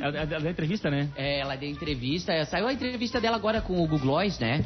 Ela, 0.00 0.16
ela 0.18 0.26
deu 0.40 0.50
entrevista, 0.50 0.88
né? 0.90 1.08
É, 1.16 1.40
ela 1.40 1.56
deu 1.56 1.68
entrevista, 1.68 2.32
é, 2.32 2.44
saiu 2.44 2.68
a 2.68 2.72
entrevista 2.72 3.20
dela 3.20 3.36
agora 3.36 3.60
com 3.60 3.72
o 3.72 3.76
Google 3.78 3.98
Gloss, 3.98 4.38
né? 4.38 4.64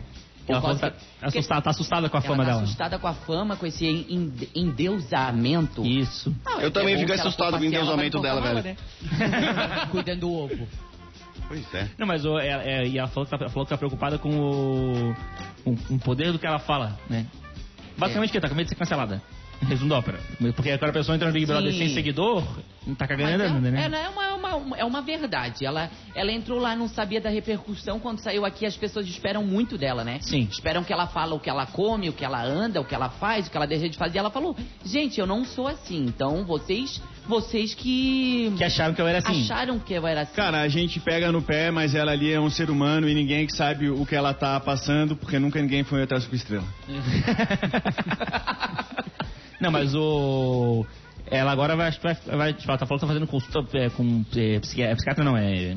Ela 0.49 0.61
que 0.75 0.81
tá 0.81 0.91
que- 0.91 0.97
assustada, 1.39 1.63
tá 1.63 1.71
assustada 1.71 2.09
com 2.09 2.17
a 2.17 2.21
ela 2.21 2.29
fama 2.29 2.45
tá 2.45 2.51
dela. 2.51 2.63
assustada 2.63 2.99
com 2.99 3.07
a 3.07 3.15
fama, 3.15 3.57
com 3.57 3.67
esse 3.67 3.87
en- 3.87 4.33
endeusamento. 4.55 5.85
Isso. 5.87 6.35
Não, 6.45 6.61
Eu 6.61 6.69
é 6.69 6.71
também 6.71 6.97
que 7.05 7.13
ela 7.13 7.21
assustado 7.23 7.57
com 7.57 7.63
o 7.63 7.65
endeusamento 7.65 8.21
dela, 8.21 8.41
velho. 8.41 8.63
né? 8.65 8.77
Cuidando 9.91 10.21
do 10.21 10.33
ovo. 10.33 10.69
Pois 11.49 11.75
é. 11.75 11.89
Não, 11.99 12.07
mas 12.07 12.25
ela- 12.25 12.43
é, 12.43 12.87
e 12.87 12.99
ela 12.99 13.09
falou, 13.09 13.25
que 13.25 13.31
tá, 13.31 13.37
ela 13.41 13.51
falou 13.51 13.65
que 13.67 13.71
tá 13.71 13.77
preocupada 13.79 14.19
com 14.19 14.31
o, 14.31 15.15
com, 15.65 15.77
com 15.77 15.95
o 15.95 15.99
poder 15.99 16.33
do 16.33 16.39
que 16.39 16.47
ela 16.47 16.59
fala, 16.59 16.99
né? 17.09 17.27
Basicamente 17.97 18.31
o 18.31 18.33
que? 18.33 18.41
Tá 18.41 18.49
com 18.49 18.55
medo 18.55 18.65
de 18.67 18.71
ser 18.71 18.77
cancelada. 18.77 19.23
Resumo 19.69 19.91
da 19.91 19.99
ópera. 19.99 20.19
Porque 20.55 20.71
agora 20.71 20.91
a 20.91 20.95
pessoa 20.95 21.15
entra 21.15 21.29
no 21.29 21.33
Big 21.33 21.47
Brother 21.47 21.73
Sim. 21.73 21.79
sem 21.79 21.89
seguidor, 21.91 22.43
não 22.87 22.95
tá 22.95 23.07
cagando 23.07 23.43
andando, 23.43 23.67
é, 23.67 23.71
né? 23.71 23.85
é, 23.85 23.89
né, 23.89 24.09
uma, 24.09 24.35
uma, 24.35 24.57
uma, 24.57 24.77
é 24.77 24.85
uma 24.85 25.03
verdade. 25.03 25.65
Ela, 25.65 25.91
ela 26.15 26.33
entrou 26.33 26.59
lá, 26.59 26.75
não 26.75 26.89
sabia 26.89 27.21
da 27.21 27.31
repercussão. 27.31 28.01
Quando 28.01 28.19
saiu 28.19 28.45
aqui, 28.45 28.67
as 28.67 28.77
pessoas 28.77 29.07
esperam 29.07 29.45
muito 29.45 29.79
dela, 29.79 30.05
né? 30.05 30.19
Sim. 30.21 30.49
Esperam 30.51 30.83
que 30.83 30.93
ela 30.93 31.07
fala 31.07 31.35
o 31.35 31.41
que 31.41 31.49
ela 31.49 31.67
come, 31.67 32.09
o 32.09 32.13
que 32.13 32.25
ela 32.25 32.43
anda, 32.43 32.81
o 32.81 32.85
que 32.85 32.95
ela 32.95 33.09
faz, 33.09 33.47
o 33.47 33.51
que 33.51 33.57
ela 33.57 33.67
deixa 33.67 33.89
de 33.89 33.97
fazer. 33.97 34.19
Ela 34.19 34.31
falou, 34.31 34.57
gente, 34.85 35.21
eu 35.21 35.27
não 35.27 35.45
sou 35.45 35.69
assim. 35.69 36.05
Então, 36.05 36.45
vocês, 36.45 37.01
vocês 37.27 37.75
que... 37.75 38.53
Que 38.57 38.65
acharam 38.65 38.95
que 38.95 39.01
eu 39.01 39.07
era 39.07 39.19
assim. 39.19 39.43
Acharam 39.43 39.79
que 39.79 39.95
eu 39.95 40.07
era 40.07 40.23
assim. 40.23 40.35
Cara, 40.35 40.61
a 40.61 40.69
gente 40.69 40.99
pega 40.99 41.31
no 41.31 41.41
pé, 41.41 41.71
mas 41.71 41.95
ela 41.95 42.13
ali 42.13 42.33
é 42.33 42.41
um 42.41 42.51
ser 42.51 42.69
humano 42.69 43.09
e 43.09 43.15
ninguém 43.15 43.47
que 43.47 43.57
sabe 43.57 43.91
o 43.91 44.05
que 44.05 44.15
ela 44.15 44.35
tá 44.35 44.59
passando, 44.59 45.15
porque 45.15 45.39
nunca 45.39 45.61
ninguém 45.61 45.85
foi 45.85 46.03
atrás 46.03 46.27
com 46.27 46.35
estrela. 46.35 46.65
Não, 49.63 49.71
mas 49.71 49.95
o. 49.95 50.85
Ela 51.31 51.53
agora 51.53 51.77
vai, 51.77 51.91
vai, 51.93 52.15
vai 52.27 52.57
ela 52.67 52.79
tá 52.79 52.85
falando 52.85 53.01
que 53.01 53.01
tá 53.01 53.07
fazendo 53.07 53.27
consulta 53.27 53.79
é, 53.79 53.89
com 53.89 54.25
é, 54.37 54.57
é, 54.57 54.61
psiquiatra, 54.61 55.25
não, 55.25 55.37
é. 55.37 55.75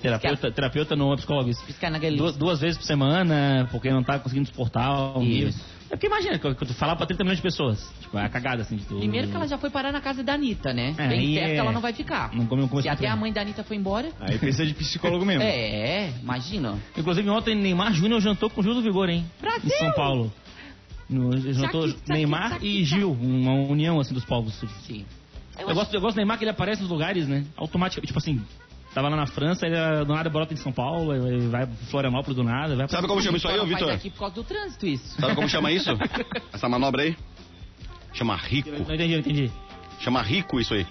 Terapeuta, 0.00 0.50
terapeuta 0.50 0.96
no 0.96 1.14
psicólogo. 1.16 1.50
Psicanalista. 1.50 2.16
Duas, 2.16 2.36
duas 2.36 2.60
vezes 2.60 2.76
por 2.76 2.84
semana, 2.84 3.68
porque 3.70 3.90
não 3.90 4.02
tá 4.02 4.18
conseguindo 4.18 4.48
suportar 4.48 5.16
o 5.16 5.22
Isso. 5.22 5.62
É 5.92 5.94
porque 5.94 6.06
imagina, 6.06 6.38
que 6.38 6.54
que 6.54 6.64
eu 6.64 6.68
falar 6.68 6.96
pra 6.96 7.04
30 7.04 7.22
milhões 7.22 7.36
de 7.36 7.42
pessoas. 7.42 7.92
Tipo, 8.00 8.16
é 8.18 8.24
a 8.24 8.28
cagada 8.30 8.62
assim 8.62 8.76
de 8.76 8.84
tudo. 8.86 9.00
Primeiro 9.00 9.28
que 9.28 9.36
ela 9.36 9.46
já 9.46 9.58
foi 9.58 9.68
parar 9.68 9.92
na 9.92 10.00
casa 10.00 10.22
da 10.22 10.32
Anitta, 10.32 10.72
né? 10.72 10.94
É, 10.96 11.08
Bem 11.08 11.32
e 11.32 11.34
perto 11.34 11.50
é- 11.50 11.56
ela 11.56 11.70
não 11.70 11.82
vai 11.82 11.92
ficar. 11.92 12.32
Não 12.34 12.46
come- 12.46 12.62
não 12.62 12.68
come 12.68 12.82
Se 12.82 12.88
até 12.88 13.06
a 13.06 13.14
mãe 13.14 13.30
da 13.30 13.42
Anitta 13.42 13.62
foi 13.62 13.76
embora. 13.76 14.08
Aí 14.18 14.38
precisa 14.38 14.64
de 14.64 14.72
psicólogo 14.72 15.24
mesmo. 15.26 15.42
É, 15.52 16.10
imagina. 16.22 16.78
Inclusive, 16.96 17.28
ontem 17.28 17.54
Neymar 17.54 17.92
Júnior 17.92 18.22
jantou 18.22 18.48
com 18.48 18.62
o 18.62 18.64
Gil 18.64 18.72
do 18.72 18.80
Vigor, 18.82 19.10
hein? 19.10 19.26
Brasil! 19.38 19.70
Em 19.70 19.78
São 19.78 19.92
Paulo. 19.92 20.32
No, 21.08 21.32
saque, 21.54 21.96
Neymar 22.08 22.58
e. 22.64 22.84
Gil, 22.84 23.12
uma 23.12 23.52
união 23.52 24.00
assim 24.00 24.14
dos 24.14 24.24
povos. 24.24 24.54
Sim. 24.86 25.04
Eu 25.58 25.74
gosto, 25.74 25.94
eu 25.94 26.00
gosto 26.00 26.14
do 26.14 26.18
Neymar 26.18 26.38
que 26.38 26.44
ele 26.44 26.50
aparece 26.50 26.80
nos 26.80 26.90
lugares, 26.90 27.28
né? 27.28 27.44
Automaticamente, 27.56 28.06
tipo 28.06 28.18
assim, 28.18 28.40
tava 28.94 29.08
lá 29.08 29.16
na 29.16 29.26
França, 29.26 29.66
ele 29.66 29.76
do 30.04 30.14
nada 30.14 30.30
brota 30.30 30.54
em 30.54 30.56
São 30.56 30.72
Paulo, 30.72 31.14
ele 31.14 31.48
vai 31.48 31.66
pro 31.66 31.76
Florianópolis 31.86 32.36
do 32.36 32.42
nada, 32.42 32.74
vai 32.74 32.86
pra... 32.86 32.96
Sabe 32.96 33.06
como 33.06 33.20
chama 33.20 33.36
isso 33.36 33.48
aí, 33.48 33.58
ô 33.58 33.66
Vitor? 33.66 33.90
aqui 33.90 34.10
por 34.10 34.20
causa 34.20 34.34
do 34.34 34.44
trânsito, 34.44 34.86
isso. 34.86 35.20
Sabe 35.20 35.34
como 35.34 35.48
chama 35.48 35.70
isso? 35.70 35.90
Essa 36.52 36.68
manobra 36.68 37.02
aí? 37.02 37.16
Chama 38.14 38.36
rico. 38.36 38.70
Não 38.70 38.94
entendi, 38.94 39.12
não 39.12 39.20
entendi. 39.20 39.50
Chama 40.00 40.22
rico 40.22 40.58
isso 40.58 40.74
aí. 40.74 40.86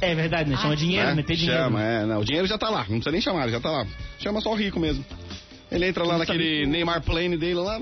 É 0.00 0.14
verdade, 0.14 0.50
né? 0.50 0.56
Chama 0.56 0.72
Ah, 0.72 0.76
dinheiro, 0.76 1.08
né? 1.08 1.14
meter 1.14 1.36
dinheiro. 1.36 1.62
Chama, 1.62 1.82
é. 1.82 2.04
Não, 2.04 2.20
o 2.20 2.24
dinheiro 2.24 2.46
já 2.46 2.58
tá 2.58 2.68
lá. 2.68 2.80
Não 2.80 2.86
precisa 2.86 3.10
nem 3.12 3.20
chamar, 3.20 3.48
já 3.48 3.60
tá 3.60 3.70
lá. 3.70 3.86
Chama 4.18 4.40
só 4.40 4.52
o 4.52 4.54
rico 4.54 4.78
mesmo. 4.78 5.04
Ele 5.70 5.86
entra 5.88 6.04
lá 6.04 6.12
Não 6.12 6.18
naquele. 6.18 6.66
Neymar 6.66 7.02
Plane 7.02 7.36
dele 7.36 7.54
lá 7.54 7.80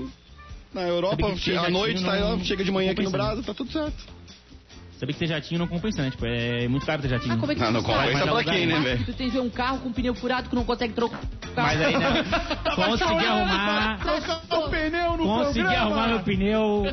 na 0.73 0.81
Europa, 0.81 1.27
à 1.27 1.69
noite, 1.69 2.01
não- 2.01 2.09
sai 2.09 2.21
lá, 2.21 2.39
chega 2.39 2.63
de 2.63 2.71
manhã 2.71 2.91
aqui 2.91 3.03
no 3.03 3.09
né? 3.11 3.17
Brasil, 3.17 3.43
tá 3.43 3.53
tudo 3.53 3.71
certo. 3.71 4.23
Sabia 4.99 5.13
que 5.13 5.19
ter 5.19 5.27
jatinho 5.27 5.59
não 5.59 5.67
compensa, 5.67 6.01
né? 6.01 6.11
Tipo, 6.11 6.25
é 6.25 6.65
muito 6.67 6.85
caro 6.85 7.01
ter 7.01 7.09
jatinho. 7.09 7.29
Mas 7.31 7.39
como 7.39 7.51
é 7.51 7.55
que 7.55 7.61
Não, 7.61 7.67
tu 7.67 7.73
não 7.73 7.83
compensa 7.83 8.11
Mas 8.13 8.23
pra 8.23 8.33
não 8.33 8.43
quem, 8.43 8.65
né, 8.67 8.79
velho? 8.79 9.05
Tu 9.05 9.13
tem 9.13 9.27
que 9.27 9.33
ver 9.33 9.39
um 9.41 9.49
carro 9.49 9.79
com 9.79 9.91
pneu 9.91 10.15
furado 10.15 10.47
que 10.49 10.55
não 10.55 10.63
consegue 10.63 10.93
trocar. 10.93 11.19
Mas 11.55 11.81
aí, 11.81 11.97
né? 11.97 12.23
Consegui 12.75 13.25
arrumar... 13.25 13.99
o 14.49 14.69
pneu 14.69 15.17
no 15.17 15.23
Consegui 15.25 15.59
programa. 15.61 15.85
arrumar 15.85 16.07
meu 16.07 16.19
pneu. 16.21 16.83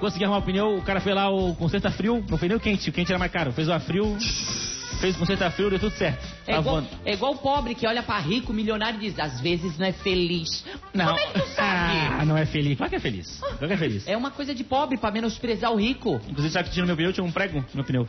Consegui 0.00 0.24
arrumar 0.24 0.38
o 0.38 0.42
pneu, 0.42 0.76
o 0.78 0.82
cara 0.82 1.00
foi 1.00 1.12
lá, 1.14 1.28
o 1.30 1.54
conserto 1.56 1.86
a 1.86 1.90
frio, 1.90 2.24
no 2.28 2.38
pneu 2.38 2.58
quente, 2.60 2.88
o 2.88 2.92
quente 2.92 3.10
era 3.10 3.18
mais 3.18 3.30
caro. 3.32 3.52
Fez 3.52 3.68
o 3.68 3.72
a 3.72 3.80
frio, 3.80 4.16
fez 5.00 5.16
o 5.16 5.18
conserto 5.18 5.42
a 5.42 5.50
frio, 5.50 5.70
deu 5.70 5.78
tudo 5.78 5.94
certo. 5.96 6.24
É 6.46 6.54
Tá 6.54 6.60
igual, 6.60 6.82
é 7.04 7.12
igual 7.12 7.32
o 7.32 7.38
pobre 7.38 7.74
que 7.74 7.86
olha 7.86 8.02
pra 8.02 8.18
rico, 8.18 8.52
milionário 8.52 8.98
e 8.98 9.10
diz, 9.10 9.18
às 9.18 9.40
vezes 9.40 9.78
não 9.78 9.86
é 9.86 9.92
feliz. 9.92 10.64
Não. 10.94 11.06
Como 11.06 11.18
é 11.18 11.26
que 11.26 11.40
tu 11.40 11.46
sabe? 11.54 11.96
Ah, 12.20 12.24
não 12.24 12.36
é 12.36 12.46
feliz. 12.46 12.76
Claro 12.76 12.90
que 12.90 12.96
é 12.96 13.00
feliz. 13.00 13.38
Claro 13.40 13.66
que 13.68 13.72
é 13.72 13.76
feliz. 13.76 14.08
É 14.08 14.16
uma 14.16 14.30
coisa 14.30 14.54
de 14.54 14.64
pobre 14.64 14.96
pra 14.98 15.10
menosprezar 15.10 15.72
o 15.72 15.76
rico. 15.76 16.20
Inclusive, 16.28 16.50
sabe 16.52 16.68
que 16.68 16.74
tinha 16.74 16.82
no 16.82 16.86
meu 16.88 16.96
pneu? 16.96 17.12
Tinha 17.12 17.24
um 17.24 17.32
prego 17.32 17.58
no 17.58 17.64
meu 17.74 17.84
pneu. 17.84 18.06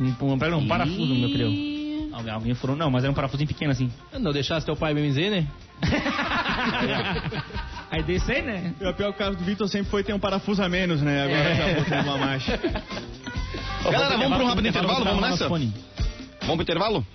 Um, 0.00 0.32
um 0.32 0.38
prego, 0.38 0.56
não, 0.56 0.62
um 0.62 0.68
parafuso 0.68 1.06
no 1.06 1.14
meu 1.14 1.30
pneu. 1.30 1.80
Alguém, 2.12 2.32
alguém 2.32 2.54
furou, 2.54 2.74
não, 2.76 2.90
mas 2.90 3.04
era 3.04 3.12
um 3.12 3.14
parafusinho 3.14 3.46
pequeno 3.46 3.70
assim. 3.70 3.88
Não 4.18 4.32
deixasse 4.32 4.66
teu 4.66 4.74
pai 4.74 4.92
bem 4.92 5.04
dizer, 5.08 5.30
né? 5.30 5.46
Aí 7.90 8.02
desse 8.04 8.30
aí, 8.30 8.42
né? 8.42 8.72
E 8.80 8.84
o 8.86 8.94
pior 8.94 9.12
caso 9.12 9.36
do 9.36 9.44
Vitor 9.44 9.68
sempre 9.68 9.90
foi 9.90 10.04
ter 10.04 10.12
um 10.12 10.18
parafuso 10.18 10.62
a 10.62 10.68
menos, 10.68 11.02
né? 11.02 11.22
Agora 11.24 11.38
É. 11.40 11.74
já 11.74 11.80
botou 11.80 11.98
uma 12.12 12.18
marcha. 12.18 12.60
Galera, 13.82 14.16
vamos 14.16 14.36
pra 14.36 14.44
um 14.44 14.48
rápido 14.48 14.68
intervalo? 14.68 15.04
Vamos 15.04 15.22
nessa? 15.22 15.48
Vamos 16.50 16.64
pro 16.64 16.72
intervalo? 16.72 17.06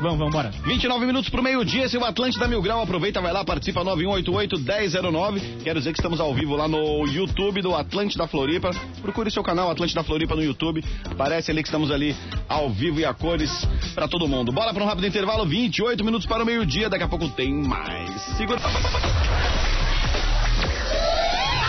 Vamos, 0.00 0.18
vamos, 0.18 0.32
bora. 0.32 0.50
29 0.64 1.04
minutos 1.04 1.28
pro 1.28 1.42
meio-dia, 1.42 1.86
esse 1.86 1.96
é 1.96 1.98
o 1.98 2.04
Atlântida 2.04 2.46
Mil 2.46 2.62
Grau. 2.62 2.80
Aproveita, 2.80 3.20
vai 3.20 3.32
lá, 3.32 3.44
participa 3.44 3.84
9188-1009. 3.84 5.62
Quero 5.64 5.80
dizer 5.80 5.92
que 5.92 5.98
estamos 5.98 6.20
ao 6.20 6.32
vivo 6.32 6.54
lá 6.54 6.68
no 6.68 7.04
YouTube 7.04 7.62
do 7.62 7.74
Atlântida 7.74 8.28
Floripa. 8.28 8.70
Procure 9.02 9.28
seu 9.28 9.42
canal 9.42 9.72
Atlântida 9.72 10.04
Floripa 10.04 10.36
no 10.36 10.42
YouTube. 10.44 10.84
Aparece 11.04 11.50
ali 11.50 11.62
que 11.62 11.68
estamos 11.68 11.90
ali 11.90 12.14
ao 12.48 12.70
vivo 12.70 13.00
e 13.00 13.04
a 13.04 13.12
cores 13.12 13.50
pra 13.92 14.06
todo 14.06 14.28
mundo. 14.28 14.52
Bora 14.52 14.72
pra 14.72 14.84
um 14.84 14.86
rápido 14.86 15.08
intervalo, 15.08 15.44
28 15.44 16.04
minutos 16.04 16.28
para 16.28 16.44
o 16.44 16.46
meio-dia. 16.46 16.88
Daqui 16.88 17.02
a 17.02 17.08
pouco 17.08 17.28
tem 17.30 17.52
mais. 17.52 18.22
Segura. 18.36 18.60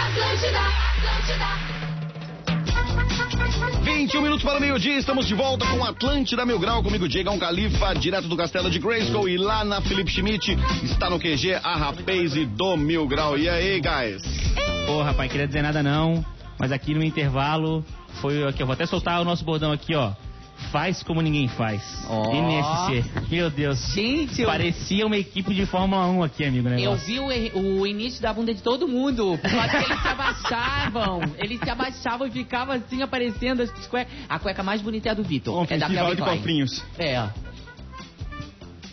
Atlântida, 0.05 0.59
Atlântida. 0.59 1.80
21 4.01 4.21
minutos 4.23 4.43
para 4.43 4.57
o 4.57 4.59
meio-dia, 4.59 4.97
estamos 4.97 5.27
de 5.27 5.35
volta 5.35 5.63
com 5.67 5.85
Atlântida 5.85 6.43
Mil 6.43 6.57
Grau, 6.57 6.81
comigo 6.81 7.07
Diegão 7.07 7.37
Califa, 7.37 7.93
direto 7.93 8.27
do 8.27 8.35
Castelo 8.35 8.67
de 8.67 8.79
Grayskull 8.79 9.29
e 9.29 9.37
lá 9.37 9.63
na 9.63 9.79
Felipe 9.79 10.09
Schmidt 10.09 10.57
está 10.81 11.07
no 11.07 11.19
QG 11.19 11.59
a 11.61 11.75
Rapaze 11.75 12.47
do 12.47 12.75
Mil 12.75 13.07
Grau. 13.07 13.37
E 13.37 13.47
aí, 13.47 13.79
guys? 13.79 14.23
Pô, 14.87 15.03
rapaz, 15.03 15.31
queria 15.31 15.45
dizer 15.45 15.61
nada 15.61 15.83
não, 15.83 16.25
mas 16.57 16.71
aqui 16.71 16.95
no 16.95 17.03
intervalo 17.03 17.85
foi 18.13 18.43
aqui, 18.43 18.63
eu 18.63 18.65
vou 18.65 18.73
até 18.73 18.87
soltar 18.87 19.21
o 19.21 19.23
nosso 19.23 19.45
bordão 19.45 19.71
aqui, 19.71 19.93
ó. 19.93 20.13
Faz 20.71 21.03
como 21.03 21.21
ninguém 21.21 21.47
faz. 21.47 21.81
Ó. 22.07 22.31
NSC. 22.33 23.03
Meu 23.29 23.49
Deus. 23.49 23.79
Gente, 23.93 24.41
eu, 24.41 24.47
Parecia 24.47 25.05
uma 25.05 25.17
equipe 25.17 25.53
de 25.53 25.65
Fórmula 25.65 26.05
1 26.07 26.23
aqui, 26.23 26.45
amigo, 26.45 26.69
né? 26.69 26.79
eu 26.79 26.95
vi 26.95 27.19
o, 27.19 27.31
er- 27.31 27.51
o 27.55 27.85
início 27.87 28.21
da 28.21 28.31
bunda 28.33 28.53
de 28.53 28.61
todo 28.61 28.87
mundo. 28.87 29.37
Por 29.41 29.49
causa 29.51 29.69
que 29.69 29.91
eles 29.91 30.01
se 30.01 30.07
abaixavam. 30.07 31.19
Eles 31.37 31.59
se 31.59 31.69
abaixavam 31.69 32.27
e 32.27 32.31
ficavam 32.31 32.75
assim 32.75 33.01
aparecendo 33.01 33.61
as 33.61 33.71
cuecas. 33.87 34.13
A 34.29 34.39
cueca 34.39 34.63
mais 34.63 34.81
bonita 34.81 35.09
é 35.09 35.11
a 35.11 35.15
do 35.15 35.23
Vitor. 35.23 35.57
Um 35.59 35.63
é 35.63 35.77
da 35.77 35.87
festival 35.87 36.15
de 36.15 36.21
cofrinhos. 36.21 36.83
É. 36.97 37.27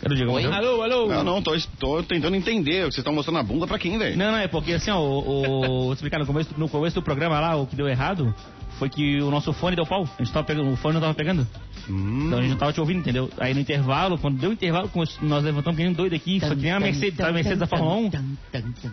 Cadê 0.01 0.13
o 0.13 0.17
Diego? 0.17 0.31
Oi? 0.33 0.43
Morreu? 0.43 0.57
Alô, 0.57 0.81
alô. 0.81 1.07
Não, 1.07 1.23
não, 1.23 1.41
tô, 1.41 1.55
tô 1.79 2.03
tentando 2.03 2.35
entender. 2.35 2.81
Vocês 2.83 2.97
estão 2.99 3.13
mostrando 3.13 3.39
a 3.39 3.43
bunda 3.43 3.67
pra 3.67 3.77
quem, 3.77 3.97
velho? 3.97 4.17
Não, 4.17 4.31
não, 4.31 4.37
é 4.37 4.47
porque 4.47 4.73
assim, 4.73 4.91
ó, 4.91 4.99
o, 4.99 5.19
o, 5.19 5.61
vou 5.85 5.93
explicar, 5.93 6.19
no 6.19 6.25
começo, 6.25 6.49
no 6.57 6.69
começo 6.69 6.95
do 6.95 7.01
programa 7.01 7.39
lá, 7.39 7.55
o 7.55 7.65
que 7.67 7.75
deu 7.75 7.87
errado 7.87 8.33
foi 8.77 8.89
que 8.89 9.21
o 9.21 9.29
nosso 9.29 9.51
fone 9.51 9.75
deu 9.75 9.85
pau. 9.85 10.07
A 10.17 10.23
gente 10.23 10.31
tava 10.31 10.45
pegando, 10.45 10.71
o 10.71 10.77
fone 10.77 10.93
não 10.93 11.01
tava 11.01 11.13
pegando. 11.13 11.45
Hum. 11.89 12.27
Então 12.27 12.39
a 12.39 12.41
gente 12.41 12.51
não 12.51 12.57
tava 12.57 12.71
te 12.71 12.79
ouvindo, 12.79 12.99
entendeu? 12.99 13.29
Aí 13.37 13.53
no 13.53 13.59
intervalo, 13.59 14.17
quando 14.17 14.37
deu 14.37 14.51
o 14.51 14.53
intervalo, 14.53 14.89
nós 15.21 15.43
levantamos 15.43 15.75
que 15.75 15.83
nem 15.83 15.91
um 15.91 15.95
doido 15.95 16.15
aqui, 16.15 16.39
foi 16.39 16.55
que 16.55 16.61
nem 16.61 16.71
a 16.71 16.79
Mercedes, 16.79 17.19
a 17.19 17.31
Mercedes 17.31 17.59
da 17.59 17.67
Fórmula 17.67 17.95
1? 17.95 18.09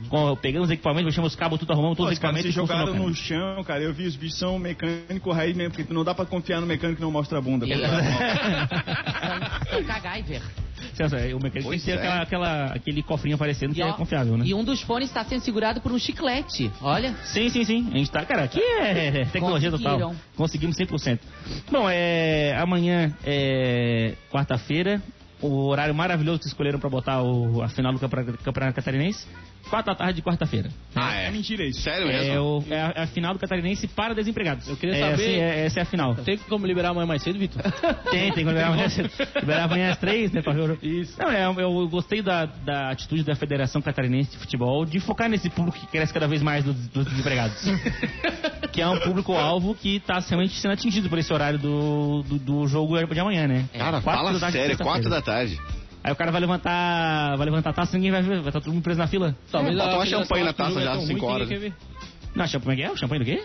Com- 0.08 0.34
Pegamos 0.36 0.66
os 0.68 0.72
equipamentos, 0.72 1.04
deixamos 1.04 1.32
os 1.32 1.36
cabos, 1.38 1.60
tudo 1.60 1.72
arrumamos, 1.72 1.96
todos 1.96 2.08
Pô, 2.08 2.12
os 2.12 2.18
equipamentos. 2.18 2.50
e 2.50 2.52
jogaram 2.52 2.94
no 2.94 3.14
chão, 3.14 3.62
cara. 3.62 3.80
Eu 3.82 3.92
vi 3.94 4.06
os 4.06 4.16
bichos 4.16 4.38
são 4.38 4.58
mecânico 4.58 5.30
raiz 5.30 5.54
mesmo, 5.56 5.72
porque 5.74 5.92
não 5.94 6.02
dá 6.02 6.12
pra 6.14 6.24
confiar 6.24 6.60
no 6.60 6.66
mecânico 6.66 6.96
que 6.96 7.02
não 7.04 7.12
mostra 7.12 7.38
a 7.38 7.40
bunda. 7.40 7.64
E- 7.66 7.78
cara. 7.80 9.60
São 9.70 9.84
Cagaiver. 9.86 10.42
Sim, 10.96 11.08
sim, 11.08 11.32
O 11.34 11.40
mecânico 11.40 11.70
tem 11.70 11.78
que 11.78 11.84
ter 11.84 11.92
é. 11.92 11.94
aquela, 11.96 12.22
aquela- 12.22 12.66
aquele 12.72 13.02
cofrinho 13.02 13.34
aparecendo 13.34 13.74
que 13.74 13.80
E, 13.80 13.82
ó, 13.82 13.90
é 13.90 13.92
confiável, 13.92 14.36
né? 14.36 14.44
E 14.46 14.54
um 14.54 14.64
dos 14.64 14.80
fones 14.80 15.08
está 15.08 15.24
sendo 15.24 15.40
segurado 15.42 15.80
por 15.80 15.92
um 15.92 15.98
chiclete. 15.98 16.70
Olha. 16.80 17.14
Sim, 17.24 17.48
sim, 17.50 17.64
sim. 17.64 17.88
A 17.92 17.98
gente 17.98 18.10
tá, 18.10 18.24
cara, 18.24 18.44
aqui 18.44 18.60
é 18.60 19.26
tecnologia 19.26 19.70
total. 19.70 20.14
Conseguimos 20.36 20.76
100%. 20.76 21.18
Bom, 21.70 21.86
é, 21.90 22.56
amanhã 22.58 23.14
é 23.24 24.14
quarta-feira. 24.30 25.02
O 25.40 25.66
horário 25.66 25.94
maravilhoso 25.94 26.40
que 26.40 26.46
escolheram 26.46 26.78
pra 26.78 26.88
botar 26.88 27.22
o, 27.22 27.62
a 27.62 27.68
final 27.68 27.92
do 27.92 27.98
Campeonato 27.98 28.38
Campeonato 28.42 28.74
Catarinense. 28.76 29.26
Quatro 29.68 29.92
da 29.92 29.98
tarde 29.98 30.14
de 30.14 30.22
quarta-feira. 30.22 30.70
Ah, 30.94 31.12
É 31.14 31.26
é? 31.26 31.30
mentira 31.32 31.64
isso. 31.64 31.80
Sério 31.80 32.08
É, 32.08 32.12
mesmo? 32.28 32.40
o- 32.40 32.64
é 32.72 32.80
a, 32.80 32.92
é 32.94 33.02
a 33.02 33.06
final 33.08 33.32
do 33.34 33.38
Catarinense 33.40 33.88
para 33.88 34.14
desempregados. 34.14 34.68
Eu 34.68 34.76
queria 34.76 34.94
É, 34.96 35.00
saber- 35.00 35.14
assim, 35.14 35.34
é- 35.40 35.64
essa 35.66 35.80
é 35.80 35.82
a 35.82 35.86
final. 35.86 36.14
Tem 36.24 36.38
como 36.38 36.64
liberar 36.64 36.90
amanhã 36.90 37.04
mais 37.06 37.20
cedo, 37.22 37.36
Vitor? 37.38 37.60
Tem, 38.10 38.32
tem 38.32 38.32
que 38.32 38.44
liberar 38.44 38.68
amanhã, 38.68 38.86
liberar 39.40 39.64
amanhã 39.64 39.90
às 39.90 39.98
três, 39.98 40.30
né? 40.30 40.40
Pra 40.40 40.52
ver 40.52 40.70
o... 40.70 40.78
Isso. 40.80 41.18
Não, 41.20 41.30
é, 41.32 41.44
eu 41.62 41.88
gostei 41.88 42.22
da, 42.22 42.44
da 42.46 42.90
atitude 42.90 43.24
da 43.24 43.34
Federação 43.34 43.82
Catarinense 43.82 44.30
de 44.30 44.36
Futebol 44.38 44.84
de 44.86 45.00
focar 45.00 45.28
nesse 45.28 45.50
público 45.50 45.78
que 45.80 45.86
cresce 45.88 46.14
cada 46.14 46.28
vez 46.28 46.40
mais 46.42 46.64
dos, 46.64 46.76
dos 46.88 47.04
desempregados. 47.04 47.60
que 48.72 48.80
é 48.80 48.88
um 48.88 49.00
público-alvo 49.00 49.74
que 49.74 49.98
tá 50.00 50.18
realmente 50.20 50.54
sendo 50.60 50.72
atingido 50.72 51.08
por 51.08 51.18
esse 51.18 51.32
horário 51.32 51.58
do, 51.58 52.22
do, 52.22 52.38
do 52.38 52.68
jogo 52.68 52.96
de 53.04 53.18
amanhã, 53.20 53.48
né? 53.48 53.64
Cara, 53.72 54.00
Quatro 54.00 54.02
fala 54.02 54.32
da 54.32 54.38
tarde 54.38 54.52
de 54.58 54.62
sério, 54.62 54.76
sexta-feira. 54.76 54.84
quatro 55.02 55.10
da 55.10 55.22
tarde. 55.26 55.60
Aí 56.02 56.12
o 56.12 56.16
cara 56.16 56.30
vai 56.30 56.40
levantar. 56.40 57.36
Vai 57.36 57.44
levantar 57.46 57.70
a 57.70 57.72
taça 57.72 57.96
e 57.96 57.98
ninguém 57.98 58.12
vai 58.12 58.22
ver, 58.22 58.38
vai 58.40 58.48
estar 58.48 58.60
todo 58.60 58.72
mundo 58.72 58.82
preso 58.82 58.98
na 58.98 59.06
fila. 59.08 59.36
Talvez 59.50 59.76
bota 59.76 59.90
a 59.90 59.96
uma 59.96 60.06
champanhe 60.06 60.44
na 60.44 60.52
que 60.52 60.62
o 60.62 60.64
taça 60.64 60.80
é 60.80 60.82
já, 60.84 61.00
cinco 61.00 61.20
que 61.20 61.26
horas. 61.26 61.48
Não, 62.34 62.46
champanhe, 62.46 62.82
é 62.82 62.84
é? 62.86 62.90
O 62.92 62.96
champanhe 62.96 63.18
do 63.20 63.24
quê? 63.24 63.42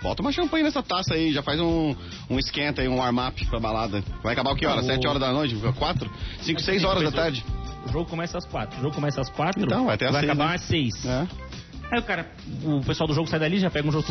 Bota 0.00 0.22
uma 0.22 0.30
champanhe 0.30 0.62
nessa 0.62 0.80
taça 0.82 1.14
aí, 1.14 1.32
já 1.32 1.42
faz 1.42 1.58
um, 1.60 1.94
um 2.30 2.38
esquenta 2.38 2.82
aí, 2.82 2.88
um 2.88 2.98
warm-up 2.98 3.44
pra 3.46 3.58
balada. 3.58 4.02
Vai 4.22 4.32
acabar 4.32 4.52
o 4.52 4.54
que 4.54 4.64
hora? 4.64 4.80
Ah, 4.80 4.84
o- 4.84 4.86
Sete 4.86 5.08
horas 5.08 5.20
da 5.20 5.32
noite? 5.32 5.56
Quatro? 5.76 6.08
Cinco, 6.42 6.60
seis 6.60 6.84
horas 6.84 7.02
da 7.02 7.10
tarde. 7.10 7.44
O 7.88 7.90
jogo 7.92 8.08
começa 8.08 8.38
às 8.38 8.44
quatro. 8.44 8.78
O 8.78 8.82
jogo 8.82 8.94
começa 8.94 9.20
às 9.20 9.28
quatro. 9.28 9.64
Então, 9.64 9.86
vai 9.86 9.96
até 9.96 10.06
às 10.06 10.12
seis, 10.12 10.24
acabar 10.24 10.48
né? 10.50 10.54
às 10.54 10.60
seis. 10.62 11.04
É. 11.04 11.26
Aí 11.90 11.98
o 11.98 12.02
cara, 12.02 12.30
o 12.64 12.80
pessoal 12.82 13.08
do 13.08 13.14
jogo 13.14 13.26
sai 13.28 13.40
dali, 13.40 13.58
já 13.58 13.70
pega 13.70 13.88
um 13.88 13.90
jogo 13.90 14.06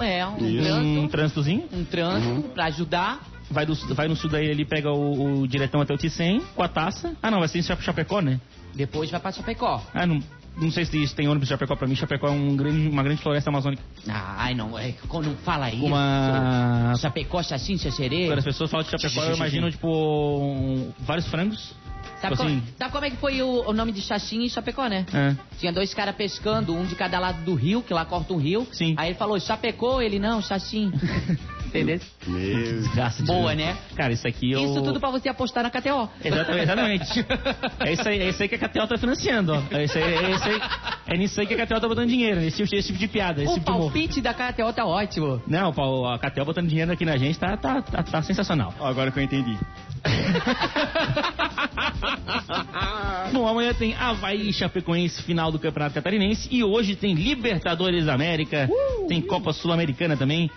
É, 0.00 0.26
um 0.26 0.38
Isso. 0.38 0.44
um 0.44 0.62
trânsito, 0.72 1.08
trânsitozinho. 1.08 1.68
um 1.72 1.84
trânsito 1.84 2.32
Uhum. 2.32 2.42
pra 2.42 2.64
ajudar. 2.64 3.20
Vai, 3.50 3.66
do, 3.66 3.74
vai 3.94 4.08
no 4.08 4.16
sul 4.16 4.30
daí 4.30 4.50
ali, 4.50 4.64
pega 4.64 4.90
o, 4.92 5.40
o 5.42 5.48
diretão 5.48 5.80
até 5.80 5.92
o 5.94 5.96
Ticem 5.98 6.40
com 6.54 6.62
a 6.62 6.68
taça. 6.68 7.14
Ah, 7.22 7.30
não, 7.30 7.38
vai 7.38 7.48
ser 7.48 7.58
em 7.58 7.62
Chape- 7.62 7.82
Chapecó, 7.82 8.20
né? 8.20 8.40
Depois 8.74 9.10
vai 9.10 9.20
pra 9.20 9.32
Chapecó. 9.32 9.82
Ah, 9.94 10.06
não, 10.06 10.20
não 10.56 10.70
sei 10.70 10.84
se 10.84 11.14
tem 11.14 11.26
ônibus 11.28 11.48
de 11.48 11.54
Chapecó 11.54 11.74
pra 11.76 11.86
mim. 11.86 11.94
Chapecó 11.94 12.28
é 12.28 12.30
um 12.30 12.54
grande, 12.56 12.88
uma 12.88 13.02
grande 13.02 13.20
floresta 13.22 13.50
amazônica. 13.50 13.82
Ai, 14.08 14.54
não, 14.54 14.78
é, 14.78 14.94
não 15.12 15.36
fala 15.36 15.70
isso. 15.70 15.84
Uma... 15.84 16.94
Chapecó, 16.98 17.42
Xaxim, 17.42 17.78
Xaxerê. 17.78 18.26
Quando 18.26 18.38
as 18.38 18.44
pessoas 18.44 18.70
falam 18.70 18.84
de 18.84 18.90
Chapecó, 18.90 19.22
eu 19.24 19.36
imagino, 19.36 19.70
tipo, 19.70 19.88
um- 19.88 20.92
vários 21.00 21.26
frangos. 21.28 21.74
Sabe, 22.20 22.34
tipo 22.34 22.48
como, 22.48 22.48
assim, 22.58 22.62
sabe 22.76 22.92
como 22.92 23.04
é 23.04 23.10
que 23.10 23.16
foi 23.16 23.40
o, 23.42 23.68
o 23.68 23.72
nome 23.72 23.92
de 23.92 24.00
Xaxim 24.00 24.42
e 24.42 24.50
Chapecó, 24.50 24.88
né? 24.88 25.06
é. 25.12 25.36
Tinha 25.58 25.72
dois 25.72 25.94
caras 25.94 26.16
pescando, 26.16 26.74
um 26.74 26.84
de 26.84 26.96
cada 26.96 27.18
lado 27.20 27.44
do 27.44 27.54
rio, 27.54 27.80
que 27.80 27.94
lá 27.94 28.04
corta 28.04 28.32
um 28.32 28.38
rio. 28.38 28.66
Sim. 28.72 28.94
Aí 28.96 29.10
ele 29.10 29.18
falou, 29.18 29.38
Chapecó, 29.38 30.00
ele 30.02 30.18
não, 30.18 30.42
Xaxim. 30.42 30.92
Entendeu? 31.68 32.00
Meu. 32.26 32.64
Desgraça 32.80 33.22
de 33.22 33.28
Boa, 33.28 33.54
Deus. 33.54 33.68
né? 33.68 33.76
Cara, 33.96 34.12
isso 34.12 34.26
aqui 34.26 34.50
eu... 34.52 34.64
Isso 34.64 34.82
tudo 34.82 34.98
pra 34.98 35.10
você 35.10 35.28
apostar 35.28 35.62
na 35.62 35.70
KTO. 35.70 36.08
Exatamente, 36.24 36.62
exatamente. 36.62 37.26
É 37.80 37.92
isso 37.92 38.08
aí, 38.08 38.18
é 38.20 38.28
isso 38.28 38.42
aí 38.42 38.48
que 38.48 38.54
a 38.54 38.58
KTO 38.58 38.86
tá 38.86 38.98
financiando, 38.98 39.52
ó. 39.54 39.62
É, 39.70 39.84
isso 39.84 39.96
aí, 39.98 40.04
é, 40.04 40.30
isso 40.32 40.44
aí, 40.48 40.60
é 41.06 41.16
nisso 41.16 41.40
aí 41.40 41.46
que 41.46 41.54
a 41.54 41.66
KTO 41.66 41.80
tá 41.80 41.88
botando 41.88 42.08
dinheiro, 42.08 42.40
esse, 42.40 42.62
esse 42.62 42.82
tipo 42.88 42.98
de 42.98 43.08
piada, 43.08 43.42
esse 43.42 43.52
O 43.52 43.54
tipo 43.54 43.66
de 43.66 43.70
humor. 43.70 43.82
palpite 43.92 44.20
da 44.20 44.34
KTO 44.34 44.72
tá 44.72 44.84
ótimo. 44.84 45.40
Não, 45.46 45.72
Paulo, 45.72 46.06
a 46.06 46.18
KTO 46.18 46.44
botando 46.44 46.68
dinheiro 46.68 46.92
aqui 46.92 47.04
na 47.04 47.16
gente 47.16 47.38
tá, 47.38 47.56
tá, 47.56 47.80
tá, 47.82 48.02
tá 48.02 48.22
sensacional. 48.22 48.74
Ó, 48.80 48.86
agora 48.86 49.10
que 49.10 49.18
eu 49.18 49.22
entendi. 49.22 49.56
Bom, 53.32 53.46
amanhã 53.46 53.74
tem 53.74 53.94
Havaí 53.94 54.48
e 54.48 54.52
Chapecoense, 54.52 55.22
final 55.22 55.52
do 55.52 55.58
Campeonato 55.58 55.94
Catarinense. 55.94 56.48
E 56.50 56.64
hoje 56.64 56.96
tem 56.96 57.14
Libertadores 57.14 58.06
da 58.06 58.14
América, 58.14 58.68
tem 59.06 59.20
Copa 59.20 59.52
Sul-Americana 59.52 60.16
também. 60.16 60.50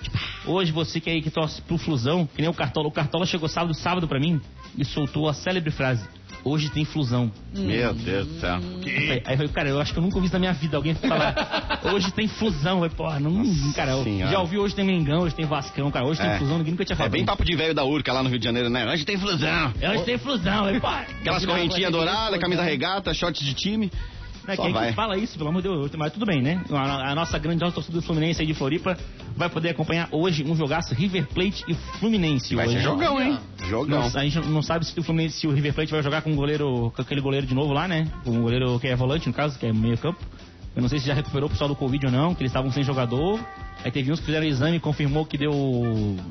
Hoje 0.46 0.72
você 0.72 1.00
que 1.02 1.10
aí 1.10 1.22
que 1.22 1.30
torce 1.30 1.62
pro 1.62 1.78
Flusão, 1.78 2.26
que 2.34 2.42
nem 2.42 2.50
o 2.50 2.54
Cartola. 2.54 2.88
O 2.88 2.92
Cartola 2.92 3.26
chegou 3.26 3.50
sábado, 3.50 3.74
sábado 3.74 4.08
pra 4.08 4.20
mim 4.20 4.40
e 4.78 4.86
soltou 4.86 5.28
a 5.28 5.34
célebre 5.34 5.72
frase. 5.72 6.08
Hoje 6.44 6.70
tem 6.70 6.84
Flusão. 6.86 7.32
Meu 7.54 7.94
Deus 7.94 8.26
do 8.28 8.40
céu. 8.40 8.56
Aí, 8.86 9.12
aí 9.12 9.34
eu 9.34 9.38
falei, 9.38 9.48
cara, 9.50 9.70
eu 9.70 9.80
acho 9.80 9.94
que 9.94 10.00
eu 10.00 10.02
nunca 10.02 10.16
ouvi 10.16 10.26
isso 10.26 10.34
na 10.34 10.40
minha 10.40 10.54
vida 10.54 10.76
alguém 10.76 10.96
falar. 10.96 11.80
Hoje 11.94 12.12
tem 12.12 12.28
Flusão. 12.28 12.84
Eu 12.84 12.90
falei, 12.90 12.96
porra, 12.96 13.20
não, 13.20 13.44
cara, 13.74 13.92
eu 13.92 14.04
Senhora. 14.04 14.32
já 14.32 14.40
ouvi 14.40 14.58
hoje 14.58 14.74
tem 14.74 14.84
Mengão, 14.86 15.22
hoje 15.22 15.36
tem 15.36 15.46
Vascão, 15.46 15.92
cara, 15.92 16.06
hoje 16.06 16.20
tem 16.20 16.30
É. 16.32 16.38
Flusão, 16.38 16.58
ninguém 16.58 16.72
nunca 16.72 16.86
tinha 16.86 16.96
É 16.96 16.98
falado. 16.98 17.12
bem 17.12 17.26
papo 17.26 17.44
de 17.46 17.56
velho 17.56 17.76
da 17.76 17.84
Urca 17.84 18.12
lá 18.12 18.24
no 18.24 18.30
Rio 18.30 18.40
de 18.40 18.46
Janeiro, 18.46 18.70
né? 18.70 18.90
Hoje 18.92 19.06
tem 19.06 19.18
flusão. 19.20 19.74
Hoje 19.94 20.04
tem 20.04 20.18
Flusão, 20.18 20.66
aí, 20.66 20.80
pô. 20.80 20.88
Aquelas 20.88 21.46
correntinhas 21.46 21.92
douradas, 21.92 22.40
camisa 22.40 22.64
regata, 22.64 23.14
short 23.14 23.44
de 23.44 23.54
time. 23.54 23.92
É, 24.48 24.56
Só 24.56 24.64
quem 24.64 24.74
vai. 24.74 24.94
fala 24.94 25.18
isso, 25.18 25.38
pelo 25.38 25.50
amor 25.50 25.62
de 25.62 25.68
Deus, 25.68 25.92
mas 25.96 26.12
tudo 26.14 26.26
bem, 26.26 26.42
né? 26.42 26.64
A, 26.72 27.12
a 27.12 27.16
nossa 27.16 27.38
grandiosa 27.38 27.74
torcida 27.74 28.00
do 28.00 28.04
Fluminense 28.04 28.42
aí 28.42 28.48
de 28.48 28.54
Floripa 28.54 28.98
vai 29.36 29.50
poder 29.50 29.70
acompanhar 29.70 30.10
hoje 30.12 30.44
um 30.44 30.56
jogaço 30.56 30.94
River 30.94 31.28
Plate 31.28 31.64
e 31.68 31.76
Fluminense. 32.00 32.56
Vai 32.56 32.68
hoje. 32.68 32.78
ser 32.78 32.84
jogão, 32.84 33.22
hein? 33.22 33.40
Jogão. 33.70 34.00
Não, 34.00 34.20
a 34.20 34.24
gente 34.24 34.40
não 34.48 34.62
sabe 34.62 34.86
se 34.86 35.00
o 35.00 35.04
Fluminense, 35.04 35.40
se 35.40 35.48
o 35.48 35.52
River 35.52 35.74
Plate 35.74 35.92
vai 35.92 36.02
jogar 36.02 36.22
com 36.22 36.32
o 36.32 36.36
goleiro, 36.36 36.92
com 36.96 37.02
aquele 37.02 37.22
goleiro 37.22 37.46
de 37.46 37.54
novo 37.54 37.72
lá, 37.74 37.88
né? 37.88 38.08
Com 38.24 38.40
o 38.40 38.42
goleiro 38.42 38.80
que 38.80 38.88
é 38.88 38.96
volante, 38.96 39.28
no 39.28 39.34
caso, 39.34 39.58
que 39.60 39.66
é 39.66 39.74
meio 39.74 39.98
campo. 39.98 40.20
Eu 40.76 40.82
não 40.82 40.90
sei 40.90 41.00
se 41.00 41.08
já 41.08 41.14
recuperou 41.14 41.48
o 41.48 41.52
pessoal 41.52 41.68
do 41.68 41.76
Covid 41.76 42.06
ou 42.06 42.12
não, 42.12 42.34
que 42.34 42.42
eles 42.42 42.50
estavam 42.50 42.72
sem 42.72 42.82
jogador. 42.84 43.40
Aí 43.84 43.92
teve 43.92 44.12
uns 44.12 44.20
que 44.20 44.26
fizeram 44.26 44.46
o 44.46 44.50
exame 44.50 44.78
e 44.78 44.80
confirmou 44.80 45.26
que 45.26 45.38
deu, 45.38 45.52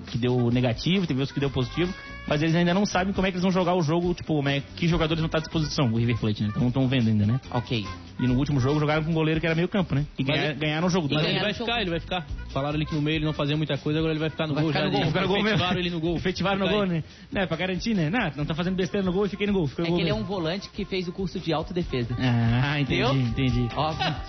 que 0.08 0.16
deu 0.18 0.50
negativo, 0.50 1.06
teve 1.06 1.20
outros 1.20 1.32
que 1.34 1.40
deu 1.40 1.50
positivo. 1.50 1.92
Mas 2.26 2.42
eles 2.42 2.54
ainda 2.54 2.72
não 2.74 2.86
sabem 2.86 3.12
como 3.12 3.26
é 3.26 3.30
que 3.30 3.36
eles 3.36 3.42
vão 3.42 3.50
jogar 3.50 3.74
o 3.74 3.82
jogo, 3.82 4.14
tipo, 4.14 4.34
como 4.36 4.48
é, 4.48 4.62
que 4.76 4.86
jogadores 4.86 5.18
vão 5.20 5.26
estar 5.26 5.38
à 5.38 5.40
disposição, 5.40 5.86
o 5.92 5.96
River 5.96 6.16
Plate, 6.18 6.42
né? 6.44 6.50
Então 6.54 6.68
estão 6.68 6.86
vendo 6.86 7.08
ainda, 7.08 7.26
né? 7.26 7.40
Ok. 7.50 7.84
E 8.20 8.26
no 8.28 8.34
último 8.36 8.60
jogo 8.60 8.78
jogaram 8.78 9.02
com 9.02 9.10
um 9.10 9.14
goleiro 9.14 9.40
que 9.40 9.46
era 9.46 9.54
meio 9.56 9.66
campo, 9.66 9.94
né? 9.94 10.04
E 10.18 10.22
Mas 10.22 10.36
ganha- 10.36 10.50
ele- 10.50 10.58
ganharam 10.60 10.86
o 10.86 10.90
jogo. 10.90 11.08
Mas 11.10 11.24
ele 11.26 11.40
vai 11.40 11.54
ficar, 11.54 11.80
ele 11.80 11.90
vai 11.90 11.98
ficar. 11.98 12.24
Falaram 12.52 12.74
ali 12.76 12.84
que 12.86 12.94
no 12.94 13.00
meio 13.00 13.16
ele 13.16 13.24
não 13.24 13.32
fazia 13.32 13.56
muita 13.56 13.76
coisa, 13.78 13.98
agora 13.98 14.12
ele 14.12 14.20
vai 14.20 14.28
ficar 14.30 14.46
no 14.46 14.54
Vai 14.54 14.62
gol 14.62 14.72
ficar 14.72 14.84
já. 14.84 14.90
no 14.90 14.92
gol, 14.98 15.06
ficar 15.06 15.20
no 15.22 15.28
gol 15.28 15.36
mesmo. 15.42 15.48
Efetivaram 15.56 15.80
ele 15.80 15.90
no 15.90 16.00
gol. 16.00 16.16
Efetivaram 16.16 16.58
no 16.58 16.68
gol, 16.68 16.82
aí. 16.82 16.88
né? 16.88 17.04
né? 17.32 17.46
Pra 17.46 17.56
garantir, 17.56 17.94
né? 17.94 18.10
Não, 18.10 18.30
não 18.36 18.44
tá 18.44 18.54
fazendo 18.54 18.76
besteira 18.76 19.04
no 19.04 19.12
gol 19.12 19.26
e 19.26 19.28
fiquei 19.30 19.46
no 19.46 19.52
gol. 19.54 19.66
Fiquei 19.66 19.86
É 19.86 19.88
no 19.88 19.96
que 19.96 20.02
gol 20.02 20.08
ele 20.08 20.10
é 20.10 20.14
um 20.14 20.24
volante 20.24 20.68
que 20.68 20.84
fez 20.84 21.08
o 21.08 21.12
curso 21.12 21.40
de 21.40 21.52
autodefesa. 21.52 22.14
Ah, 22.18 22.78
entendi, 22.78 23.02
Viu? 23.02 23.16
entendi. 23.16 23.68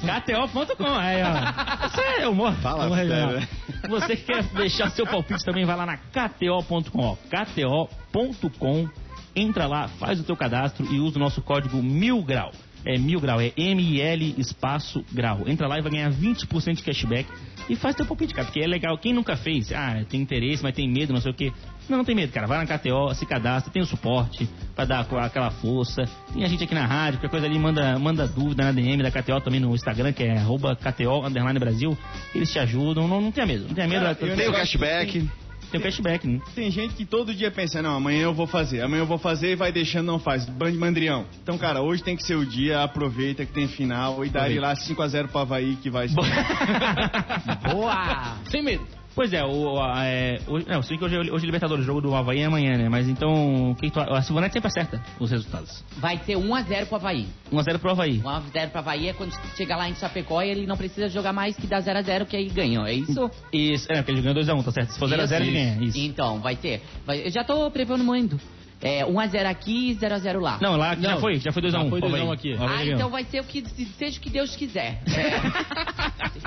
KTO.com, 0.01 0.88
aí 0.95 1.21
ó. 1.23 1.31
Isso 1.88 2.01
é 2.21 2.27
humor. 2.27 2.53
Fala 2.55 2.86
humor 2.86 2.97
sério, 3.12 3.39
regional. 3.39 3.47
né? 3.82 3.89
Você 3.89 4.15
que 4.15 4.24
quer 4.24 4.43
deixar 4.43 4.89
seu 4.91 5.06
palpite 5.06 5.43
também, 5.43 5.65
vai 5.65 5.76
lá 5.76 5.86
na 5.86 5.97
KTO.com. 5.97 7.17
KTO.com, 7.30 8.89
entra 9.36 9.67
lá, 9.67 9.88
faz 9.88 10.19
o 10.19 10.24
teu 10.24 10.36
cadastro 10.36 10.86
e 10.93 11.00
usa 11.00 11.17
o 11.17 11.19
nosso 11.19 11.41
código 11.41 11.82
mil 11.82 12.24
grau. 12.24 12.52
É 12.86 12.98
mil 12.98 13.20
grau, 13.20 13.39
é 13.39 13.52
M-I-L 13.56 14.36
espaço 14.38 15.04
grau. 15.12 15.48
Entra 15.48 15.67
lá 15.67 15.78
e 15.78 15.82
vai 15.82 15.91
ganhar 15.91 16.12
20% 16.12 16.76
de 16.76 16.84
cashback 16.84 17.30
e 17.70 17.76
faz 17.76 17.96
teu 17.96 18.06
palpite, 18.06 18.34
cara, 18.34 18.46
porque 18.46 18.60
é 18.60 18.67
legal. 18.67 18.98
Quem 18.98 19.13
nunca 19.13 19.36
fez, 19.38 19.72
ah, 19.72 20.04
tem 20.10 20.22
interesse, 20.22 20.63
mas 20.63 20.74
tem 20.74 20.89
medo, 20.89 21.13
não 21.13 21.22
sei 21.22 21.32
o 21.32 21.36
quê. 21.36 21.52
Não, 21.88 21.98
não 21.98 22.06
tem 22.06 22.15
medo, 22.15 22.32
cara. 22.32 22.48
Vai 22.48 22.63
na 22.63 22.65
KTO, 22.65 23.13
se 23.13 23.26
cadastra, 23.26 23.72
tem 23.72 23.82
o 23.82 23.86
suporte 23.86 24.48
pra 24.76 24.86
dar 24.86 25.02
aquela 25.02 25.52
força. 25.52 26.04
Tem 26.34 26.44
a 26.44 26.48
gente 26.48 26.63
aqui 26.63 26.74
na 26.74 26.86
rádio, 26.86 27.20
qualquer 27.20 27.30
coisa 27.30 27.46
ali, 27.46 27.60
manda, 27.60 28.00
manda 28.00 28.28
dúvida 28.28 28.63
na 28.63 28.72
DM 28.72 29.04
da 29.04 29.12
KTO 29.12 29.41
também 29.41 29.60
no 29.60 29.74
Instagram, 29.76 30.13
que 30.13 30.24
é 30.24 30.38
arroba 30.38 30.76
KTO 30.76 31.26
underline 31.26 31.60
Brasil. 31.60 31.98
Eles 32.34 32.52
te 32.52 32.60
ajudam, 32.60 33.08
não, 33.08 33.22
não 33.22 33.32
tenha 33.32 33.46
medo. 33.46 33.67
Não 33.67 33.76
tenha 33.76 33.88
medo. 33.88 34.04
Cara, 34.04 34.15
tem, 34.15 34.30
eu 34.30 34.36
Tem 34.38 34.50
o 34.50 34.54
cashback. 34.54 35.12
tem 35.12 35.32
o 35.79 35.81
cashback, 35.81 36.27
né? 36.27 36.39
Tem 36.55 36.69
gente 36.69 36.93
que 36.95 37.05
todo 37.05 37.34
dia 37.34 37.51
pensa, 37.51 37.81
não, 37.81 37.95
amanhã 37.95 38.23
eu 38.23 38.34
vou 38.34 38.47
fazer, 38.47 38.81
amanhã 38.81 39.01
eu 39.01 39.07
vou 39.07 39.17
fazer 39.17 39.51
e 39.51 39.55
vai 39.55 39.71
deixando, 39.71 40.07
não 40.07 40.19
faz. 40.19 40.45
Band 40.45 40.73
mandrião. 40.73 41.25
Então, 41.41 41.57
cara, 41.57 41.81
hoje 41.81 42.03
tem 42.03 42.15
que 42.15 42.23
ser 42.23 42.36
o 42.36 42.45
dia, 42.45 42.84
aproveita 42.84 43.45
que 43.45 43.53
tem 43.53 43.67
final 43.67 44.23
e 44.25 44.29
dá 44.29 44.49
ele 44.49 44.60
lá 44.60 44.73
5x0 44.73 45.27
pro 45.27 45.39
Havaí 45.39 45.75
que 45.77 45.89
vai. 45.89 46.07
Boa! 47.71 48.38
Sem 48.49 48.63
medo. 48.63 49.01
Pois 49.13 49.34
é, 49.34 49.43
o, 49.43 49.80
a, 49.80 50.06
é, 50.06 50.39
hoje, 50.47 50.65
não, 50.67 50.76
eu 50.76 50.84
sei 50.84 50.97
que 50.97 51.04
hoje, 51.04 51.17
hoje 51.17 51.43
é 51.43 51.45
Libertadores, 51.45 51.84
o 51.84 51.86
jogo 51.86 52.02
do 52.02 52.15
Havaí 52.15 52.39
é 52.39 52.45
amanhã, 52.45 52.78
né? 52.78 52.88
Mas 52.88 53.10
então, 53.10 53.71
o 53.71 53.76
que 53.76 53.89
que 53.89 53.91
tu, 53.91 54.00
a 54.00 54.21
Silvanete 54.21 54.54
sempre 54.54 54.67
acerta 54.67 55.04
os 55.19 55.30
resultados. 55.30 55.84
Vai 55.97 56.17
ser 56.19 56.38
1x0 56.38 56.86
pro 56.86 56.95
Havaí. 56.95 57.28
1x0 57.52 57.80
pro 57.80 57.91
Havaí. 57.91 58.19
1x0 58.21 58.69
pro 58.69 58.80
Havaí 58.80 59.10
é 59.10 59.13
quando 59.13 59.34
chegar 59.56 59.78
lá 59.78 59.89
em 59.89 59.95
Chapecó 59.95 60.41
e 60.41 60.50
ele 60.50 60.65
não 60.65 60.78
precisa 60.78 61.10
jogar 61.10 61.34
mais 61.34 61.56
que 61.58 61.67
dar 61.67 61.82
0x0 61.82 62.26
que 62.26 62.38
aí 62.38 62.47
ganham, 62.50 62.86
é 62.86 62.93
isso? 62.93 63.30
Isso, 63.52 63.91
é, 63.91 63.97
porque 63.97 64.12
ele 64.12 64.21
ganhou 64.21 64.41
2x1, 64.41 64.63
tá 64.63 64.71
certo? 64.71 64.91
Se 64.91 65.00
for 65.00 65.10
0x0, 65.10 65.41
ele 65.41 65.52
ganha. 65.52 65.78
Isso. 65.84 65.97
Então, 66.00 66.39
vai 66.39 66.56
ter. 66.56 66.82
Vai- 67.06 67.26
eu 67.26 67.30
já 67.30 67.43
tô 67.43 67.69
prevendo 67.69 68.04
muito. 68.04 68.39
É, 68.84 69.06
1x0 69.06 69.46
aqui 69.46 69.91
e 69.91 69.96
0x0 69.96 70.39
lá. 70.39 70.58
Não, 70.60 70.76
lá 70.76 70.96
já 70.96 71.12
Não, 71.12 71.20
foi, 71.20 71.38
já 71.39 71.52
foi 71.52 71.62
2x1. 71.62 71.72
já 71.72 71.80
foi 71.89 72.00
pro 72.00 72.10
2 72.10 72.13
a 72.13 72.17
1 72.17 72.22
Havaí. 72.32 72.34
aqui. 72.38 72.54
O 72.54 72.56
Havaí 72.63 72.67
Ah, 72.76 72.78
ganhou. 72.80 72.96
então 72.96 73.10
vai 73.12 73.24
ser 73.26 73.39
o 73.39 73.44
que 73.44 73.63
seja 73.98 74.17
o 74.17 74.22
que 74.22 74.30
Deus 74.30 74.56
quiser. 74.56 75.02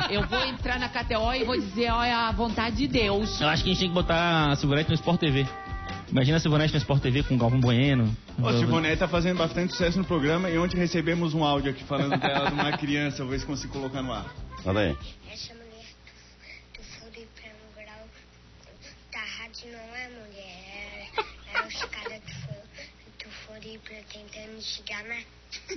É. 0.09 0.17
Eu 0.17 0.27
vou 0.27 0.41
entrar 0.47 0.79
na 0.79 0.89
KTO 0.89 1.33
e 1.35 1.45
vou 1.45 1.57
dizer, 1.57 1.91
olha, 1.91 2.29
a 2.29 2.33
vontade 2.33 2.77
de 2.77 2.89
Deus. 2.89 3.41
Eu 3.41 3.49
acho 3.49 3.63
que 3.63 3.71
a 3.71 3.73
gente 3.73 3.81
tem 3.81 3.89
que 3.89 3.95
botar 3.95 4.51
a 4.51 4.57
Silvanete 4.57 4.89
no 4.89 4.95
Sport 4.97 5.21
TV. 5.21 5.47
Imagina 6.11 6.37
a 6.37 6.41
Silvanete 6.41 6.73
no 6.73 6.79
Sport 6.79 7.03
TV 7.03 7.23
com 7.23 7.35
o 7.35 7.39
Galvão 7.39 7.61
Bueno. 7.61 8.15
O 8.39 8.53
Silvonete 8.59 8.99
tá 8.99 9.09
fazendo 9.09 9.39
bastante 9.39 9.73
sucesso 9.73 9.99
no 9.99 10.05
programa 10.05 10.51
e 10.51 10.59
ontem 10.59 10.77
recebemos 10.77 11.35
um 11.35 11.45
áudio 11.45 11.71
aqui 11.71 11.85
falando 11.85 12.19
dela 12.19 12.49
de 12.49 12.55
uma 12.55 12.73
criança, 12.79 13.19
vou 13.23 13.29
ver 13.29 13.39
se 13.41 13.47
consigo 13.47 13.73
colocar 13.73 14.03
no 14.03 14.13
ar. 14.13 14.27
Olha 14.65 14.81
aí. 14.81 14.97
Essa 15.33 15.55
mulher 15.55 15.87
do, 16.75 16.79
do 16.79 16.85
Floripa 16.85 17.49
no 17.49 17.83
grau 17.83 18.09
da 19.13 19.21
rádio 19.21 19.73
não 19.73 19.97
é 19.97 20.09
mulher. 20.09 21.09
É 21.55 21.67
os 21.67 21.85
caras 21.85 22.21
do, 22.21 22.33
Flo- 22.33 23.31
Floripa 23.79 23.95
tentando 24.13 24.61
chegar 24.63 25.03
na. 25.05 25.17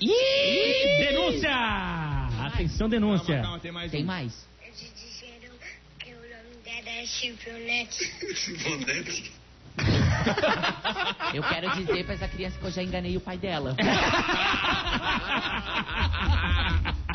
Ih, 0.01 1.05
denúncia! 1.05 1.51
Atenção, 2.45 2.89
denúncia. 2.89 3.35
Calma, 3.41 3.43
calma, 3.43 3.59
tem 3.59 3.71
mais 3.71 3.91
Tem 3.91 4.03
um. 4.03 4.07
mais. 4.07 4.47
Eles 4.61 4.93
disseram 4.95 5.53
que 5.99 6.11
o 6.11 6.17
nome 6.17 6.57
dela 6.63 6.89
é 6.89 7.05
Silvionete. 7.05 8.11
Eu 11.33 11.43
quero 11.43 11.69
dizer 11.75 12.05
pra 12.05 12.13
essa 12.15 12.27
criança 12.27 12.57
que 12.59 12.65
eu 12.65 12.71
já 12.71 12.81
enganei 12.83 13.15
o 13.17 13.21
pai 13.21 13.37
dela. 13.37 13.75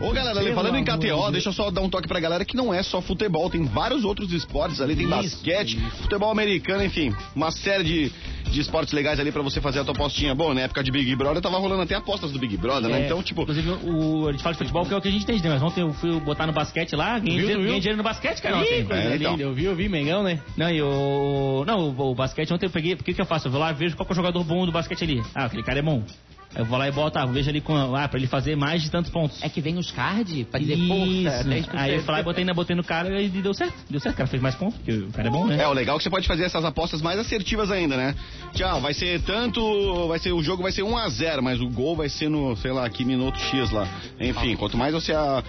Ô 0.00 0.12
galera, 0.12 0.40
Pelo 0.40 0.54
falando 0.54 0.76
em 0.76 0.84
KTO, 0.84 0.98
Deus. 0.98 1.30
deixa 1.32 1.48
eu 1.48 1.52
só 1.52 1.70
dar 1.70 1.80
um 1.82 1.88
toque 1.88 2.08
pra 2.08 2.18
galera 2.20 2.44
que 2.44 2.56
não 2.56 2.72
é 2.72 2.82
só 2.82 3.00
futebol, 3.00 3.48
tem 3.50 3.64
vários 3.64 4.04
outros 4.04 4.32
esportes 4.32 4.80
ali, 4.80 4.94
tem 4.96 5.04
Isso, 5.06 5.14
basquete, 5.16 5.78
futebol 6.00 6.30
americano, 6.30 6.82
enfim, 6.84 7.14
uma 7.34 7.50
série 7.50 7.84
de, 7.84 8.12
de 8.50 8.60
esportes 8.60 8.92
legais 8.92 9.20
ali 9.20 9.30
pra 9.30 9.42
você 9.42 9.60
fazer 9.60 9.80
a 9.80 9.84
tua 9.84 9.94
apostinha. 9.94 10.34
Bom, 10.34 10.52
na 10.54 10.62
época 10.62 10.82
de 10.82 10.90
Big 10.90 11.14
Brother 11.16 11.40
tava 11.42 11.58
rolando 11.58 11.82
até 11.82 11.94
apostas 11.94 12.32
do 12.32 12.38
Big 12.38 12.56
Brother, 12.56 12.90
né? 12.90 13.02
É, 13.02 13.06
Então, 13.06 13.22
tipo, 13.22 13.42
Inclusive, 13.42 13.70
o, 13.70 14.28
a 14.28 14.32
gente 14.32 14.42
fala 14.42 14.54
de 14.54 14.58
futebol 14.58 14.84
que 14.86 14.94
é 14.94 14.96
o 14.96 15.00
que 15.00 15.08
a 15.08 15.10
gente 15.10 15.22
entende, 15.24 15.42
né? 15.44 15.50
Mas 15.50 15.62
ontem 15.62 15.80
eu 15.82 15.92
fui 15.94 16.18
botar 16.20 16.46
no 16.46 16.52
basquete 16.52 16.94
lá, 16.96 17.18
ganhei, 17.18 17.38
Viu, 17.38 17.46
dinheiro, 17.46 17.62
ganhei 17.62 17.80
dinheiro 17.80 17.96
no 17.98 18.02
basquete, 18.04 18.40
cara. 18.40 18.56
Ih, 18.56 18.60
ontem. 18.60 18.84
coisa 18.84 19.02
É, 19.02 19.16
então. 19.16 19.32
linda. 19.32 19.42
Eu 19.42 19.54
vi, 19.54 19.64
eu 19.64 19.74
vi, 19.76 19.88
Mengão, 19.88 20.22
né? 20.22 20.40
Não, 20.56 20.70
e 20.70 20.80
o. 20.82 21.64
Não, 21.66 21.90
o, 21.90 22.10
o 22.10 22.14
basquete 22.14 22.52
ontem 22.52 22.66
eu 22.66 22.70
peguei. 22.70 22.94
O 22.94 22.96
que, 22.98 23.12
que 23.14 23.20
eu 23.20 23.26
faço? 23.26 23.48
Eu 23.48 23.52
vou 23.52 23.60
lá 23.60 23.70
e 23.70 23.74
vejo 23.74 23.96
qual 23.96 24.06
que 24.06 24.12
é 24.12 24.14
o 24.14 24.16
jogador 24.16 24.42
bom 24.44 24.64
do 24.66 24.72
basquete 24.72 25.04
ali. 25.04 25.22
Ah, 25.34 25.44
aquele 25.44 25.62
cara 25.62 25.78
é 25.78 25.82
bom. 25.82 26.02
Eu 26.54 26.64
vou 26.66 26.78
lá 26.78 26.86
e 26.88 26.92
boto, 26.92 27.18
ah, 27.18 27.24
vejo 27.26 27.48
ali 27.48 27.60
com. 27.60 27.74
Ah, 27.96 28.06
pra 28.08 28.18
ele 28.18 28.26
fazer 28.26 28.56
mais 28.56 28.82
de 28.82 28.90
tantos 28.90 29.10
pontos. 29.10 29.42
É 29.42 29.48
que 29.48 29.60
vem 29.60 29.78
os 29.78 29.90
cards 29.90 30.46
pra 30.48 30.60
dizer 30.60 30.74
Isso. 30.76 30.88
força. 30.88 31.44
10%. 31.48 31.68
Aí 31.72 31.94
eu 31.94 32.02
fui 32.02 32.12
lá 32.12 32.20
e 32.20 32.22
botei, 32.22 32.42
ainda 32.42 32.54
botei 32.54 32.76
no 32.76 32.84
cara 32.84 33.20
e 33.22 33.28
deu 33.28 33.54
certo. 33.54 33.74
Deu 33.88 33.98
certo, 34.00 34.14
o 34.14 34.18
cara 34.18 34.28
fez 34.28 34.42
mais 34.42 34.54
pontos, 34.54 34.74
porque 34.76 34.92
o 34.92 35.10
cara 35.12 35.28
é 35.28 35.30
bom, 35.30 35.46
né? 35.46 35.62
É, 35.62 35.66
o 35.68 35.72
legal 35.72 35.96
é 35.96 35.98
que 35.98 36.04
você 36.04 36.10
pode 36.10 36.26
fazer 36.28 36.44
essas 36.44 36.64
apostas 36.64 37.00
mais 37.00 37.18
assertivas 37.18 37.70
ainda, 37.70 37.96
né? 37.96 38.14
Tchau, 38.54 38.80
vai 38.80 38.92
ser 38.94 39.20
tanto. 39.22 40.08
Vai 40.08 40.18
ser, 40.18 40.32
o 40.32 40.42
jogo 40.42 40.62
vai 40.62 40.72
ser 40.72 40.82
1 40.82 40.96
a 40.96 41.08
0 41.08 41.42
mas 41.42 41.60
o 41.60 41.68
gol 41.68 41.96
vai 41.96 42.08
ser 42.08 42.28
no, 42.28 42.54
sei 42.56 42.72
lá, 42.72 42.88
que 42.90 43.04
minuto 43.04 43.38
X 43.38 43.70
lá. 43.70 43.88
Enfim, 44.20 44.54
quanto 44.56 44.76
mais 44.76 44.92
você 44.92 45.12
a- 45.12 45.42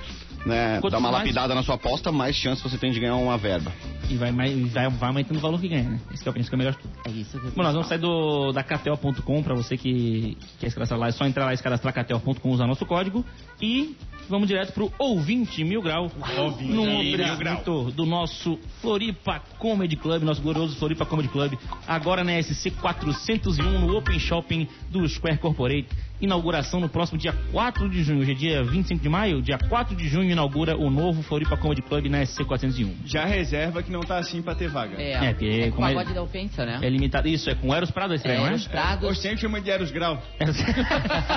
né, 0.45 0.79
Quanto 0.81 0.91
dar 0.91 0.99
uma 0.99 1.11
mais- 1.11 1.23
lapidada 1.23 1.55
na 1.55 1.63
sua 1.63 1.75
aposta, 1.75 2.11
mais 2.11 2.35
chance 2.35 2.61
você 2.61 2.77
tem 2.77 2.91
de 2.91 2.99
ganhar 2.99 3.15
uma 3.15 3.37
verba. 3.37 3.71
E 4.09 4.15
vai, 4.15 4.31
mais, 4.31 4.71
vai, 4.73 4.89
vai 4.89 5.09
aumentando 5.09 5.37
o 5.37 5.41
valor 5.41 5.59
que 5.59 5.67
ganha, 5.69 5.89
né? 5.89 5.99
Isso 6.13 6.21
que 6.21 6.27
eu 6.29 6.33
penso 6.33 6.49
que 6.49 6.55
é 6.55 6.57
o 6.57 6.59
melhor 6.59 6.73
de 6.73 6.79
tudo. 6.79 6.93
É 7.07 7.09
isso 7.11 7.39
que 7.39 7.47
eu 7.47 7.51
Bom, 7.51 7.63
nós 7.63 7.73
vamos 7.73 7.87
sair 7.87 7.99
do, 7.99 8.51
da 8.51 8.61
KTO.com 8.63 9.41
pra 9.41 9.55
você 9.55 9.77
que 9.77 10.37
quer 10.59 10.69
se 10.69 10.75
cadastrar 10.75 10.99
lá. 10.99 11.07
É 11.07 11.11
só 11.11 11.25
entrar 11.25 11.45
lá 11.45 11.53
e 11.53 11.57
se 11.57 11.63
cadastrar 11.63 11.93
KTO.com, 11.93 12.49
usar 12.51 12.67
nosso 12.67 12.85
código. 12.85 13.23
E 13.61 13.95
vamos 14.29 14.47
direto 14.47 14.73
pro 14.73 14.91
Ouvinte 14.99 15.63
Mil 15.63 15.81
Grau. 15.81 16.11
Ouvinte 16.37 16.73
Num 16.73 16.85
Mil 16.99 17.13
oferecimento 17.13 17.91
do 17.91 18.05
nosso 18.05 18.59
Floripa 18.81 19.41
Comedy 19.57 19.95
Club, 19.95 20.23
nosso 20.23 20.41
glorioso 20.41 20.75
Floripa 20.75 21.05
Comedy 21.05 21.29
Club. 21.29 21.53
Agora 21.87 22.23
na 22.23 22.41
SC 22.43 22.71
401, 22.71 23.79
no 23.79 23.97
Open 23.97 24.19
Shopping 24.19 24.67
do 24.89 25.07
Square 25.07 25.37
Corporate. 25.37 25.87
Inauguração 26.21 26.79
no 26.79 26.87
próximo 26.87 27.17
dia 27.17 27.33
4 27.51 27.89
de 27.89 28.01
junho. 28.03 28.21
Hoje 28.21 28.31
é 28.31 28.35
dia 28.35 28.63
25 28.63 29.01
de 29.01 29.09
maio. 29.09 29.41
Dia 29.41 29.57
4 29.57 29.93
de 29.95 30.07
junho 30.07 30.29
inaugura 30.31 30.77
o 30.77 30.89
novo 30.89 31.21
Floripa 31.21 31.57
Comedy 31.57 31.81
Club 31.81 32.05
na 32.05 32.25
SC 32.25 32.45
401. 32.45 32.95
Já 33.05 33.25
reserva 33.25 33.83
que 33.83 33.91
não 33.91 34.01
tá 34.01 34.17
assim 34.19 34.41
pra 34.41 34.55
ter 34.55 34.69
vaga. 34.69 34.95
É, 35.01 35.11
É, 35.13 35.33
porque 35.33 35.45
é 35.45 35.71
com 35.71 35.85
é- 35.85 35.93
pagode 35.93 36.13
da 36.13 36.21
ofensa, 36.23 36.65
né? 36.65 36.79
É 36.81 36.89
limitado. 36.89 37.27
Isso, 37.27 37.49
é 37.49 37.55
com 37.55 37.73
Eros 37.75 37.91
Prado 37.91 38.13
a 38.13 38.15
estreia, 38.15 38.39
não 38.39 38.47
é? 38.47 38.53
os 38.53 38.67
prados. 38.67 39.09
Hoje 39.09 39.19
sempre 39.19 39.39
chama 39.39 39.59
de 39.59 39.69
Eros 39.69 39.91
Grau. 39.91 40.21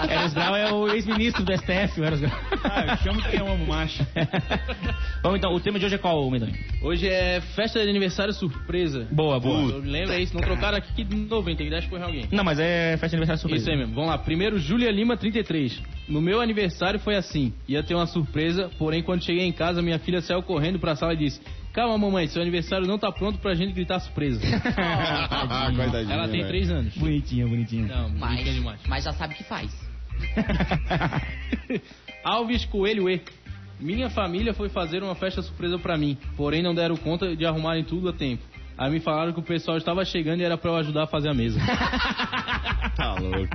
Eros 0.08 0.34
Grau 0.34 0.54
é 0.54 0.72
o 0.72 0.88
ex-ministro 0.92 1.42
do 1.44 1.52
STF, 1.52 2.00
o 2.00 2.04
Eros 2.04 2.20
Grau. 2.20 2.38
Ah, 2.64 2.86
eu 2.92 2.96
chamo 2.98 3.22
quem 3.22 3.40
eu 3.40 3.48
amo 3.50 3.66
macho. 3.66 4.06
Vamos 5.22 5.38
então, 5.38 5.52
o 5.52 5.58
tema 5.58 5.78
de 5.80 5.86
hoje 5.86 5.96
é 5.96 5.98
qual, 5.98 6.30
Medonho? 6.30 6.54
Hoje 6.82 7.08
é 7.08 7.40
festa 7.40 7.82
de 7.82 7.88
aniversário 7.90 8.32
surpresa. 8.32 9.08
Boa, 9.10 9.40
boa. 9.40 9.78
Lembra 9.78 10.18
isso? 10.18 10.34
Não 10.34 10.42
trocaram 10.42 10.78
aqui 10.78 11.02
de 11.02 11.16
novo, 11.16 11.48
hein? 11.50 11.56
Tem 11.56 11.68
que 11.68 11.72
dar 11.72 12.04
alguém. 12.04 12.28
Não, 12.30 12.44
mas 12.44 12.60
é 12.60 12.92
festa 12.92 13.08
de 13.08 13.16
aniversário 13.16 13.40
surpresa. 13.40 13.62
Isso 13.64 13.70
aí 13.70 13.76
mesmo. 13.76 13.94
Vamos 13.94 14.10
lá. 14.10 14.18
Primeiro, 14.18 14.58
Júlia 14.66 14.90
Lima, 14.90 15.16
33. 15.16 15.80
No 16.08 16.20
meu 16.20 16.40
aniversário 16.40 16.98
foi 17.00 17.14
assim. 17.16 17.52
Ia 17.68 17.82
ter 17.82 17.94
uma 17.94 18.06
surpresa, 18.06 18.70
porém, 18.78 19.02
quando 19.02 19.22
cheguei 19.24 19.44
em 19.44 19.52
casa, 19.52 19.80
minha 19.80 19.98
filha 19.98 20.20
saiu 20.20 20.42
correndo 20.42 20.78
pra 20.78 20.96
sala 20.96 21.14
e 21.14 21.16
disse: 21.16 21.40
Calma, 21.72 21.96
mamãe, 21.96 22.26
seu 22.26 22.42
aniversário 22.42 22.86
não 22.86 22.98
tá 22.98 23.10
pronto 23.12 23.38
pra 23.38 23.54
gente 23.54 23.72
gritar 23.72 24.00
surpresa. 24.00 24.40
Ah, 24.78 25.70
coitadinha, 25.74 26.14
Ela 26.14 26.28
tem 26.28 26.38
velho. 26.40 26.48
3 26.48 26.70
anos. 26.70 26.94
Bonitinha, 26.96 27.46
bonitinha. 27.46 27.86
Não, 27.86 28.08
Mas, 28.10 28.30
bonitinha 28.30 28.54
demais. 28.54 28.80
mas 28.88 29.04
já 29.04 29.12
sabe 29.12 29.34
o 29.34 29.36
que 29.36 29.44
faz. 29.44 29.70
Alves 32.24 32.64
Coelho 32.64 33.08
E. 33.08 33.20
Minha 33.78 34.08
família 34.08 34.54
foi 34.54 34.68
fazer 34.70 35.02
uma 35.02 35.14
festa 35.14 35.42
surpresa 35.42 35.78
pra 35.78 35.98
mim, 35.98 36.16
porém 36.36 36.62
não 36.62 36.74
deram 36.74 36.96
conta 36.96 37.36
de 37.36 37.44
arrumarem 37.44 37.84
tudo 37.84 38.08
a 38.08 38.12
tempo. 38.12 38.42
Aí 38.78 38.90
me 38.90 39.00
falaram 39.00 39.32
que 39.32 39.40
o 39.40 39.42
pessoal 39.42 39.76
estava 39.78 40.04
chegando 40.04 40.40
e 40.40 40.44
era 40.44 40.58
pra 40.58 40.70
eu 40.70 40.76
ajudar 40.76 41.04
a 41.04 41.06
fazer 41.06 41.28
a 41.28 41.34
mesa. 41.34 41.58
Tá 42.96 43.14
louco. 43.14 43.46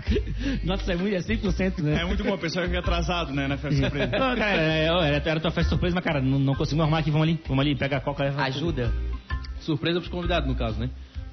Nossa, 0.63 0.93
é 0.93 0.95
muito, 0.95 1.15
é 1.15 1.19
100%, 1.19 1.80
né? 1.80 1.99
É 1.99 2.05
muito 2.05 2.24
bom, 2.24 2.36
o 2.36 2.38
pessoal 2.38 2.63
fica 2.67 2.78
atrasado, 2.78 3.34
né, 3.34 3.47
na 3.47 3.57
festa 3.57 3.82
surpresa. 3.82 4.11
Não, 4.11 4.36
cara, 4.36 4.61
é, 4.61 4.91
ó, 4.91 5.01
era, 5.01 5.17
era 5.17 5.39
tua 5.39 5.49
festa 5.49 5.69
surpresa, 5.69 5.95
mas, 5.95 6.03
cara, 6.03 6.22
não, 6.22 6.38
não 6.38 6.53
conseguimos 6.53 6.84
arrumar 6.84 6.99
aqui. 6.99 7.09
Vamos 7.09 7.28
ali, 7.28 7.39
vamos 7.47 7.65
ali, 7.65 7.76
pega 7.76 7.97
a 7.97 8.01
coca. 8.01 8.24
leva 8.24 8.43
Ajuda. 8.43 8.93
Surpresa 9.61 9.99
pros 9.99 10.11
convidados, 10.11 10.47
no 10.47 10.55
caso, 10.55 10.80
né? 10.80 10.91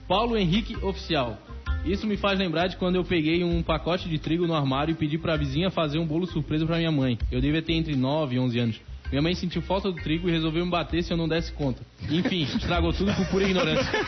Paulo 0.08 0.38
Henrique 0.38 0.74
Oficial. 0.82 1.36
Isso 1.84 2.06
me 2.06 2.16
faz 2.16 2.38
lembrar 2.38 2.68
de 2.68 2.76
quando 2.76 2.96
eu 2.96 3.04
peguei 3.04 3.44
um 3.44 3.62
pacote 3.62 4.08
de 4.08 4.18
trigo 4.18 4.46
no 4.46 4.54
armário 4.54 4.92
e 4.92 4.94
pedi 4.94 5.18
pra 5.18 5.36
vizinha 5.36 5.70
fazer 5.70 5.98
um 5.98 6.06
bolo 6.06 6.26
surpresa 6.26 6.64
pra 6.64 6.78
minha 6.78 6.90
mãe. 6.90 7.18
Eu 7.30 7.42
devia 7.42 7.60
ter 7.60 7.74
entre 7.74 7.94
9 7.94 8.36
e 8.36 8.38
11 8.38 8.58
anos. 8.58 8.80
Minha 9.10 9.22
mãe 9.22 9.34
sentiu 9.34 9.62
falta 9.62 9.90
do 9.90 10.00
trigo 10.00 10.28
e 10.28 10.32
resolveu 10.32 10.64
me 10.64 10.70
bater 10.70 11.02
se 11.02 11.12
eu 11.12 11.16
não 11.16 11.26
desse 11.26 11.52
conta. 11.52 11.82
Enfim, 12.10 12.42
estragou 12.42 12.92
tudo 12.92 13.12
por 13.14 13.26
pura 13.26 13.44
ignorância. 13.44 13.90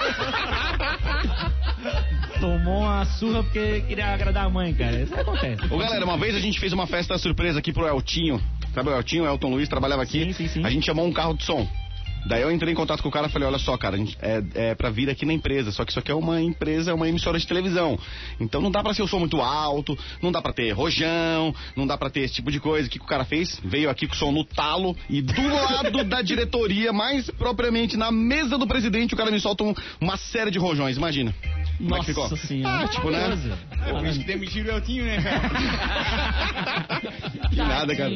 Tomou 2.38 2.80
uma 2.80 3.04
surra 3.04 3.42
porque 3.42 3.82
queria 3.82 4.14
agradar 4.14 4.46
a 4.46 4.50
mãe, 4.50 4.72
cara. 4.74 5.02
Isso 5.02 5.14
acontece. 5.14 5.72
Ô 5.72 5.78
galera, 5.78 6.04
uma 6.04 6.16
vez 6.16 6.34
a 6.34 6.40
gente 6.40 6.58
fez 6.58 6.72
uma 6.72 6.86
festa 6.86 7.18
surpresa 7.18 7.58
aqui 7.58 7.72
pro 7.72 7.86
Eltinho. 7.86 8.40
Sabe 8.74 8.88
o 8.88 8.94
Eltinho? 8.94 9.24
O 9.24 9.26
Elton 9.26 9.50
Luiz 9.50 9.68
trabalhava 9.68 10.02
aqui. 10.02 10.24
Sim, 10.24 10.32
sim, 10.32 10.48
sim. 10.48 10.64
A 10.64 10.70
gente 10.70 10.86
chamou 10.86 11.06
um 11.06 11.12
carro 11.12 11.34
de 11.34 11.44
som. 11.44 11.68
Daí 12.26 12.42
eu 12.42 12.52
entrei 12.52 12.72
em 12.72 12.76
contato 12.76 13.02
com 13.02 13.08
o 13.08 13.12
cara 13.12 13.26
e 13.28 13.30
falei, 13.30 13.48
olha 13.48 13.58
só, 13.58 13.76
cara, 13.78 13.96
a 13.96 13.98
gente, 13.98 14.16
é, 14.20 14.42
é 14.54 14.74
pra 14.74 14.90
vir 14.90 15.08
aqui 15.08 15.24
na 15.24 15.32
empresa, 15.32 15.72
só 15.72 15.84
que 15.84 15.90
isso 15.90 15.98
aqui 15.98 16.10
é 16.12 16.14
uma 16.14 16.40
empresa, 16.40 16.90
é 16.90 16.94
uma 16.94 17.08
emissora 17.08 17.38
de 17.38 17.46
televisão. 17.46 17.98
Então 18.38 18.60
não 18.60 18.70
dá 18.70 18.82
pra 18.82 18.92
ser 18.94 19.02
o 19.02 19.08
som 19.08 19.18
muito 19.18 19.40
alto, 19.40 19.98
não 20.22 20.30
dá 20.30 20.40
pra 20.42 20.52
ter 20.52 20.70
rojão, 20.72 21.54
não 21.74 21.86
dá 21.86 21.96
pra 21.96 22.10
ter 22.10 22.20
esse 22.20 22.34
tipo 22.34 22.50
de 22.50 22.60
coisa. 22.60 22.86
O 22.88 22.90
que, 22.90 22.98
que 22.98 23.04
o 23.04 23.08
cara 23.08 23.24
fez? 23.24 23.58
Veio 23.64 23.88
aqui 23.90 24.06
com 24.06 24.14
o 24.14 24.16
som 24.16 24.30
no 24.32 24.44
talo 24.44 24.96
e 25.08 25.22
do 25.22 25.48
lado 25.48 26.04
da 26.04 26.20
diretoria, 26.22 26.92
mais 26.92 27.30
propriamente 27.30 27.96
na 27.96 28.10
mesa 28.12 28.58
do 28.58 28.66
presidente, 28.66 29.14
o 29.14 29.16
cara 29.16 29.30
me 29.30 29.40
solta 29.40 29.64
um- 29.64 29.74
uma 30.00 30.16
série 30.16 30.50
de 30.50 30.58
rojões, 30.58 30.96
imagina. 30.96 31.34
Como 31.78 31.96
é 31.96 32.00
que 32.00 32.06
ficou? 32.06 32.24
Nossa 32.24 32.36
senhora. 32.46 32.84
Ah, 32.84 32.88
tipo, 32.88 33.10
né? 33.10 33.30
Por 33.90 34.06
isso 34.06 34.18
que 34.20 34.26
demitiram 34.26 34.74
o 34.74 34.76
Eltinho, 34.76 35.04
né, 35.06 35.22
cara? 35.22 35.40
Que 37.50 37.56
nada, 37.56 37.96
cara. 37.96 38.12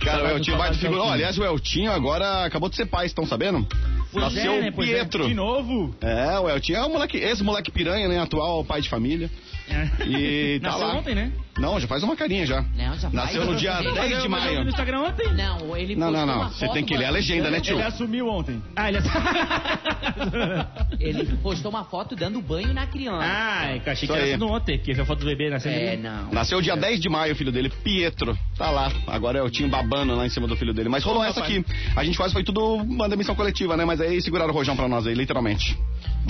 Cara, 0.00 0.24
o 0.24 0.28
Eltinho 0.36 0.56
vai 0.58 0.70
de 0.70 0.78
figura. 0.78 1.02
Ó, 1.02 1.10
aliás, 1.10 1.36
o 1.38 1.44
Eltinho 1.44 1.90
agora 1.90 2.44
acabou 2.44 2.68
de 2.68 2.76
ser 2.76 2.86
pai, 2.86 3.06
estão 3.06 3.26
sabendo? 3.30 3.64
Pois 4.12 4.24
Nasceu 4.24 4.52
é, 4.54 4.60
né? 4.62 4.66
é. 4.68 4.70
Pietro. 4.70 5.26
De 5.28 5.34
novo? 5.34 5.94
É, 6.00 6.38
o 6.38 6.48
Eltinho 6.48 6.78
é 6.78 6.84
o 6.84 6.90
moleque, 6.90 7.16
esse 7.18 7.42
moleque 7.42 7.70
piranha, 7.70 8.08
né? 8.08 8.18
Atual 8.20 8.64
pai 8.64 8.80
de 8.80 8.88
família. 8.88 9.30
E 10.04 10.58
tá 10.62 10.68
Nasceu 10.70 10.86
lá. 10.88 10.94
ontem, 10.96 11.14
né? 11.14 11.32
Não, 11.58 11.78
já 11.78 11.86
faz 11.86 12.02
uma 12.02 12.16
carinha 12.16 12.46
já. 12.46 12.62
Não, 12.74 12.96
já 12.98 13.10
Nasceu 13.10 13.42
faz. 13.42 13.52
no 13.52 13.56
dia 13.58 13.78
Ele- 13.80 13.92
10 13.92 14.22
de 14.22 14.28
maio. 14.28 14.64
no 14.64 14.70
Instagram 14.70 15.00
ontem. 15.02 15.32
Não, 15.34 15.76
ele 15.76 15.94
Não, 15.94 16.10
não, 16.10 16.26
não. 16.26 16.48
Você 16.48 16.68
tem 16.70 16.84
que 16.84 16.96
ler 16.96 17.04
a 17.06 17.10
legenda, 17.10 17.50
né, 17.50 17.60
tio? 17.60 17.76
Ele 17.76 17.82
assumiu 17.82 18.28
ontem. 18.28 18.60
Ah, 18.74 18.88
ele... 18.88 18.98
Ele 20.98 21.24
postou 21.42 21.70
uma 21.70 21.84
foto 21.84 22.14
dando 22.16 22.40
banho 22.40 22.72
na 22.74 22.86
criança. 22.86 23.20
ah, 23.22 23.66
é 23.72 23.76
eu 23.76 23.80
achei 23.92 23.92
Isso 23.92 24.06
que 24.06 24.12
era 24.12 24.24
aí. 24.24 24.32
tudo 24.32 24.48
ontem, 24.48 24.78
que 24.78 24.94
foi 24.94 25.02
a 25.02 25.06
foto 25.06 25.20
do 25.20 25.26
bebê 25.26 25.48
nascendo. 25.50 25.74
é, 25.76 25.96
não. 25.96 26.30
Nasceu 26.30 26.60
dia 26.60 26.76
10 26.76 27.00
de 27.00 27.08
maio 27.08 27.32
o 27.32 27.36
filho 27.36 27.52
dele, 27.52 27.70
Pietro. 27.82 28.36
Tá 28.56 28.70
lá. 28.70 28.90
Agora 29.06 29.38
é 29.38 29.42
o 29.42 29.46
Eltinho 29.46 29.68
babando 29.68 30.14
lá 30.14 30.26
em 30.26 30.30
cima 30.30 30.46
do 30.46 30.56
filho 30.56 30.72
dele. 30.74 30.88
Mas 30.88 31.04
rolou 31.04 31.24
essa 31.24 31.40
aqui. 31.40 31.64
A 31.96 32.04
gente 32.04 32.16
quase 32.16 32.32
foi 32.32 32.42
tudo 32.44 32.74
uma 32.76 33.08
demissão 33.08 33.34
coletiva, 33.34 33.76
né? 33.76 33.84
Mas 33.84 33.99
aí 34.00 34.20
seguraram 34.22 34.50
o 34.50 34.54
rojão 34.54 34.76
pra 34.76 34.88
nós 34.88 35.06
aí, 35.06 35.14
literalmente. 35.14 35.76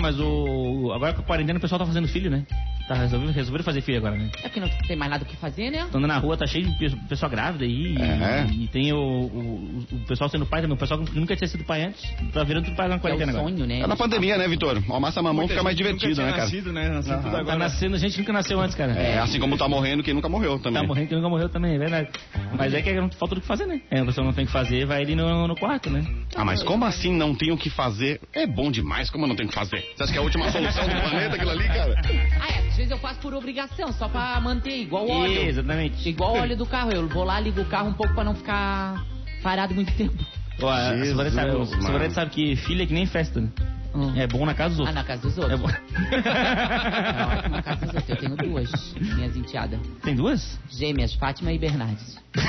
Mas 0.00 0.18
o... 0.20 0.92
Agora 0.94 1.12
com 1.12 1.20
a 1.22 1.24
quarentena 1.24 1.58
o 1.58 1.62
pessoal 1.62 1.78
tá 1.78 1.86
fazendo 1.86 2.06
filho, 2.08 2.30
né? 2.30 2.44
Tá 2.88 2.94
resolvendo, 2.94 3.30
resolveram 3.30 3.64
fazer 3.64 3.80
filho 3.82 3.98
agora, 3.98 4.16
né? 4.16 4.28
É 4.38 4.48
porque 4.48 4.58
não 4.58 4.68
tem 4.88 4.96
mais 4.96 5.10
nada 5.10 5.22
o 5.22 5.26
que 5.26 5.36
fazer, 5.36 5.70
né? 5.70 5.86
Tô 5.92 5.98
andando 5.98 6.08
na 6.08 6.18
rua, 6.18 6.36
tá 6.36 6.44
cheio 6.44 6.66
de 6.66 6.76
pe- 6.76 6.96
pessoa 7.08 7.30
grávida 7.30 7.64
aí. 7.64 7.94
É. 7.96 8.46
E, 8.50 8.64
e 8.64 8.68
tem 8.68 8.92
o, 8.92 8.96
o, 8.98 9.84
o 9.92 9.98
pessoal 10.08 10.28
sendo 10.28 10.44
pai 10.44 10.60
também. 10.60 10.74
O 10.76 10.78
pessoal 10.78 11.00
que 11.00 11.16
nunca 11.18 11.36
tinha 11.36 11.46
sido 11.46 11.62
pai 11.64 11.84
antes. 11.84 12.02
Tá 12.32 12.42
virando 12.42 12.64
tudo 12.64 12.76
pai 12.76 12.88
na 12.88 12.94
É 12.94 12.98
o 12.98 13.00
quarentena 13.00 13.30
agora. 13.30 13.44
sonho, 13.48 13.64
né? 13.66 13.80
É 13.80 13.86
na 13.86 13.96
pandemia, 13.96 14.36
né, 14.36 14.48
Vitor? 14.48 14.82
O 14.88 15.00
massa 15.00 15.22
mamão 15.22 15.36
Muita 15.42 15.52
fica 15.54 15.62
mais 15.62 15.76
divertido, 15.76 16.14
tinha 16.14 16.26
né, 16.26 16.32
cara? 16.32 16.44
Nascido, 16.44 16.72
né? 16.72 16.88
Nascido 16.88 17.16
tudo 17.18 17.30
Tá 17.30 17.38
agora. 17.38 17.58
nascendo 17.58 17.96
gente 17.96 18.18
nunca 18.18 18.32
nasceu 18.32 18.60
antes, 18.60 18.74
cara. 18.74 18.92
É, 18.92 19.18
assim 19.20 19.38
como 19.38 19.56
tá 19.56 19.68
morrendo 19.68 20.02
quem 20.02 20.14
nunca 20.14 20.28
morreu 20.28 20.58
também. 20.58 20.80
Tá 20.82 20.88
morrendo 20.88 21.08
que 21.08 21.14
nunca 21.14 21.28
morreu 21.28 21.48
também, 21.48 21.74
é 21.76 21.78
verdade. 21.78 22.08
Mas 22.56 22.74
é 22.74 22.82
que 22.82 22.92
não 22.92 23.08
falta 23.12 23.36
do 23.36 23.40
que 23.40 23.46
fazer, 23.46 23.66
né? 23.66 23.80
É, 23.88 24.00
a 24.00 24.04
pessoa 24.04 24.24
não 24.26 24.32
tem 24.32 24.42
o 24.42 24.46
que 24.48 24.52
fazer, 24.52 24.84
vai 24.84 25.00
ali 25.02 25.14
no, 25.14 25.46
no 25.46 25.54
quarto, 25.54 25.88
né? 25.90 26.04
Ah, 26.34 26.44
mas 26.44 26.60
como 26.64 26.84
assim 26.84 27.12
não 27.16 27.36
tem 27.36 27.52
o 27.52 27.56
que 27.60 27.70
fazer? 27.70 28.20
É 28.32 28.46
bom 28.46 28.70
demais, 28.70 29.10
como 29.10 29.24
eu 29.24 29.28
não 29.28 29.36
tenho 29.36 29.48
o 29.48 29.52
que 29.52 29.58
fazer? 29.58 29.92
Você 29.94 30.02
acha 30.02 30.12
que 30.12 30.18
é 30.18 30.20
a 30.20 30.24
última 30.24 30.50
solução 30.50 30.88
do 30.88 30.90
planeta 30.90 31.36
aquilo 31.36 31.50
ali, 31.50 31.68
cara? 31.68 31.94
Ah, 32.40 32.48
é, 32.52 32.68
às 32.68 32.76
vezes 32.76 32.90
eu 32.90 32.98
faço 32.98 33.20
por 33.20 33.34
obrigação, 33.34 33.92
só 33.92 34.08
pra 34.08 34.40
manter, 34.40 34.78
igual 34.78 35.06
o 35.06 35.10
óleo. 35.10 35.42
Exatamente. 35.42 36.08
Igual 36.08 36.34
o 36.34 36.38
óleo 36.40 36.56
do 36.56 36.66
carro. 36.66 36.90
Eu 36.90 37.08
vou 37.08 37.24
lá, 37.24 37.38
ligo 37.38 37.60
o 37.60 37.66
carro 37.66 37.88
um 37.90 37.94
pouco 37.94 38.14
pra 38.14 38.24
não 38.24 38.34
ficar 38.34 39.04
parado 39.42 39.74
muito 39.74 39.92
tempo. 39.94 40.39
Ó, 40.62 40.70
a 40.70 40.96
Jesus, 40.96 41.32
sabe, 41.34 41.50
o 41.52 42.10
sabe 42.10 42.30
que 42.30 42.56
filho 42.56 42.82
é 42.82 42.86
que 42.86 42.92
nem 42.94 43.06
festa, 43.06 43.40
né? 43.40 43.48
Hum. 43.92 44.12
É 44.16 44.24
bom 44.26 44.46
na 44.46 44.54
casa 44.54 44.76
dos 44.76 44.86
Ah, 44.86 44.90
outros. 44.90 44.94
na 44.94 45.04
casa 45.04 45.22
dos 45.22 45.36
É 45.36 45.40
outros. 45.40 45.60
bom. 45.60 45.68
É 45.68 47.36
ótimo 47.38 47.56
na 47.56 47.62
casa 47.62 47.86
dos 47.86 47.94
outros. 47.94 48.08
Eu 48.08 48.16
tenho 48.16 48.36
duas, 48.36 48.94
minhas 48.94 49.36
enteadas. 49.36 49.80
Tem 50.04 50.14
duas? 50.14 50.58
Gêmeas, 50.70 51.12
Fátima 51.14 51.52
e 51.52 51.58
Bernardes. 51.58 52.16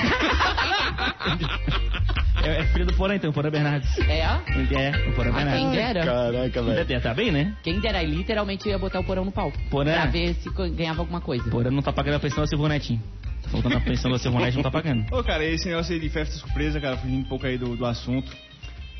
É, 2.43 2.62
é 2.62 2.64
filho 2.66 2.88
do 2.88 2.93
Porã, 2.95 3.16
então, 3.16 3.32
Porã 3.32 3.51
Bernardes. 3.51 3.88
É? 3.99 4.20
É, 4.22 5.09
o 5.09 5.14
Porã 5.14 5.30
Ah, 5.30 5.34
quem 5.34 5.70
Bernardes. 5.70 5.72
dera. 5.72 6.05
Caraca, 6.05 6.64
velho. 6.64 7.01
Tá 7.01 7.14
bem, 7.14 7.32
né? 7.32 7.53
Quem 7.62 7.80
dera, 7.80 8.01
literalmente 8.01 8.66
eu 8.68 8.72
ia 8.72 8.80
botar 8.80 8.99
o 8.99 9.03
porão 9.03 9.24
no 9.24 9.32
palco. 9.32 9.55
Porã. 9.70 9.93
Pra 9.93 10.05
ver 10.07 10.34
se 10.36 10.49
ganhava 10.72 11.01
alguma 11.01 11.22
coisa. 11.22 11.47
Porã 11.51 11.70
não 11.70 11.84
tá 11.84 11.93
pagando 11.93 12.16
a 12.16 12.20
pensão 12.20 12.39
da 12.41 12.47
Silvonete. 12.47 12.99
Tá 13.41 13.49
faltando 13.49 13.77
a 13.77 13.81
pensão 13.81 14.11
da 14.11 14.19
Silvonete, 14.19 14.55
não 14.55 14.63
tá 14.63 14.71
pagando. 14.71 15.05
Ô, 15.11 15.23
cara, 15.23 15.43
esse 15.43 15.67
negócio 15.67 15.93
aí 15.93 15.99
de 15.99 16.09
festa 16.09 16.35
surpresa, 16.35 16.79
cara, 16.79 16.97
fugindo 16.97 17.21
um 17.21 17.29
pouco 17.29 17.45
aí 17.45 17.57
do, 17.57 17.75
do 17.75 17.85
assunto. 17.85 18.31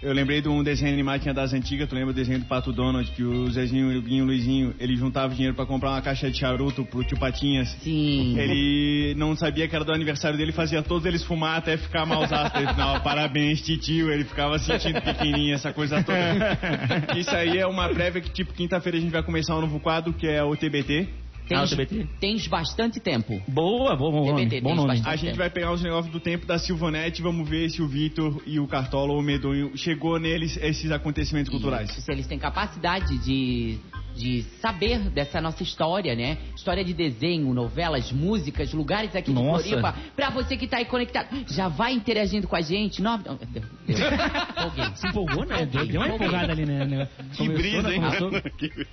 Eu 0.02 0.14
lembrei 0.14 0.42
de 0.42 0.50
um 0.50 0.64
desenho 0.64 0.92
animado 0.92 1.18
que 1.18 1.24
tinha 1.26 1.34
das 1.34 1.54
antigas, 1.54 1.88
tu 1.88 1.94
lembra 1.94 2.10
o 2.10 2.14
desenho 2.14 2.40
do 2.40 2.46
Pato 2.46 2.74
Donald, 2.74 3.08
que 3.12 3.24
o 3.24 3.52
Zezinho, 3.52 3.96
o 3.96 4.02
Guinho, 4.02 4.24
o 4.24 4.28
Luizinho, 4.28 4.74
ele 4.80 4.96
juntava 4.96 5.32
dinheiro 5.32 5.54
pra 5.54 5.64
comprar 5.64 5.92
uma 5.92 6.02
caixa 6.02 6.32
de 6.32 6.40
charuto 6.40 6.84
pro 6.84 7.04
tio 7.04 7.20
Patinhas. 7.20 7.70
Sim. 7.84 8.36
Ele 8.36 9.14
não 9.16 9.36
sabia 9.36 9.68
que 9.68 9.76
era 9.76 9.86
do 9.86 9.94
aniversário 9.94 10.40
dele, 10.40 10.52
fazia 10.52 10.82
todos 10.82 11.06
eles 11.06 11.24
fumar 11.24 11.60
até 11.60 11.78
ficar 11.78 12.04
mausaço. 12.08 12.58
Ele 12.58 12.74
falava, 12.74 13.00
parabéns, 13.06 13.62
titio. 13.62 14.12
Ele 14.12 14.24
ficava 14.24 14.58
sentindo 14.58 15.00
pequenininho, 15.02 15.54
essa 15.54 15.72
coisa 15.72 16.02
toda. 16.02 16.58
Isso 17.16 17.30
aí 17.30 17.60
é 17.60 17.68
uma 17.68 17.88
prévia 17.90 18.22
que, 18.22 18.32
tipo, 18.32 18.54
quinta-feira 18.54 18.98
a 18.98 19.02
gente 19.02 19.12
vai 19.12 19.22
começar 19.22 19.56
um 19.56 19.62
novo 19.62 19.80
quadro, 19.80 20.14
que 20.14 20.26
é 20.26 20.44
o 20.44 20.56
TBT. 20.56 21.10
Ah, 21.54 21.64
o 21.64 21.68
Tens, 21.68 21.70
TBT? 21.72 22.08
tens 22.20 22.48
bastante 22.48 23.00
tempo. 23.00 23.42
Boa, 23.48 23.96
bom, 23.96 24.12
bom 24.12 24.26
nome. 24.28 24.46
TBT, 24.46 24.62
Bom 24.62 24.70
tem 24.70 24.78
nome. 24.78 25.02
A 25.06 25.16
gente 25.16 25.38
vai 25.38 25.50
pegar 25.50 25.72
os 25.72 25.82
negócios 25.82 26.12
do 26.12 26.20
tempo 26.20 26.46
da 26.46 26.58
Silvanete 26.58 27.22
e 27.22 27.24
vamos 27.24 27.48
ver 27.50 27.70
se 27.70 27.82
o 27.82 27.88
Vitor 27.88 28.42
e 28.46 28.60
o 28.60 28.68
Cartola 28.68 29.14
ou 29.14 29.20
o 29.20 29.24
Medonho 29.24 29.72
chegou 29.78 30.20
neles 30.20 30.58
esses 30.62 30.92
acontecimentos 30.92 31.50
culturais. 31.50 31.90
Isso, 31.90 32.02
se 32.02 32.12
eles 32.12 32.28
têm 32.28 32.40
capacidade 32.40 33.18
de 33.20 33.80
de 34.14 34.44
saber 34.62 35.00
dessa 35.10 35.40
nossa 35.40 35.64
história, 35.64 36.14
né? 36.14 36.38
História 36.54 36.84
de 36.84 36.94
desenho, 36.94 37.54
novelas, 37.54 38.12
músicas, 38.12 38.74
lugares 38.74 39.16
aqui 39.16 39.32
Nossa. 39.32 39.64
de 39.64 39.70
Floripa. 39.70 39.96
Pra 40.18 40.30
você 40.30 40.58
que 40.58 40.68
tá 40.68 40.78
aí 40.80 40.86
conectado, 40.86 41.30
já 41.50 41.70
vai 41.70 41.94
interagindo 41.94 42.46
com 42.46 42.56
a 42.58 42.60
gente. 42.60 43.02
Não, 43.02 43.18
não, 43.18 43.38
deu, 43.38 43.48
deu. 43.54 43.64
Empolguei. 44.52 44.96
Se 44.96 45.08
empolgou, 45.08 45.46
né? 45.46 45.66
Deu, 45.66 45.88
deu 45.88 46.02
uma 46.02 46.10
empolgada 46.14 46.52
ali, 46.52 46.66
né? 46.66 47.08
Que 47.34 47.48
brisa, 47.48 47.90
hein? 47.94 48.02
começou- 48.02 48.32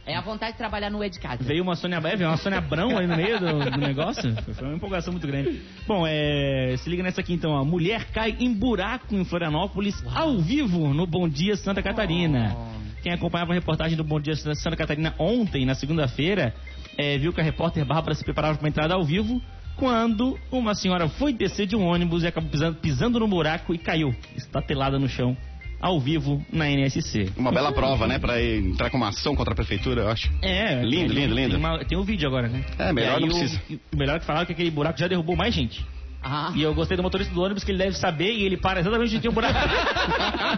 É 0.06 0.14
a 0.16 0.20
vontade 0.20 0.52
de 0.52 0.58
trabalhar 0.58 0.88
no 0.88 0.98
de 1.08 1.18
Casa. 1.18 1.42
Veio 1.42 1.64
uma 1.64 1.74
Sônia 1.74 2.00
Breve, 2.00 2.24
uma 2.24 2.36
Sônia 2.36 2.47
Brão 2.60 2.96
ali 2.96 3.06
no 3.06 3.16
meio 3.16 3.38
do, 3.38 3.70
do 3.70 3.78
negócio. 3.78 4.34
Foi- 4.54 4.66
uma 4.66 4.76
empolgação 4.76 5.12
muito 5.12 5.26
grande. 5.26 5.60
Bom, 5.86 6.04
é, 6.06 6.74
se 6.78 6.88
liga 6.88 7.02
nessa 7.02 7.20
aqui 7.20 7.32
então. 7.32 7.56
A 7.56 7.64
mulher 7.64 8.06
cai 8.12 8.36
em 8.40 8.52
buraco 8.52 9.14
em 9.14 9.24
Florianópolis 9.24 10.02
ao 10.14 10.38
vivo 10.38 10.92
no 10.94 11.06
Bom 11.06 11.28
Dia 11.28 11.56
Santa 11.56 11.82
Catarina. 11.82 12.56
Quem 13.02 13.12
acompanhava 13.12 13.52
a 13.52 13.54
reportagem 13.54 13.96
do 13.96 14.04
Bom 14.04 14.20
Dia 14.20 14.34
Santa 14.34 14.76
Catarina 14.76 15.14
ontem, 15.18 15.64
na 15.64 15.74
segunda-feira, 15.74 16.54
é, 16.96 17.16
viu 17.18 17.32
que 17.32 17.40
a 17.40 17.44
repórter 17.44 17.84
Bárbara 17.84 18.14
se 18.14 18.24
preparava 18.24 18.54
para 18.54 18.64
uma 18.64 18.68
entrada 18.68 18.94
ao 18.94 19.04
vivo 19.04 19.40
quando 19.76 20.36
uma 20.50 20.74
senhora 20.74 21.08
foi 21.08 21.32
descer 21.32 21.66
de 21.66 21.76
um 21.76 21.84
ônibus 21.86 22.24
e 22.24 22.26
acabou 22.26 22.50
pisando, 22.50 22.76
pisando 22.78 23.20
no 23.20 23.28
buraco 23.28 23.72
e 23.72 23.78
caiu, 23.78 24.12
estatelada 24.36 24.98
no 24.98 25.08
chão, 25.08 25.36
ao 25.80 26.00
vivo 26.00 26.44
na 26.52 26.68
NSC. 26.70 27.30
Uma 27.36 27.52
bela 27.52 27.72
prova, 27.72 28.06
né? 28.06 28.18
Pra 28.18 28.42
entrar 28.42 28.90
com 28.90 28.96
uma 28.96 29.08
ação 29.08 29.34
contra 29.36 29.52
a 29.52 29.56
prefeitura, 29.56 30.02
eu 30.02 30.08
acho. 30.10 30.30
É, 30.42 30.82
Lindo, 30.82 31.12
lindo, 31.12 31.34
lindo. 31.34 31.50
Tem, 31.50 31.58
uma- 31.58 31.84
tem 31.84 31.98
um 31.98 32.02
vídeo 32.02 32.26
agora, 32.28 32.48
né? 32.48 32.64
É, 32.78 32.92
melhor 32.92 33.14
aí 33.16 33.20
não 33.20 33.28
o- 33.28 33.38
precisa. 33.38 33.60
O, 33.92 33.96
melhor 33.96 34.18
que 34.20 34.26
falaram 34.26 34.46
que 34.46 34.52
aquele 34.52 34.70
buraco 34.70 34.98
já 34.98 35.06
derrubou 35.06 35.36
mais 35.36 35.54
gente. 35.54 35.84
Ah, 36.20 36.50
E 36.56 36.62
eu 36.62 36.74
gostei 36.74 36.96
do 36.96 37.02
motorista 37.02 37.32
do 37.32 37.40
ônibus 37.40 37.62
que 37.62 37.70
ele 37.70 37.78
deve 37.78 37.96
saber 37.96 38.32
e 38.32 38.42
ele 38.42 38.56
para 38.56 38.80
exatamente 38.80 39.10
onde 39.14 39.20
tem 39.20 39.30
um 39.30 39.34
buraco. 39.34 39.54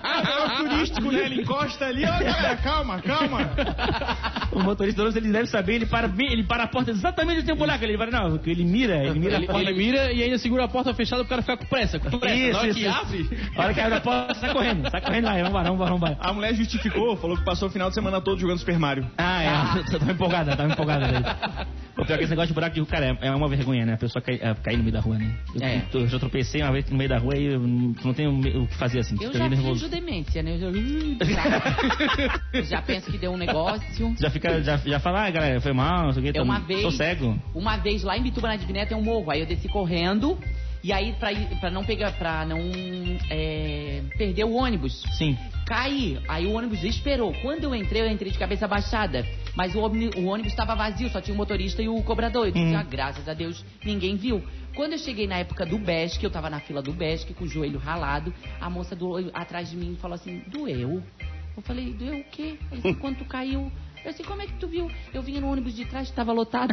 É 0.00 0.46
o 0.64 0.68
turístico, 0.70 1.12
né? 1.12 1.26
Ele 1.26 1.42
encosta 1.42 1.84
ali, 1.86 2.02
ó, 2.04 2.18
galera, 2.18 2.56
calma, 2.56 3.00
calma. 3.02 3.50
o 4.52 4.60
motorista 4.60 5.02
ônibus 5.02 5.16
ele 5.16 5.32
deve 5.32 5.46
saber, 5.46 5.74
ele 5.74 5.86
para 5.86 6.08
bem, 6.08 6.32
ele 6.32 6.42
para 6.44 6.64
a 6.64 6.66
porta 6.68 6.90
exatamente 6.90 7.38
onde 7.38 7.46
tem 7.46 7.54
um 7.54 7.58
buraco. 7.58 7.84
Ele 7.84 7.96
vai, 7.96 8.10
não, 8.10 8.40
ele 8.44 8.64
mira, 8.64 8.96
ele 9.04 9.18
mira 9.18 9.36
Ele, 9.36 9.44
a 9.44 9.48
porta. 9.52 9.62
ele 9.70 9.78
mira 9.78 10.12
e 10.12 10.22
ainda 10.22 10.38
segura 10.38 10.64
a 10.64 10.68
porta 10.68 10.92
fechada 10.94 11.22
pro 11.22 11.28
cara 11.30 11.42
ficar 11.42 11.56
com 11.56 11.66
pressa. 11.66 11.98
Com 11.98 12.18
pressa. 12.18 12.36
Isso, 12.36 12.52
Na 12.52 12.58
hora 12.58 12.68
isso, 12.68 12.78
que 12.78 12.86
isso. 12.86 12.98
abre, 12.98 13.38
A 13.56 13.62
hora 13.62 13.74
que 13.74 13.80
abre 13.80 13.94
a 13.94 14.00
porta, 14.00 14.34
sai 14.34 14.52
correndo, 14.52 14.90
sai 14.90 15.00
correndo 15.00 15.24
lá, 15.24 15.32
vamos 15.34 15.48
embora, 15.48 15.68
vamos 15.70 15.96
embora. 15.96 16.16
A 16.20 16.32
mulher 16.32 16.54
justificou, 16.54 17.16
falou 17.16 17.36
que 17.36 17.44
passou 17.44 17.68
o 17.68 17.70
final 17.70 17.88
de 17.88 17.94
semana 17.94 18.20
todo 18.20 18.38
jogando 18.40 18.58
Super 18.58 18.78
Mario. 18.78 19.06
Ah, 19.18 19.42
é, 19.42 19.78
eu 19.94 19.98
tava 19.98 20.12
empolgada, 20.12 20.56
tava 20.56 20.72
empolgada. 20.72 21.06
Daí. 21.08 21.66
O 21.98 22.04
pior 22.06 22.14
é 22.14 22.18
que 22.18 22.24
esse 22.24 22.30
negócio 22.30 22.48
de 22.48 22.54
buraco 22.54 22.74
de 22.74 22.80
rua, 22.80 22.88
cara, 22.88 23.06
é 23.22 23.26
é 23.28 23.30
uma 23.34 23.48
vergonha, 23.48 23.84
né? 23.84 23.94
A 23.94 23.96
pessoa 23.98 24.22
cai- 24.22 24.38
é, 24.40 24.54
cair 24.54 24.76
no 24.76 24.82
meio 24.84 24.92
da 24.92 25.00
rua, 25.00 25.18
né? 25.18 25.34
Eu, 25.54 25.62
É. 25.66 25.82
eu 25.92 26.08
já 26.08 26.18
tropecei 26.18 26.62
uma 26.62 26.72
vez 26.72 26.88
no 26.90 26.96
meio 26.96 27.10
da 27.10 27.18
rua 27.18 27.36
e 27.36 27.46
eu 27.46 27.60
não 27.60 28.14
tenho 28.14 28.30
o 28.62 28.66
que 28.66 28.74
fazer 28.76 29.00
assim. 29.00 29.16
eu 29.20 29.32
já 29.32 29.48
meio 29.48 29.60
finjo 29.62 29.88
demência, 29.88 30.42
né? 30.42 30.56
Eu 30.56 30.58
já, 30.60 30.70
já 32.62 32.82
penso 32.82 33.10
que 33.10 33.18
deu 33.18 33.32
um 33.32 33.36
negócio. 33.36 34.14
Já 34.18 34.30
fica, 34.40 34.62
já, 34.62 34.76
já 34.78 34.98
fala, 35.00 35.26
ah, 35.26 35.30
galera, 35.30 35.60
foi 35.60 35.72
mal, 35.72 36.04
não 36.06 36.12
sei 36.12 36.20
o 36.20 36.24
que, 36.24 36.30
É 36.30 36.32
tô- 36.32 36.42
uma 36.42 36.60
vez. 36.60 36.82
sou 36.82 36.90
cego. 36.90 37.38
Uma 37.54 37.76
vez 37.76 38.02
lá 38.02 38.16
em 38.16 38.22
Bituba 38.22 38.48
na 38.48 38.56
Diviné 38.56 38.86
tem 38.86 38.96
um 38.96 39.02
morro, 39.02 39.30
aí 39.30 39.40
eu 39.40 39.46
desci 39.46 39.68
correndo. 39.68 40.38
E 40.82 40.94
aí, 40.94 41.12
pra, 41.18 41.28
pra 41.60 41.70
não 41.70 41.84
pegar, 41.84 42.12
pra 42.12 42.46
não 42.46 42.58
é, 43.28 44.02
perder 44.16 44.44
o 44.44 44.54
ônibus, 44.54 45.02
Sim. 45.12 45.36
caí. 45.66 46.18
Aí 46.26 46.46
o 46.46 46.52
ônibus 46.52 46.82
esperou. 46.82 47.34
Quando 47.42 47.64
eu 47.64 47.74
entrei, 47.74 48.00
eu 48.02 48.10
entrei 48.10 48.32
de 48.32 48.38
cabeça 48.38 48.66
baixada. 48.66 49.26
Mas 49.54 49.74
o, 49.74 49.80
o 49.80 50.26
ônibus 50.26 50.52
estava 50.52 50.74
vazio, 50.74 51.10
só 51.10 51.20
tinha 51.20 51.34
o 51.34 51.36
motorista 51.36 51.82
e 51.82 51.88
o 51.88 52.02
cobrador. 52.02 52.46
Eu 52.46 52.52
disse, 52.52 52.74
Hum. 52.74 52.78
ah, 52.78 52.82
graças 52.82 53.28
a 53.28 53.34
Deus, 53.34 53.62
ninguém 53.84 54.16
viu. 54.16 54.42
Quando 54.74 54.92
eu 54.92 54.98
cheguei 54.98 55.26
na 55.26 55.36
época 55.36 55.66
do 55.66 55.76
Besc, 55.78 56.22
eu 56.24 56.30
tava 56.30 56.48
na 56.48 56.60
fila 56.60 56.80
do 56.80 56.92
Besc 56.92 57.34
com 57.34 57.44
o 57.44 57.48
joelho 57.48 57.78
ralado, 57.78 58.32
a 58.60 58.70
moça 58.70 58.96
do, 58.96 59.30
atrás 59.34 59.70
de 59.70 59.76
mim 59.76 59.98
falou 60.00 60.14
assim, 60.14 60.42
doeu? 60.46 61.02
Eu 61.56 61.62
falei, 61.62 61.92
doeu 61.92 62.20
o 62.20 62.24
quê? 62.24 62.54
Ela 62.70 62.80
disse, 62.80 62.94
quando 62.94 63.18
tu 63.18 63.24
caiu? 63.26 63.70
Eu 64.04 64.10
disse, 64.12 64.22
como 64.24 64.40
é 64.42 64.46
que 64.46 64.54
tu 64.54 64.66
viu? 64.68 64.90
Eu 65.12 65.22
vinha 65.22 65.40
no 65.40 65.50
ônibus 65.50 65.74
de 65.74 65.84
trás, 65.84 66.08
estava 66.08 66.32
lotado. 66.32 66.70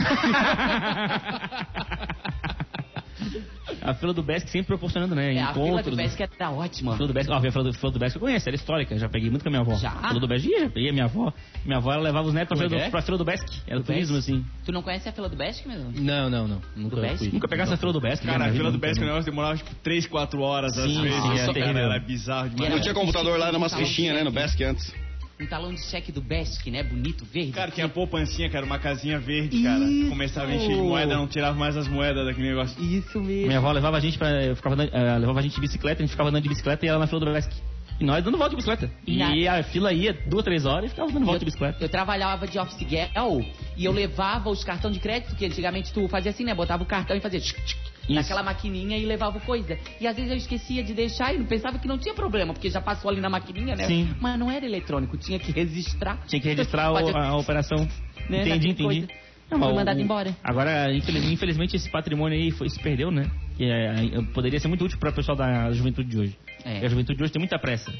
A 3.81 3.93
fila 3.93 4.13
do 4.13 4.21
Besc 4.23 4.49
sempre 4.49 4.67
proporcionando, 4.67 5.15
né? 5.15 5.33
É, 5.35 5.41
a 5.41 5.53
fila 5.53 5.67
encontros. 5.67 5.91
do 5.91 5.97
Besc 5.97 6.19
era 6.21 6.51
ótima. 6.51 6.93
A 6.93 6.95
fila 6.97 7.07
do 7.07 7.13
Besc, 7.13 7.29
ó, 7.31 7.35
a 7.35 7.41
fila 7.41 7.63
do, 7.63 7.73
fila 7.73 7.91
do 7.91 7.99
Besc 7.99 8.15
eu 8.15 8.19
conheço, 8.21 8.47
era 8.49 8.55
histórica, 8.55 8.97
já 8.97 9.09
peguei 9.09 9.29
muito 9.29 9.43
com 9.43 9.49
a 9.49 9.51
minha 9.51 9.61
avó. 9.61 9.75
Já? 9.75 9.91
A 9.91 10.07
fila 10.09 10.19
do 10.19 10.27
Besc, 10.27 10.47
já 10.49 10.69
peguei 10.69 10.89
a 10.89 10.93
minha 10.93 11.05
avó. 11.05 11.33
Minha 11.65 11.77
avó, 11.77 11.93
ela 11.93 12.03
levava 12.03 12.27
os 12.27 12.33
netos 12.33 12.57
pra, 12.57 12.65
é 12.65 12.69
fila 12.69 12.79
do, 12.81 12.85
é? 12.85 12.89
pra 12.89 13.01
fila 13.01 13.17
do 13.17 13.25
Besc. 13.25 13.61
Era 13.67 13.79
Do 13.79 13.85
turismo, 13.85 14.15
Besc? 14.15 14.31
assim. 14.31 14.45
Tu 14.65 14.71
não 14.71 14.81
conhece 14.81 15.07
a 15.09 15.11
fila 15.11 15.29
do 15.29 15.35
Besc 15.35 15.67
mesmo? 15.67 15.91
Não, 15.95 16.29
não, 16.29 16.47
não. 16.47 16.61
Nunca 16.75 16.95
Do 16.95 17.01
Besc? 17.01 17.17
fui. 17.19 17.29
Nunca 17.33 17.47
pegasse 17.47 17.73
a 17.73 17.77
fila 17.77 17.93
do 17.93 18.01
Besc. 18.01 18.25
Cara, 18.25 18.39
né, 18.39 18.49
a 18.49 18.53
fila 18.53 18.71
do 18.71 18.77
Besc, 18.77 19.01
o 19.01 19.05
negócio 19.05 19.25
demorava 19.25 19.57
tipo 19.57 19.73
3, 19.75 20.07
4 20.07 20.41
horas 20.41 20.77
às 20.77 20.83
Sim, 20.91 21.01
vezes. 21.01 21.21
sim, 21.21 21.31
é 21.31 21.45
terrível. 21.53 21.63
cara, 21.73 21.79
era 21.79 21.99
bizarro 21.99 22.49
demais. 22.49 22.73
Não 22.73 22.81
tinha 22.81 22.93
computador 22.93 23.37
lá, 23.39 23.47
era 23.47 23.57
umas 23.57 23.73
fichinhas, 23.73 24.15
né? 24.15 24.23
No 24.23 24.31
Besc 24.31 24.61
antes. 24.63 24.93
Um 25.39 25.45
talão 25.45 25.71
de 25.71 25.79
cheque 25.83 26.11
do 26.11 26.19
Besc, 26.19 26.69
né? 26.71 26.81
Bonito, 26.81 27.23
verde. 27.25 27.51
Cara, 27.51 27.69
tinha 27.69 27.87
poupancinha, 27.87 28.49
cara, 28.49 28.65
uma 28.65 28.79
casinha 28.79 29.19
verde, 29.19 29.61
cara. 29.61 29.85
Começava 30.09 30.49
a 30.51 30.55
encher 30.55 30.75
de 30.75 30.81
moeda, 30.81 31.15
não 31.15 31.27
tirava 31.27 31.55
mais 31.57 31.77
as 31.77 31.87
moedas 31.87 32.25
daquele 32.25 32.49
negócio. 32.49 32.81
Isso 32.83 33.21
mesmo. 33.21 33.45
Minha 33.47 33.59
avó 33.59 33.71
levava 33.71 33.97
a 33.97 33.99
gente 33.99 34.17
pra. 34.17 34.43
eu 34.43 34.55
ficava 34.55 34.73
andando- 34.73 34.89
eh, 34.95 35.17
levava 35.19 35.39
a 35.39 35.41
gente 35.43 35.53
de 35.53 35.61
bicicleta, 35.61 36.01
a 36.01 36.05
gente 36.05 36.11
ficava 36.11 36.29
andando 36.29 36.41
de 36.43 36.49
bicicleta 36.49 36.85
e 36.85 36.89
ela 36.89 36.97
na 36.97 37.05
fila 37.07 37.19
do 37.19 37.31
Besc. 37.31 37.51
E 37.99 38.03
nós 38.03 38.23
dando 38.23 38.35
volta 38.37 38.51
de 38.51 38.55
bicicleta. 38.57 38.91
E 39.05 39.17
E, 39.19 39.47
a 39.47 39.61
fila 39.63 39.93
ia 39.93 40.13
duas, 40.27 40.43
três 40.43 40.65
horas 40.65 40.85
e 40.85 40.89
ficava 40.89 41.11
dando 41.11 41.25
volta 41.25 41.39
de 41.39 41.45
bicicleta. 41.45 41.83
Eu 41.83 41.89
trabalhava 41.89 42.47
de 42.47 42.57
office 42.57 42.79
girl 42.79 43.41
e 43.75 43.85
eu 43.85 43.91
levava 43.91 44.49
os 44.49 44.63
cartões 44.63 44.95
de 44.95 44.99
crédito, 44.99 45.35
que 45.35 45.45
antigamente 45.45 45.93
tu 45.93 46.07
fazia 46.07 46.31
assim, 46.31 46.43
né? 46.45 46.53
Botava 46.55 46.81
o 46.81 46.85
cartão 46.85 47.15
e 47.15 47.19
fazia 47.19 47.39
tchic, 47.39 47.59
tchic, 47.63 47.79
naquela 48.15 48.43
maquininha 48.43 48.97
e 48.97 49.05
levava 49.05 49.39
coisa. 49.39 49.77
E 49.99 50.07
às 50.07 50.15
vezes 50.15 50.31
eu 50.31 50.37
esquecia 50.37 50.83
de 50.83 50.93
deixar 50.93 51.33
e 51.33 51.37
não 51.37 51.45
pensava 51.45 51.77
que 51.79 51.87
não 51.87 51.97
tinha 51.97 52.13
problema, 52.13 52.53
porque 52.53 52.69
já 52.69 52.81
passou 52.81 53.09
ali 53.11 53.19
na 53.21 53.29
maquininha, 53.29 53.75
né? 53.75 53.85
Sim. 53.85 54.09
Mas 54.19 54.39
não 54.39 54.49
era 54.51 54.65
eletrônico, 54.65 55.17
tinha 55.17 55.39
que 55.39 55.51
registrar. 55.51 56.19
Tinha 56.27 56.41
que 56.41 56.47
registrar 56.47 56.91
o- 56.91 56.97
a, 57.15 57.27
a 57.27 57.37
operação. 57.37 57.87
Né, 58.29 58.41
Entendi, 58.41 58.69
entendi. 58.69 58.83
coisa. 58.83 59.07
Não, 59.49 59.59
o- 59.71 59.75
mandado 59.75 60.01
embora. 60.01 60.35
Agora, 60.43 60.93
infeliz- 60.93 61.23
infelizmente, 61.31 61.75
esse 61.75 61.89
patrimônio 61.89 62.37
aí 62.37 62.51
foi, 62.51 62.69
se 62.69 62.79
perdeu, 62.81 63.09
né? 63.09 63.29
Que 63.55 63.63
é, 63.63 64.21
poderia 64.33 64.59
ser 64.59 64.67
muito 64.67 64.83
útil 64.83 64.99
para 64.99 65.09
o 65.09 65.13
pessoal 65.13 65.37
da 65.37 65.71
juventude 65.71 66.09
de 66.09 66.17
hoje. 66.19 66.37
É. 66.65 66.85
A 66.85 66.89
juventude 66.89 67.17
de 67.17 67.23
hoje 67.23 67.31
tem 67.33 67.39
muita 67.39 67.57
pressa. 67.59 67.93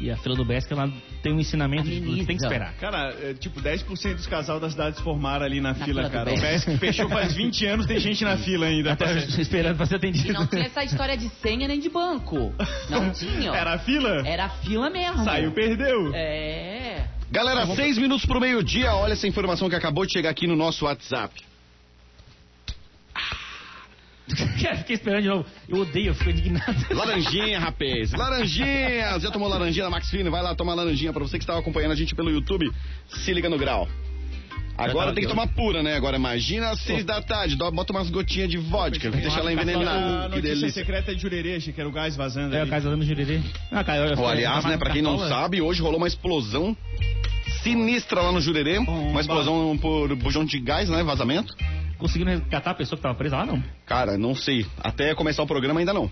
E 0.00 0.10
a 0.10 0.16
fila 0.16 0.34
do 0.34 0.44
Besc, 0.44 0.72
ela 0.72 0.90
tem 1.22 1.32
um 1.32 1.38
ensinamento 1.38 1.84
de 1.84 1.98
Ameniza. 1.98 2.26
tem 2.26 2.36
que 2.36 2.42
esperar. 2.42 2.74
Cara, 2.80 3.14
é, 3.22 3.34
tipo, 3.34 3.60
10% 3.60 4.14
dos 4.14 4.26
casal 4.26 4.58
da 4.58 4.68
cidade 4.68 4.96
se 4.96 5.02
formaram 5.02 5.44
ali 5.44 5.60
na, 5.60 5.68
Na 5.68 5.74
fila, 5.74 5.86
fila 5.86 6.02
do 6.02 6.10
cara. 6.10 6.32
O 6.32 6.40
Besc. 6.40 6.78
Fechou 6.78 7.08
faz 7.08 7.34
20 7.36 7.66
anos, 7.66 7.86
tem 7.86 7.98
gente 8.00 8.24
na 8.24 8.36
fila 8.38 8.66
ainda. 8.66 8.92
Até 8.92 9.18
esperando 9.38 9.76
para 9.76 9.86
ser 9.86 9.96
atendido. 9.96 10.30
E 10.30 10.32
não 10.32 10.46
tinha 10.46 10.64
essa 10.64 10.82
história 10.82 11.16
de 11.16 11.28
senha 11.28 11.68
nem 11.68 11.78
de 11.78 11.88
banco. 11.90 12.52
Não 12.90 13.10
tinha. 13.12 13.50
Era 13.52 13.74
a 13.74 13.78
fila? 13.78 14.26
Era 14.26 14.48
fila 14.48 14.90
mesmo. 14.90 15.22
Saiu, 15.22 15.52
perdeu. 15.52 16.12
É. 16.14 17.04
Galera, 17.30 17.66
seis 17.74 17.98
minutos 17.98 18.24
pro 18.26 18.40
meio-dia, 18.40 18.92
olha 18.94 19.12
essa 19.12 19.26
informação 19.28 19.68
que 19.68 19.76
acabou 19.76 20.06
de 20.06 20.12
chegar 20.12 20.30
aqui 20.30 20.46
no 20.46 20.56
nosso 20.56 20.84
WhatsApp. 20.86 21.34
Fiquei 24.78 24.96
esperando 24.96 25.22
de 25.22 25.28
novo. 25.28 25.46
Eu 25.68 25.78
odeio, 25.80 26.08
eu 26.08 26.14
fico 26.14 26.30
indignado. 26.30 26.74
Laranjinha, 26.94 27.58
rapaz. 27.60 28.12
Laranjinha. 28.12 29.18
Já 29.20 29.30
tomou 29.30 29.48
laranjinha 29.48 29.84
da 29.84 29.90
Max 29.90 30.08
Fino? 30.10 30.30
Vai 30.30 30.42
lá 30.42 30.54
tomar 30.54 30.74
laranjinha 30.74 31.12
pra 31.12 31.22
você 31.22 31.36
que 31.38 31.44
estava 31.44 31.58
acompanhando 31.60 31.92
a 31.92 31.94
gente 31.96 32.14
pelo 32.14 32.30
YouTube. 32.30 32.70
Se 33.08 33.32
liga 33.34 33.48
no 33.48 33.58
grau. 33.58 33.86
Agora 34.76 35.12
tem 35.12 35.22
que 35.22 35.28
tomar 35.30 35.46
pura, 35.48 35.84
né? 35.84 35.94
Agora 35.94 36.16
imagina 36.16 36.70
às 36.70 36.80
seis 36.82 37.04
da 37.04 37.22
tarde, 37.22 37.54
dó- 37.54 37.70
bota 37.70 37.92
umas 37.92 38.10
gotinhas 38.10 38.50
de 38.50 38.56
vodka, 38.58 39.08
deixa 39.08 39.38
ela 39.38 39.50
A 39.50 39.52
envenenada. 39.52 39.90
Que 40.30 40.36
notícia 40.36 40.42
delícia. 40.42 40.70
secreta 40.72 41.12
é 41.12 41.14
de 41.14 41.22
Jurerê, 41.22 41.54
achei 41.54 41.72
que 41.72 41.80
era 41.80 41.88
o 41.88 41.92
gás 41.92 42.16
vazando 42.16 42.56
É, 42.56 42.60
ali. 42.62 42.68
o 42.68 42.70
casa 42.72 42.90
dando 42.90 43.04
jurerê. 43.04 43.40
Ah, 43.70 43.84
cara, 43.84 44.14
aliás, 44.30 44.64
eu- 44.64 44.70
né, 44.70 44.76
pra 44.76 44.90
quem 44.90 45.00
não 45.00 45.16
sabe, 45.28 45.60
hoje 45.62 45.80
rolou 45.80 45.98
uma 45.98 46.08
explosão 46.08 46.76
sinistra 47.62 48.20
lá 48.20 48.32
no 48.32 48.40
Jurerê. 48.40 48.78
Uma 48.78 49.20
explosão 49.20 49.78
por 49.78 50.14
bujão 50.16 50.44
de 50.44 50.58
gás, 50.58 50.88
né? 50.88 51.04
Vazamento. 51.04 51.54
Conseguiram 51.98 52.30
resgatar 52.32 52.70
a 52.72 52.74
pessoa 52.74 52.96
que 52.96 53.02
tava 53.02 53.14
presa 53.14 53.36
lá, 53.36 53.46
não? 53.46 53.62
Cara, 53.86 54.18
não 54.18 54.34
sei. 54.34 54.66
Até 54.80 55.14
começar 55.14 55.42
o 55.42 55.46
programa 55.46 55.80
ainda 55.80 55.92
não. 55.92 56.10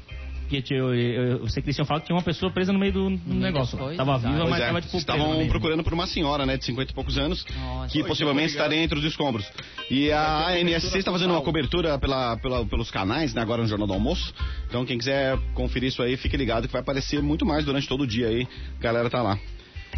Porque 0.48 0.74
eu, 0.74 0.94
eu, 0.94 1.38
eu 1.38 1.48
sei 1.48 1.62
que 1.62 1.68
eles 1.68 1.76
tinham 1.76 1.86
falado 1.86 2.02
que 2.02 2.08
tinha 2.08 2.16
uma 2.16 2.22
pessoa 2.22 2.52
presa 2.52 2.74
no 2.74 2.78
meio 2.78 2.92
do, 2.92 3.08
meio 3.10 3.40
negócio. 3.40 3.72
das 3.74 3.80
coisas, 3.86 3.96
Tava 3.96 4.18
viva, 4.18 4.36
Pois 4.40 4.50
mas 4.50 4.60
é, 4.60 4.66
tava 4.66 4.80
tipo. 4.82 4.90
presa 4.92 5.06
no 5.16 5.22
estavam 5.22 5.48
procurando 5.48 5.82
por 5.82 5.94
uma 5.94 6.06
senhora, 6.06 6.44
né, 6.44 6.58
de 6.58 6.64
50 6.66 6.90
e 6.90 6.94
poucos 6.94 7.16
anos, 7.16 7.46
Nossa. 7.56 7.90
que 7.90 8.04
possivelmente 8.04 8.48
estaria 8.50 8.76
entre 8.82 8.98
os 8.98 9.04
escombros. 9.04 9.50
E 9.90 10.12
a 10.12 10.48
ANSC 10.50 10.98
está 10.98 11.10
fazendo 11.10 11.30
uma 11.30 11.40
cobertura 11.40 11.98
pela, 11.98 12.36
pela- 12.36 12.66
pelos 12.66 12.90
canais, 12.90 13.32
né, 13.32 13.40
agora 13.40 13.62
no 13.62 13.68
Jornal 13.68 13.86
do 13.86 13.94
Almoço. 13.94 14.34
Então 14.68 14.84
quem 14.84 14.98
quiser 14.98 15.38
conferir 15.54 15.88
isso 15.88 16.02
aí, 16.02 16.18
fique 16.18 16.36
ligado 16.36 16.66
que 16.66 16.72
vai 16.72 16.82
aparecer 16.82 17.22
muito 17.22 17.46
mais 17.46 17.64
durante 17.64 17.88
todo 17.88 18.02
o 18.02 18.06
dia 18.06 18.28
aí. 18.28 18.46
A 18.78 18.82
galera 18.82 19.08
tá 19.08 19.22
lá. 19.22 19.38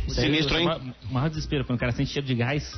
Sinistro, 0.09 0.59
hein? 0.59 0.67
ma- 0.67 0.81
Maior 1.11 1.29
desespero, 1.29 1.65
quando 1.65 1.77
o 1.77 1.81
cara 1.81 1.93
sente 1.93 2.11
cheiro 2.11 2.27
de 2.27 2.35
gás, 2.35 2.73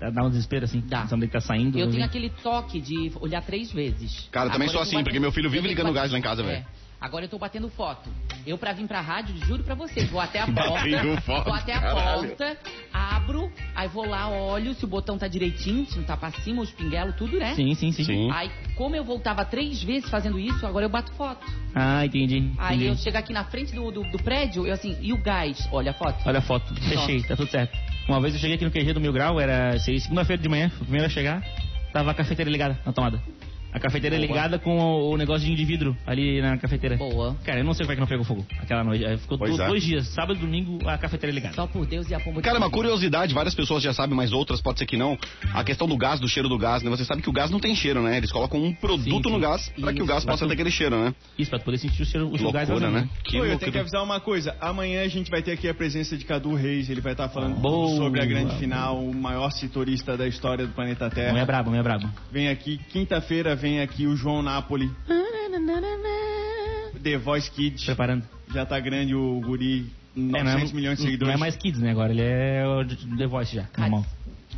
a 0.00 0.10
dar 0.10 0.24
um 0.24 0.30
desespero 0.30 0.64
assim, 0.64 0.80
Dá. 0.86 1.02
pensando 1.02 1.26
que 1.26 1.32
tá 1.32 1.40
saindo. 1.40 1.78
Eu 1.78 1.84
assim. 1.84 1.92
tenho 1.92 2.04
aquele 2.04 2.30
toque 2.30 2.80
de 2.80 3.12
olhar 3.20 3.42
três 3.42 3.72
vezes. 3.72 4.28
Cara, 4.30 4.50
também 4.50 4.68
sou 4.68 4.80
assim, 4.80 5.02
porque 5.02 5.20
meu 5.20 5.32
filho 5.32 5.50
vive 5.50 5.68
ligando 5.68 5.92
gás 5.92 6.10
lá 6.10 6.18
em 6.18 6.22
casa, 6.22 6.42
velho. 6.42 6.64
Agora 7.00 7.24
eu 7.24 7.28
tô 7.28 7.38
batendo 7.38 7.68
foto. 7.68 8.10
Eu, 8.44 8.58
pra 8.58 8.72
vir 8.72 8.86
pra 8.88 9.00
rádio, 9.00 9.36
juro 9.46 9.62
pra 9.62 9.74
vocês, 9.74 10.10
vou 10.10 10.20
até 10.20 10.40
a 10.40 10.46
porta. 10.46 11.20
Foto, 11.22 11.44
vou 11.44 11.54
até 11.54 11.74
a 11.74 11.80
caralho. 11.80 12.28
porta, 12.28 12.58
abro, 12.92 13.52
aí 13.74 13.88
vou 13.88 14.08
lá, 14.08 14.28
olho 14.28 14.74
se 14.74 14.84
o 14.84 14.88
botão 14.88 15.18
tá 15.18 15.28
direitinho, 15.28 15.86
se 15.86 15.96
não 15.98 16.04
tá 16.04 16.16
pra 16.16 16.30
cima, 16.30 16.62
os 16.62 16.70
pinguelos, 16.72 17.14
tudo, 17.14 17.38
né? 17.38 17.54
Sim, 17.54 17.74
sim, 17.74 17.92
sim, 17.92 18.04
Sim. 18.04 18.30
Aí, 18.32 18.50
como 18.74 18.96
eu 18.96 19.04
voltava 19.04 19.44
três 19.44 19.82
vezes 19.82 20.08
fazendo 20.08 20.38
isso, 20.38 20.66
agora 20.66 20.86
eu 20.86 20.90
bato 20.90 21.12
foto. 21.12 21.46
Ah, 21.74 22.04
entendi. 22.04 22.52
Aí 22.58 22.76
entendi. 22.76 22.90
eu 22.90 22.96
chego 22.96 23.18
aqui 23.18 23.32
na 23.32 23.44
frente 23.44 23.74
do, 23.74 23.90
do, 23.90 24.02
do 24.04 24.18
prédio, 24.22 24.66
eu 24.66 24.72
assim, 24.72 24.96
e 25.00 25.12
o 25.12 25.22
gás? 25.22 25.68
Olha 25.70 25.90
a 25.90 25.94
foto. 25.94 26.22
Olha 26.26 26.38
a 26.38 26.42
foto, 26.42 26.74
fechei, 26.74 27.22
tá 27.22 27.36
tudo 27.36 27.50
certo. 27.50 27.78
Uma 28.08 28.20
vez 28.20 28.34
eu 28.34 28.40
cheguei 28.40 28.56
aqui 28.56 28.64
no 28.64 28.70
QG 28.70 28.94
do 28.94 29.00
Mil 29.00 29.12
Grau, 29.12 29.38
era 29.38 29.78
segunda-feira 29.78 30.42
de 30.42 30.48
manhã, 30.48 30.70
fui 30.70 30.78
o 30.78 30.84
primeiro 30.84 31.06
a 31.06 31.10
chegar, 31.10 31.44
tava 31.92 32.10
a 32.10 32.14
cafeteira 32.14 32.50
ligada 32.50 32.80
na 32.84 32.92
tomada. 32.92 33.22
A 33.78 33.80
cafeteira 33.80 34.16
ligada 34.16 34.58
com 34.58 34.76
o, 34.78 35.12
o 35.12 35.16
negocinho 35.16 35.56
de 35.56 35.64
vidro 35.64 35.96
ali 36.06 36.40
na 36.42 36.58
cafeteira. 36.58 36.96
Boa. 36.96 37.36
Cara, 37.44 37.60
eu 37.60 37.64
não 37.64 37.72
sei 37.74 37.84
como 37.86 37.92
é 37.92 37.94
que 37.94 38.00
não 38.00 38.08
pegou 38.08 38.24
fogo 38.24 38.44
aquela 38.60 38.82
noite. 38.84 39.04
Ficou 39.18 39.38
Pois 39.38 39.56
do- 39.56 39.62
é. 39.62 39.66
dois 39.68 39.82
dias, 39.84 40.08
sábado 40.08 40.34
e 40.36 40.40
domingo, 40.40 40.78
a 40.88 40.98
cafeteira 40.98 41.32
ligada. 41.34 41.54
Só 41.54 41.66
por 41.66 41.86
Deus 41.86 42.08
e 42.10 42.14
a 42.14 42.20
pomba 42.20 42.36
de 42.40 42.42
Cara, 42.42 42.58
uma 42.58 42.70
curiosidade, 42.70 43.32
várias 43.32 43.54
pessoas 43.54 43.82
já 43.82 43.92
sabem, 43.92 44.16
mas 44.16 44.32
outras 44.32 44.60
pode 44.60 44.78
ser 44.78 44.86
que 44.86 44.96
não. 44.96 45.16
A 45.54 45.62
questão 45.64 45.86
do 45.86 45.96
gás, 45.96 46.18
do 46.20 46.28
cheiro 46.28 46.48
do 46.48 46.58
gás, 46.58 46.82
né? 46.82 46.90
Você 46.90 47.04
sabe 47.04 47.22
que 47.22 47.30
o 47.30 47.32
gás 47.32 47.50
não 47.50 47.60
tem 47.60 47.74
cheiro, 47.74 48.02
né? 48.02 48.16
Eles 48.16 48.32
colocam 48.32 48.60
um 48.62 48.74
produto 48.74 49.04
Sim, 49.28 49.30
no 49.32 49.36
sim. 49.36 49.40
gás 49.40 49.68
pra 49.80 49.92
que 49.92 50.02
o 50.02 50.06
gás 50.06 50.24
possa 50.24 50.44
tu- 50.44 50.48
ter 50.48 50.54
aquele 50.54 50.70
cheiro, 50.70 50.98
né? 51.00 51.14
Isso, 51.38 51.50
pra 51.50 51.58
tu 51.58 51.64
poder 51.64 51.78
sentir 51.78 52.02
o 52.02 52.06
cheiro, 52.06 52.26
o 52.26 52.30
gás 52.30 52.42
Loucura, 52.42 52.66
vazando, 52.66 52.90
né? 52.92 53.08
Que 53.24 53.38
Pô, 53.38 53.44
eu 53.44 53.58
tenho 53.58 53.70
que 53.72 53.78
avisar 53.78 54.02
uma 54.02 54.18
coisa. 54.20 54.56
Amanhã 54.60 55.02
a 55.02 55.08
gente 55.08 55.30
vai 55.30 55.42
ter 55.42 55.52
aqui 55.52 55.68
a 55.68 55.74
presença 55.74 56.16
de 56.16 56.24
Cadu 56.24 56.54
Reis. 56.54 56.90
Ele 56.90 57.00
vai 57.00 57.12
estar 57.12 57.28
falando 57.28 57.54
Boa. 57.60 57.96
sobre 57.96 58.20
a 58.22 58.26
grande 58.26 58.56
final, 58.58 58.98
o 59.02 59.14
maior 59.14 59.50
citorista 59.50 60.16
da 60.16 60.26
história 60.26 60.66
do 60.66 60.72
planeta 60.72 61.08
Terra. 61.10 61.32
Não 61.32 61.40
é 61.40 61.44
brabo, 61.46 61.70
não 61.70 61.78
é 61.78 61.82
brabo. 61.82 62.08
Vem 62.32 62.48
aqui, 62.48 62.78
quinta-feira 62.90 63.54
vem 63.54 63.67
aqui 63.82 64.06
o 64.06 64.16
João 64.16 64.42
Napoli. 64.42 64.90
The 67.02 67.16
Voice 67.18 67.50
Kids. 67.50 67.84
Preparando. 67.84 68.24
Já 68.52 68.64
tá 68.66 68.78
grande 68.80 69.14
o 69.14 69.40
guri, 69.40 69.86
É, 70.16 70.20
900 70.20 70.72
milhões 70.72 70.96
de 70.98 71.04
seguidores. 71.04 71.28
Não 71.32 71.38
é 71.38 71.40
mais 71.40 71.56
Kids, 71.56 71.80
né? 71.80 71.90
Agora 71.90 72.10
ele 72.12 72.22
é 72.22 72.64
o 72.66 72.84
The 73.16 73.26
Voice 73.26 73.54
já, 73.54 73.66
normal. 73.76 74.04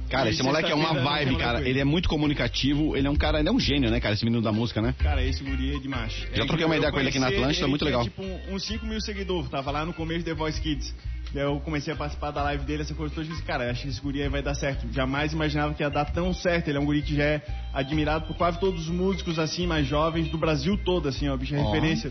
Cara, 0.09 0.29
esse 0.29 0.43
moleque 0.43 0.71
é 0.71 0.75
uma 0.75 0.93
vibe, 0.93 1.29
tem 1.31 1.39
cara. 1.39 1.69
Ele 1.69 1.79
é 1.79 1.85
muito 1.85 2.09
comunicativo, 2.09 2.97
ele 2.97 3.07
é 3.07 3.11
um 3.11 3.15
cara, 3.15 3.39
ele 3.39 3.49
é 3.49 3.53
um 3.53 3.61
gênio, 3.61 3.91
né, 3.91 4.01
cara? 4.01 4.15
Esse 4.15 4.25
menino 4.25 4.43
da 4.43 4.51
música, 4.51 4.81
né? 4.83 4.93
Cara, 4.99 5.23
esse 5.25 5.43
guri 5.45 5.77
é 5.77 5.79
demais. 5.79 6.13
Já 6.35 6.43
É, 6.43 6.47
troquei 6.47 6.67
uma 6.67 6.77
ideia 6.77 6.91
com 6.91 6.99
ele 6.99 7.11
aqui 7.11 7.19
na 7.21 7.29
Atlântida, 7.29 7.61
ele 7.65 7.71
muito 7.71 7.85
tinha, 7.85 7.97
legal. 7.97 8.05
tipo 8.05 8.23
uns 8.53 8.67
5 8.67 8.85
mil 8.87 9.01
seguidores, 9.01 9.49
tava 9.49 9.71
lá 9.71 9.87
no 9.87 9.93
começo 9.93 10.21
do 10.21 10.25
The 10.25 10.35
Voice 10.35 10.61
Kids. 10.61 10.93
Daí 11.33 11.45
eu 11.45 11.61
comecei 11.61 11.93
a 11.93 11.97
participar 11.97 12.33
da 12.33 12.43
live 12.43 12.65
dele, 12.65 12.83
essa 12.83 12.95
coisa 12.95 13.15
toda, 13.15 13.27
e 13.27 13.31
disse, 13.31 13.43
cara, 13.45 13.71
acho 13.71 13.83
que 13.83 13.89
esse 13.89 14.01
guri 14.01 14.23
aí 14.23 14.29
vai 14.29 14.43
dar 14.43 14.55
certo. 14.55 14.87
Jamais 14.93 15.33
imaginava 15.33 15.73
que 15.75 15.83
ia 15.83 15.89
dar 15.91 16.05
tão 16.07 16.35
certo. 16.35 16.69
Ele 16.69 16.79
é 16.79 16.81
um 16.81 16.85
guri 16.85 17.03
que 17.03 17.15
já 17.15 17.23
é 17.25 17.43
admirado 17.73 18.27
por 18.27 18.37
quase 18.37 18.59
todos 18.59 18.83
os 18.83 18.89
músicos, 18.89 19.39
assim, 19.39 19.67
mais 19.67 19.87
jovens 19.87 20.29
do 20.29 20.37
Brasil 20.39 20.77
todo, 20.85 21.09
assim, 21.09 21.29
ó, 21.29 21.37
bicho 21.37 21.55
é 21.55 21.61
Ó. 21.61 21.65
referência. 21.71 22.11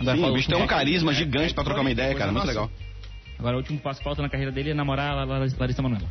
Sim, 0.00 0.24
o 0.24 0.32
bicho 0.32 0.48
tem 0.48 0.56
um 0.58 0.62
é, 0.64 0.66
carisma 0.66 1.10
é, 1.10 1.14
gigante 1.14 1.50
é, 1.50 1.54
pra 1.54 1.64
trocar 1.64 1.80
uma 1.80 1.90
ideia, 1.90 2.14
cara. 2.14 2.30
Muito 2.32 2.46
nossa. 2.46 2.48
legal. 2.60 2.70
Agora 3.38 3.56
o 3.56 3.58
último 3.58 3.78
passo 3.80 3.98
que 4.00 4.04
falta 4.04 4.22
na 4.22 4.28
carreira 4.28 4.52
dele 4.52 4.70
é 4.70 4.74
namorar 4.74 5.10
a 5.12 5.24
Lar- 5.24 5.48
Larissa 5.58 5.82
Manoela. 5.82 6.08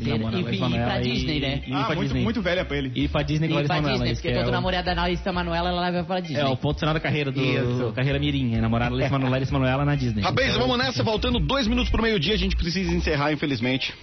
A 0.00 0.04
e- 0.04 0.42
e 0.44 0.54
ir 0.54 0.84
pra 0.84 1.00
Disney, 1.00 1.40
né? 1.40 1.62
E 1.66 1.72
ah, 1.72 1.84
pra 1.84 1.94
muito, 1.94 2.02
Disney. 2.08 2.22
muito 2.22 2.42
velha 2.42 2.64
pra 2.64 2.76
ele. 2.76 2.92
E 2.94 3.04
ir 3.04 3.08
pra 3.08 3.22
Disney 3.22 3.48
com 3.48 3.54
a 3.54 3.56
E 3.56 3.62
Larissa 3.62 3.74
Manoela. 3.74 3.98
Disney, 3.98 4.14
porque 4.14 4.28
que 4.28 4.34
é 4.34 4.38
todo 4.40 4.48
o- 4.48 4.52
namorado 4.52 4.84
da 4.86 4.94
Larissa 4.94 5.32
Manoela, 5.32 5.68
ela 5.70 5.90
vai 5.90 6.04
pra 6.04 6.20
Disney. 6.20 6.40
É 6.40 6.46
o 6.46 6.56
ponto 6.56 6.78
final 6.78 6.94
da 6.94 7.00
carreira 7.00 7.30
do 7.30 7.40
Isso. 7.40 7.92
carreira 7.94 8.18
mirim, 8.18 8.54
é 8.56 8.60
namorar 8.60 8.88
a 8.88 8.90
Larissa 8.90 9.10
Manoela, 9.12 9.30
Larissa 9.32 9.52
Manoela 9.52 9.84
na 9.84 9.94
Disney. 9.94 10.22
Rapaz, 10.22 10.48
Então, 10.48 10.60
vamos 10.60 10.78
nessa, 10.78 11.04
faltando 11.04 11.38
dois 11.38 11.66
minutos 11.66 11.90
pro 11.90 12.02
meio-dia, 12.02 12.34
a 12.34 12.38
gente 12.38 12.56
precisa 12.56 12.92
encerrar, 12.92 13.32
infelizmente. 13.32 13.94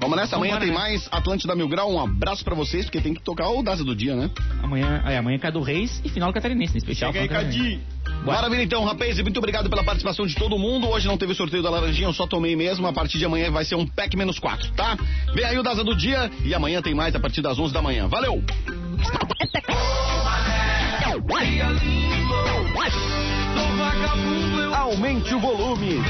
Vamos 0.00 0.16
nessa, 0.16 0.34
amanhã 0.34 0.54
Vambora, 0.54 0.66
tem 0.72 0.74
né? 0.74 0.80
mais 0.80 1.08
Atlântida 1.12 1.54
Mil 1.54 1.68
Grau. 1.68 1.92
Um 1.92 2.00
abraço 2.00 2.44
pra 2.44 2.56
vocês, 2.56 2.86
porque 2.86 3.00
tem 3.00 3.14
que 3.14 3.22
tocar 3.22 3.48
o 3.50 3.62
Daza 3.62 3.84
do 3.84 3.94
dia, 3.94 4.16
né? 4.16 4.30
Amanhã, 4.60 5.00
é, 5.06 5.16
amanhã 5.16 5.36
é 5.36 5.38
Cadu 5.38 5.60
Reis 5.60 6.02
e 6.04 6.08
final 6.08 6.30
do 6.30 6.34
Catarinense, 6.34 6.72
né? 6.74 6.78
especial. 6.78 7.12
Chega 7.12 7.22
aí, 7.22 7.28
Cadi. 7.28 7.80
Maravilha, 8.24 8.62
então, 8.62 8.84
rapaz, 8.84 9.18
e 9.18 9.22
muito 9.22 9.38
obrigado 9.38 9.68
pela 9.68 9.82
participação 9.82 10.24
de 10.26 10.36
todo 10.36 10.56
mundo. 10.56 10.88
Hoje 10.88 11.08
não 11.08 11.18
teve 11.18 11.34
sorteio 11.34 11.62
da 11.62 11.68
laranjinha, 11.70 12.06
eu 12.06 12.12
só 12.12 12.24
tomei 12.24 12.54
mesmo. 12.54 12.86
A 12.86 12.92
partir 12.92 13.18
de 13.18 13.24
amanhã 13.24 13.50
vai 13.50 13.64
ser 13.64 13.74
um 13.74 13.84
pack 13.84 14.16
menos 14.16 14.38
4, 14.38 14.72
tá? 14.72 14.96
Vem 15.34 15.44
aí 15.44 15.58
o 15.58 15.62
Daza 15.62 15.82
do 15.82 15.96
dia 15.96 16.30
e 16.44 16.54
amanhã 16.54 16.80
tem 16.80 16.94
mais 16.94 17.16
a 17.16 17.20
partir 17.20 17.42
das 17.42 17.58
11 17.58 17.74
da 17.74 17.82
manhã. 17.82 18.06
Valeu! 18.06 18.42
Aumente 24.72 25.34
o 25.34 25.40
volume. 25.40 26.00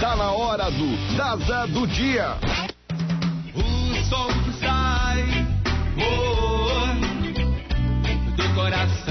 Tá 0.00 0.14
na 0.14 0.30
hora 0.30 0.70
do 0.70 1.16
Daza 1.16 1.66
do 1.66 1.84
dia. 1.86 2.36
O 3.54 3.94
som 4.04 4.28
que 4.44 4.52
sai 4.60 5.24
oh, 5.98 6.94
do 8.36 8.54
coração 8.54 9.05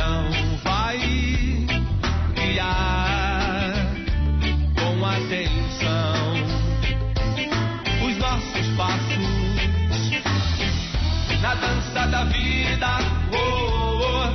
da 12.08 12.24
vida. 12.26 12.88
Oh, 13.34 14.02
oh, 14.02 14.30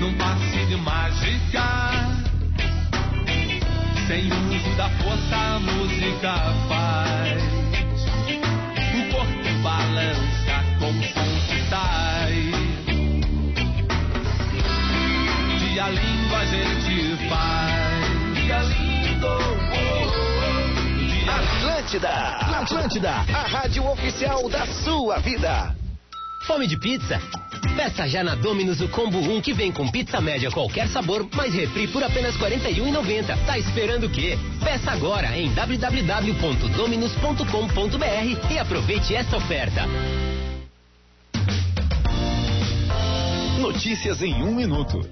num 0.00 0.14
passe 0.14 0.66
de 0.66 0.76
mágica. 0.76 1.64
Sem 4.06 4.26
uso 4.26 4.76
da 4.76 4.88
força, 4.90 5.36
a 5.36 5.60
música 5.60 6.34
faz. 6.68 7.42
O 8.92 9.12
corpo 9.12 9.62
balança 9.62 10.64
com 10.78 10.92
som 11.02 11.30
que 11.46 11.68
sai. 11.68 12.52
Dia 15.58 15.88
lindo 15.90 16.34
a 16.34 16.44
gente 16.44 17.28
faz. 17.28 18.34
Dia 18.34 18.62
lindo. 18.62 18.90
Atlântida, 21.30 22.10
Atlântida, 22.60 23.10
a 23.10 23.46
rádio 23.46 23.86
oficial 23.88 24.48
da 24.48 24.66
sua 24.66 25.18
vida. 25.20 25.79
Fome 26.50 26.66
de 26.66 26.76
pizza? 26.76 27.22
Peça 27.76 28.08
já 28.08 28.24
na 28.24 28.34
Domino's 28.34 28.80
o 28.80 28.88
Combo 28.88 29.20
1 29.20 29.40
que 29.40 29.52
vem 29.52 29.70
com 29.70 29.88
pizza 29.88 30.20
média 30.20 30.50
qualquer 30.50 30.88
sabor, 30.88 31.28
mais 31.32 31.54
refri 31.54 31.86
por 31.86 32.02
apenas 32.02 32.34
R$ 32.34 32.58
41,90. 32.58 33.46
Tá 33.46 33.56
esperando 33.56 34.08
o 34.08 34.10
quê? 34.10 34.36
Peça 34.58 34.90
agora 34.90 35.38
em 35.38 35.54
www.dominos.com.br 35.54 38.52
e 38.52 38.58
aproveite 38.58 39.14
esta 39.14 39.36
oferta. 39.36 39.86
Notícias 43.60 44.20
em 44.20 44.42
um 44.42 44.52
minuto. 44.52 45.08